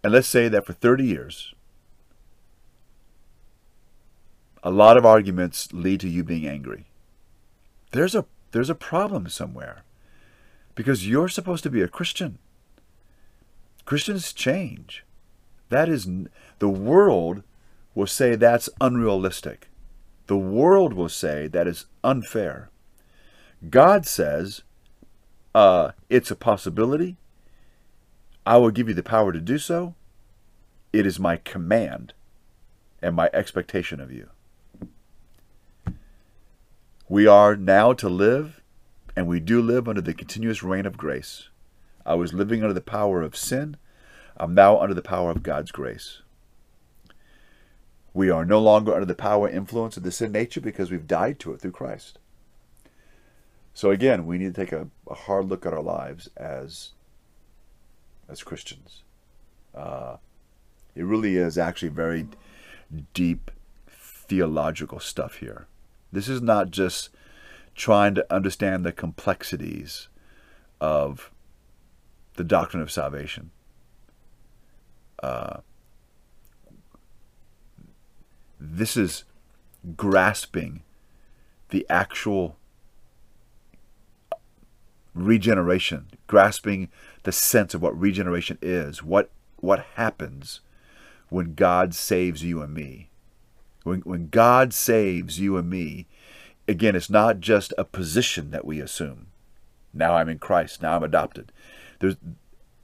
and 0.02 0.12
let's 0.12 0.28
say 0.28 0.48
that 0.48 0.66
for 0.66 0.72
30 0.72 1.04
years, 1.04 1.54
a 4.62 4.70
lot 4.70 4.96
of 4.96 5.06
arguments 5.06 5.72
lead 5.72 6.00
to 6.00 6.08
you 6.08 6.24
being 6.24 6.46
angry. 6.46 6.86
There's 7.92 8.14
a 8.14 8.24
there's 8.52 8.70
a 8.70 8.74
problem 8.74 9.28
somewhere. 9.28 9.82
Because 10.74 11.08
you're 11.08 11.28
supposed 11.28 11.62
to 11.64 11.70
be 11.70 11.82
a 11.82 11.88
Christian. 11.88 12.38
Christians 13.84 14.32
change. 14.32 15.04
That 15.68 15.88
is 15.88 16.08
the 16.58 16.68
world 16.68 17.42
will 17.94 18.06
say 18.06 18.34
that's 18.34 18.68
unrealistic. 18.80 19.68
The 20.26 20.36
world 20.36 20.94
will 20.94 21.08
say 21.08 21.46
that 21.48 21.66
is 21.66 21.86
unfair. 22.02 22.70
God 23.70 24.06
says 24.06 24.62
uh, 25.54 25.92
it's 26.10 26.30
a 26.30 26.36
possibility. 26.36 27.16
I 28.46 28.58
will 28.58 28.70
give 28.70 28.88
you 28.88 28.94
the 28.94 29.02
power 29.02 29.32
to 29.32 29.40
do 29.40 29.58
so. 29.58 29.94
It 30.92 31.06
is 31.06 31.18
my 31.20 31.36
command. 31.38 32.14
and 33.02 33.14
my 33.14 33.28
expectation 33.34 34.00
of 34.00 34.10
you. 34.10 34.30
We 37.08 37.26
are 37.26 37.54
now 37.54 37.92
to 37.94 38.08
live, 38.08 38.62
and 39.14 39.26
we 39.26 39.40
do 39.40 39.60
live 39.60 39.88
under 39.88 40.00
the 40.00 40.14
continuous 40.14 40.62
reign 40.62 40.86
of 40.86 40.96
grace. 40.96 41.48
I 42.06 42.14
was 42.14 42.32
living 42.32 42.62
under 42.62 42.72
the 42.72 42.80
power 42.80 43.20
of 43.22 43.36
sin. 43.36 43.76
I'm 44.38 44.54
now 44.54 44.80
under 44.80 44.94
the 44.94 45.02
power 45.02 45.30
of 45.30 45.42
God's 45.42 45.70
grace. 45.70 46.22
We 48.14 48.30
are 48.30 48.44
no 48.44 48.60
longer 48.60 48.94
under 48.94 49.06
the 49.06 49.14
power 49.14 49.46
and 49.48 49.56
influence 49.56 49.96
of 49.98 50.02
the 50.02 50.12
sin 50.12 50.32
nature 50.32 50.60
because 50.62 50.90
we've 50.90 51.06
died 51.06 51.38
to 51.40 51.52
it 51.52 51.60
through 51.60 51.72
Christ. 51.72 52.18
So 53.74 53.90
again, 53.90 54.24
we 54.24 54.38
need 54.38 54.54
to 54.54 54.60
take 54.60 54.72
a, 54.72 54.88
a 55.10 55.14
hard 55.14 55.46
look 55.46 55.66
at 55.66 55.72
our 55.72 55.82
lives 55.82 56.30
as 56.36 56.92
as 58.28 58.42
Christians. 58.42 59.02
Uh, 59.74 60.16
it 60.94 61.04
really 61.04 61.36
is 61.36 61.58
actually 61.58 61.88
very 61.88 62.26
deep 63.12 63.50
theological 63.88 65.00
stuff 65.00 65.36
here. 65.36 65.66
This 66.12 66.28
is 66.28 66.40
not 66.40 66.70
just 66.70 67.10
trying 67.74 68.14
to 68.14 68.32
understand 68.32 68.84
the 68.84 68.92
complexities 68.92 70.08
of 70.80 71.30
the 72.36 72.44
doctrine 72.44 72.82
of 72.82 72.90
salvation. 72.90 73.50
Uh, 75.22 75.58
this 78.60 78.96
is 78.96 79.24
grasping 79.96 80.82
the 81.70 81.84
actual 81.90 82.56
regeneration, 85.14 86.06
grasping 86.26 86.88
the 87.22 87.32
sense 87.32 87.74
of 87.74 87.82
what 87.82 87.98
regeneration 87.98 88.58
is, 88.60 89.02
what 89.02 89.30
what 89.56 89.86
happens 89.94 90.60
when 91.30 91.54
God 91.54 91.94
saves 91.94 92.44
you 92.44 92.62
and 92.62 92.74
me. 92.74 93.08
When, 93.82 94.00
when 94.00 94.28
God 94.28 94.72
saves 94.72 95.40
you 95.40 95.56
and 95.56 95.68
me, 95.68 96.06
again, 96.68 96.94
it's 96.94 97.10
not 97.10 97.40
just 97.40 97.72
a 97.76 97.84
position 97.84 98.50
that 98.50 98.64
we 98.64 98.80
assume. 98.80 99.26
Now 99.92 100.14
I'm 100.16 100.28
in 100.28 100.38
Christ, 100.38 100.82
now 100.82 100.96
I'm 100.96 101.02
adopted. 101.02 101.50
There's, 102.00 102.16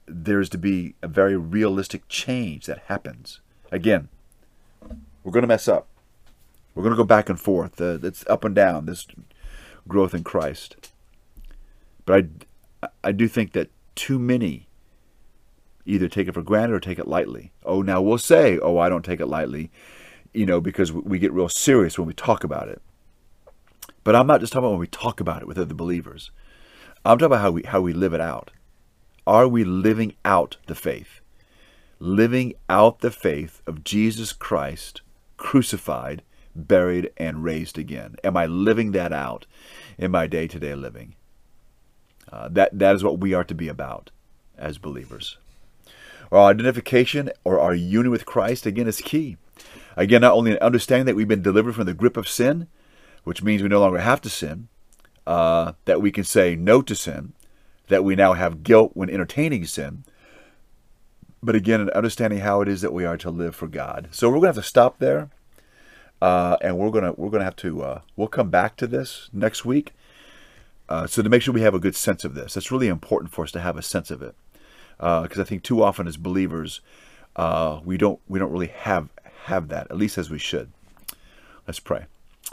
there's 0.05 0.49
to 0.49 0.57
be 0.57 0.95
a 1.01 1.07
very 1.07 1.37
realistic 1.37 2.07
change 2.07 2.65
that 2.65 2.83
happens. 2.87 3.41
Again, 3.71 4.09
we're 5.23 5.31
going 5.31 5.43
to 5.43 5.47
mess 5.47 5.67
up. 5.67 5.87
We're 6.73 6.83
going 6.83 6.95
to 6.95 7.01
go 7.01 7.03
back 7.03 7.29
and 7.29 7.39
forth. 7.39 7.79
Uh, 7.79 7.99
it's 8.01 8.25
up 8.27 8.43
and 8.43 8.55
down, 8.55 8.85
this 8.85 9.05
growth 9.87 10.13
in 10.13 10.23
Christ. 10.23 10.90
But 12.05 12.25
I, 12.83 12.87
I 13.03 13.11
do 13.11 13.27
think 13.27 13.53
that 13.53 13.69
too 13.95 14.19
many 14.19 14.67
either 15.85 16.07
take 16.07 16.27
it 16.27 16.33
for 16.33 16.41
granted 16.41 16.75
or 16.75 16.79
take 16.79 16.99
it 16.99 17.07
lightly. 17.07 17.51
Oh, 17.65 17.81
now 17.81 18.01
we'll 18.01 18.17
say, 18.17 18.59
oh, 18.59 18.77
I 18.77 18.89
don't 18.89 19.05
take 19.05 19.19
it 19.19 19.27
lightly, 19.27 19.71
you 20.33 20.45
know, 20.45 20.61
because 20.61 20.91
we 20.91 21.19
get 21.19 21.33
real 21.33 21.49
serious 21.49 21.97
when 21.97 22.07
we 22.07 22.13
talk 22.13 22.43
about 22.43 22.69
it. 22.69 22.81
But 24.03 24.15
I'm 24.15 24.27
not 24.27 24.39
just 24.39 24.53
talking 24.53 24.65
about 24.65 24.71
when 24.71 24.79
we 24.79 24.87
talk 24.87 25.19
about 25.19 25.41
it 25.41 25.47
with 25.47 25.57
other 25.57 25.73
believers. 25.73 26.31
I'm 27.03 27.17
talking 27.17 27.33
about 27.33 27.41
how 27.41 27.51
we 27.51 27.63
how 27.63 27.81
we 27.81 27.93
live 27.93 28.13
it 28.13 28.21
out. 28.21 28.51
Are 29.25 29.47
we 29.47 29.63
living 29.63 30.13
out 30.25 30.57
the 30.67 30.75
faith? 30.75 31.21
Living 31.99 32.53
out 32.69 32.99
the 32.99 33.11
faith 33.11 33.61
of 33.67 33.83
Jesus 33.83 34.33
Christ 34.33 35.01
crucified, 35.37 36.21
buried, 36.55 37.11
and 37.17 37.43
raised 37.43 37.77
again. 37.77 38.15
Am 38.23 38.37
I 38.37 38.45
living 38.45 38.91
that 38.91 39.11
out 39.11 39.47
in 39.97 40.11
my 40.11 40.27
day-to-day 40.27 40.75
living? 40.75 41.15
Uh, 42.31 42.49
that 42.49 42.77
that 42.77 42.95
is 42.95 43.03
what 43.03 43.19
we 43.19 43.33
are 43.33 43.43
to 43.43 43.55
be 43.55 43.67
about 43.67 44.11
as 44.57 44.77
believers. 44.77 45.37
Our 46.31 46.49
identification 46.49 47.29
or 47.43 47.59
our 47.59 47.73
union 47.73 48.11
with 48.11 48.25
Christ, 48.25 48.65
again, 48.65 48.87
is 48.87 49.01
key. 49.01 49.37
Again, 49.97 50.21
not 50.21 50.33
only 50.33 50.51
an 50.51 50.57
understanding 50.59 51.05
that 51.05 51.15
we've 51.15 51.27
been 51.27 51.41
delivered 51.41 51.75
from 51.75 51.85
the 51.85 51.93
grip 51.93 52.15
of 52.15 52.29
sin, 52.29 52.67
which 53.23 53.43
means 53.43 53.61
we 53.61 53.69
no 53.69 53.81
longer 53.81 53.99
have 53.99 54.21
to 54.21 54.29
sin, 54.29 54.69
uh, 55.27 55.73
that 55.85 56.01
we 56.01 56.11
can 56.11 56.23
say 56.23 56.55
no 56.55 56.81
to 56.81 56.95
sin, 56.95 57.33
that 57.89 58.05
we 58.05 58.15
now 58.15 58.33
have 58.33 58.63
guilt 58.63 58.91
when 58.93 59.09
entertaining 59.09 59.65
sin, 59.65 60.05
but 61.43 61.55
again, 61.55 61.81
an 61.81 61.89
understanding 61.91 62.39
how 62.39 62.61
it 62.61 62.67
is 62.67 62.81
that 62.81 62.93
we 62.93 63.05
are 63.05 63.17
to 63.17 63.31
live 63.31 63.55
for 63.55 63.67
God. 63.67 64.09
So 64.11 64.29
we're 64.29 64.35
going 64.35 64.43
to 64.43 64.47
have 64.49 64.63
to 64.63 64.69
stop 64.69 64.99
there, 64.99 65.29
uh, 66.21 66.57
and 66.61 66.77
we're 66.77 66.91
going 66.91 67.03
to 67.03 67.13
we're 67.19 67.29
going 67.29 67.39
to 67.39 67.45
have 67.45 67.55
to 67.57 67.81
uh, 67.81 68.01
we'll 68.15 68.27
come 68.27 68.49
back 68.49 68.77
to 68.77 68.87
this 68.87 69.29
next 69.33 69.65
week. 69.65 69.93
Uh, 70.91 71.07
so 71.07 71.21
to 71.21 71.29
make 71.29 71.41
sure 71.41 71.53
we 71.53 71.61
have 71.61 71.73
a 71.73 71.79
good 71.79 71.95
sense 71.95 72.25
of 72.25 72.35
this, 72.35 72.57
it's 72.57 72.69
really 72.69 72.89
important 72.89 73.31
for 73.31 73.45
us 73.45 73.51
to 73.53 73.61
have 73.61 73.77
a 73.77 73.81
sense 73.81 74.11
of 74.11 74.21
it 74.21 74.35
because 74.97 75.39
uh, 75.39 75.41
I 75.41 75.45
think 75.45 75.63
too 75.63 75.81
often 75.81 76.05
as 76.05 76.17
believers 76.17 76.81
uh, 77.37 77.79
we 77.85 77.95
don't 77.95 78.19
we 78.27 78.39
don't 78.39 78.51
really 78.51 78.67
have 78.67 79.07
have 79.45 79.69
that 79.69 79.89
at 79.89 79.95
least 79.95 80.17
as 80.17 80.29
we 80.29 80.37
should. 80.37 80.69
Let's 81.65 81.79
pray. 81.79 82.07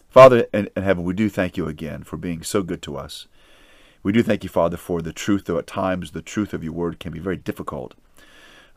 Father 0.08 0.46
in, 0.54 0.70
in 0.76 0.84
heaven, 0.84 1.02
we 1.02 1.14
do 1.14 1.28
thank 1.28 1.56
you 1.56 1.66
again 1.66 2.04
for 2.04 2.16
being 2.16 2.44
so 2.44 2.62
good 2.62 2.80
to 2.82 2.96
us. 2.96 3.26
We 4.04 4.12
do 4.12 4.22
thank 4.22 4.44
you, 4.44 4.48
Father, 4.48 4.76
for 4.76 5.02
the 5.02 5.12
truth, 5.12 5.46
though 5.46 5.58
at 5.58 5.66
times 5.66 6.12
the 6.12 6.22
truth 6.22 6.54
of 6.54 6.62
your 6.62 6.74
word 6.74 7.00
can 7.00 7.10
be 7.10 7.18
very 7.18 7.36
difficult. 7.36 7.94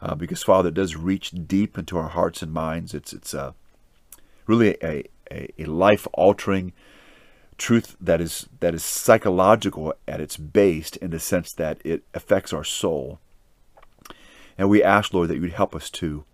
Uh, 0.02 0.16
because, 0.16 0.42
Father, 0.42 0.70
it 0.70 0.74
does 0.74 0.96
reach 0.96 1.34
deep 1.46 1.78
into 1.78 2.00
our 2.00 2.10
hearts 2.10 2.42
and 2.42 2.52
minds. 2.52 2.96
It's 2.96 3.14
it's 3.14 3.36
uh, 3.36 3.52
really 4.48 4.76
a, 4.82 5.04
a, 5.30 5.54
a 5.60 5.66
life 5.66 6.08
altering 6.14 6.74
truth 7.62 7.96
that 8.02 8.20
is 8.20 8.48
that 8.60 8.74
is 8.74 8.84
psychological 8.84 9.94
at 10.08 10.20
its 10.20 10.36
base 10.36 10.92
in 10.98 11.12
the 11.12 11.20
sense 11.20 11.54
that 11.54 11.80
it 11.86 12.04
affects 12.14 12.52
our 12.52 12.64
soul. 12.64 13.20
And 14.58 14.70
we 14.70 14.84
ask, 14.84 15.14
Lord, 15.14 15.30
that 15.30 15.36
you 15.36 15.42
would 15.42 15.54
help 15.54 15.76
us 15.76 15.90
to 15.92 16.26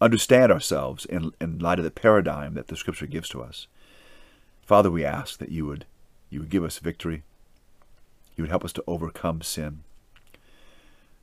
understand 0.00 0.52
ourselves 0.52 1.04
in, 1.04 1.32
in 1.40 1.58
light 1.58 1.78
of 1.78 1.84
the 1.84 1.90
paradigm 1.90 2.54
that 2.54 2.66
the 2.66 2.76
Scripture 2.76 3.06
gives 3.06 3.28
to 3.30 3.42
us. 3.42 3.66
Father, 4.62 4.90
we 4.90 5.04
ask 5.04 5.38
that 5.38 5.52
you 5.52 5.66
would 5.66 5.84
you 6.30 6.40
would 6.40 6.50
give 6.50 6.64
us 6.64 6.78
victory. 6.78 7.22
You 8.36 8.42
would 8.42 8.50
help 8.50 8.64
us 8.64 8.72
to 8.74 8.84
overcome 8.86 9.42
sin. 9.42 9.80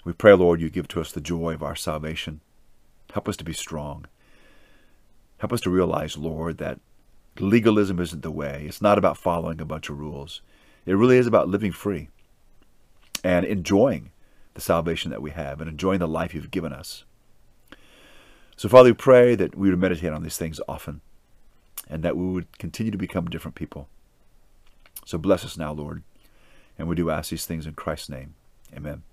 We 0.05 0.13
pray, 0.13 0.33
Lord, 0.33 0.61
you 0.61 0.69
give 0.69 0.87
to 0.89 1.01
us 1.01 1.11
the 1.11 1.21
joy 1.21 1.53
of 1.53 1.63
our 1.63 1.75
salvation. 1.75 2.39
Help 3.13 3.27
us 3.27 3.37
to 3.37 3.43
be 3.43 3.53
strong. 3.53 4.05
Help 5.39 5.51
us 5.51 5.61
to 5.61 5.69
realize, 5.69 6.17
Lord, 6.17 6.57
that 6.59 6.79
legalism 7.39 7.99
isn't 7.99 8.23
the 8.23 8.31
way. 8.31 8.65
It's 8.67 8.81
not 8.81 8.97
about 8.97 9.17
following 9.17 9.59
a 9.59 9.65
bunch 9.65 9.89
of 9.89 9.99
rules. 9.99 10.41
It 10.85 10.93
really 10.93 11.17
is 11.17 11.27
about 11.27 11.49
living 11.49 11.71
free 11.71 12.09
and 13.23 13.45
enjoying 13.45 14.11
the 14.53 14.61
salvation 14.61 15.11
that 15.11 15.21
we 15.21 15.31
have 15.31 15.59
and 15.59 15.69
enjoying 15.69 15.99
the 15.99 16.07
life 16.07 16.33
you've 16.33 16.51
given 16.51 16.71
us. 16.71 17.03
So, 18.55 18.69
Father, 18.69 18.89
we 18.89 18.93
pray 18.93 19.35
that 19.35 19.55
we 19.55 19.69
would 19.69 19.79
meditate 19.79 20.13
on 20.13 20.23
these 20.23 20.37
things 20.37 20.61
often 20.67 21.01
and 21.89 22.03
that 22.03 22.15
we 22.15 22.25
would 22.25 22.57
continue 22.57 22.91
to 22.91 22.97
become 22.97 23.25
different 23.25 23.55
people. 23.55 23.89
So, 25.05 25.17
bless 25.17 25.43
us 25.43 25.57
now, 25.57 25.73
Lord. 25.73 26.03
And 26.77 26.87
we 26.87 26.95
do 26.95 27.09
ask 27.09 27.29
these 27.29 27.45
things 27.45 27.65
in 27.65 27.73
Christ's 27.73 28.09
name. 28.09 28.35
Amen. 28.75 29.03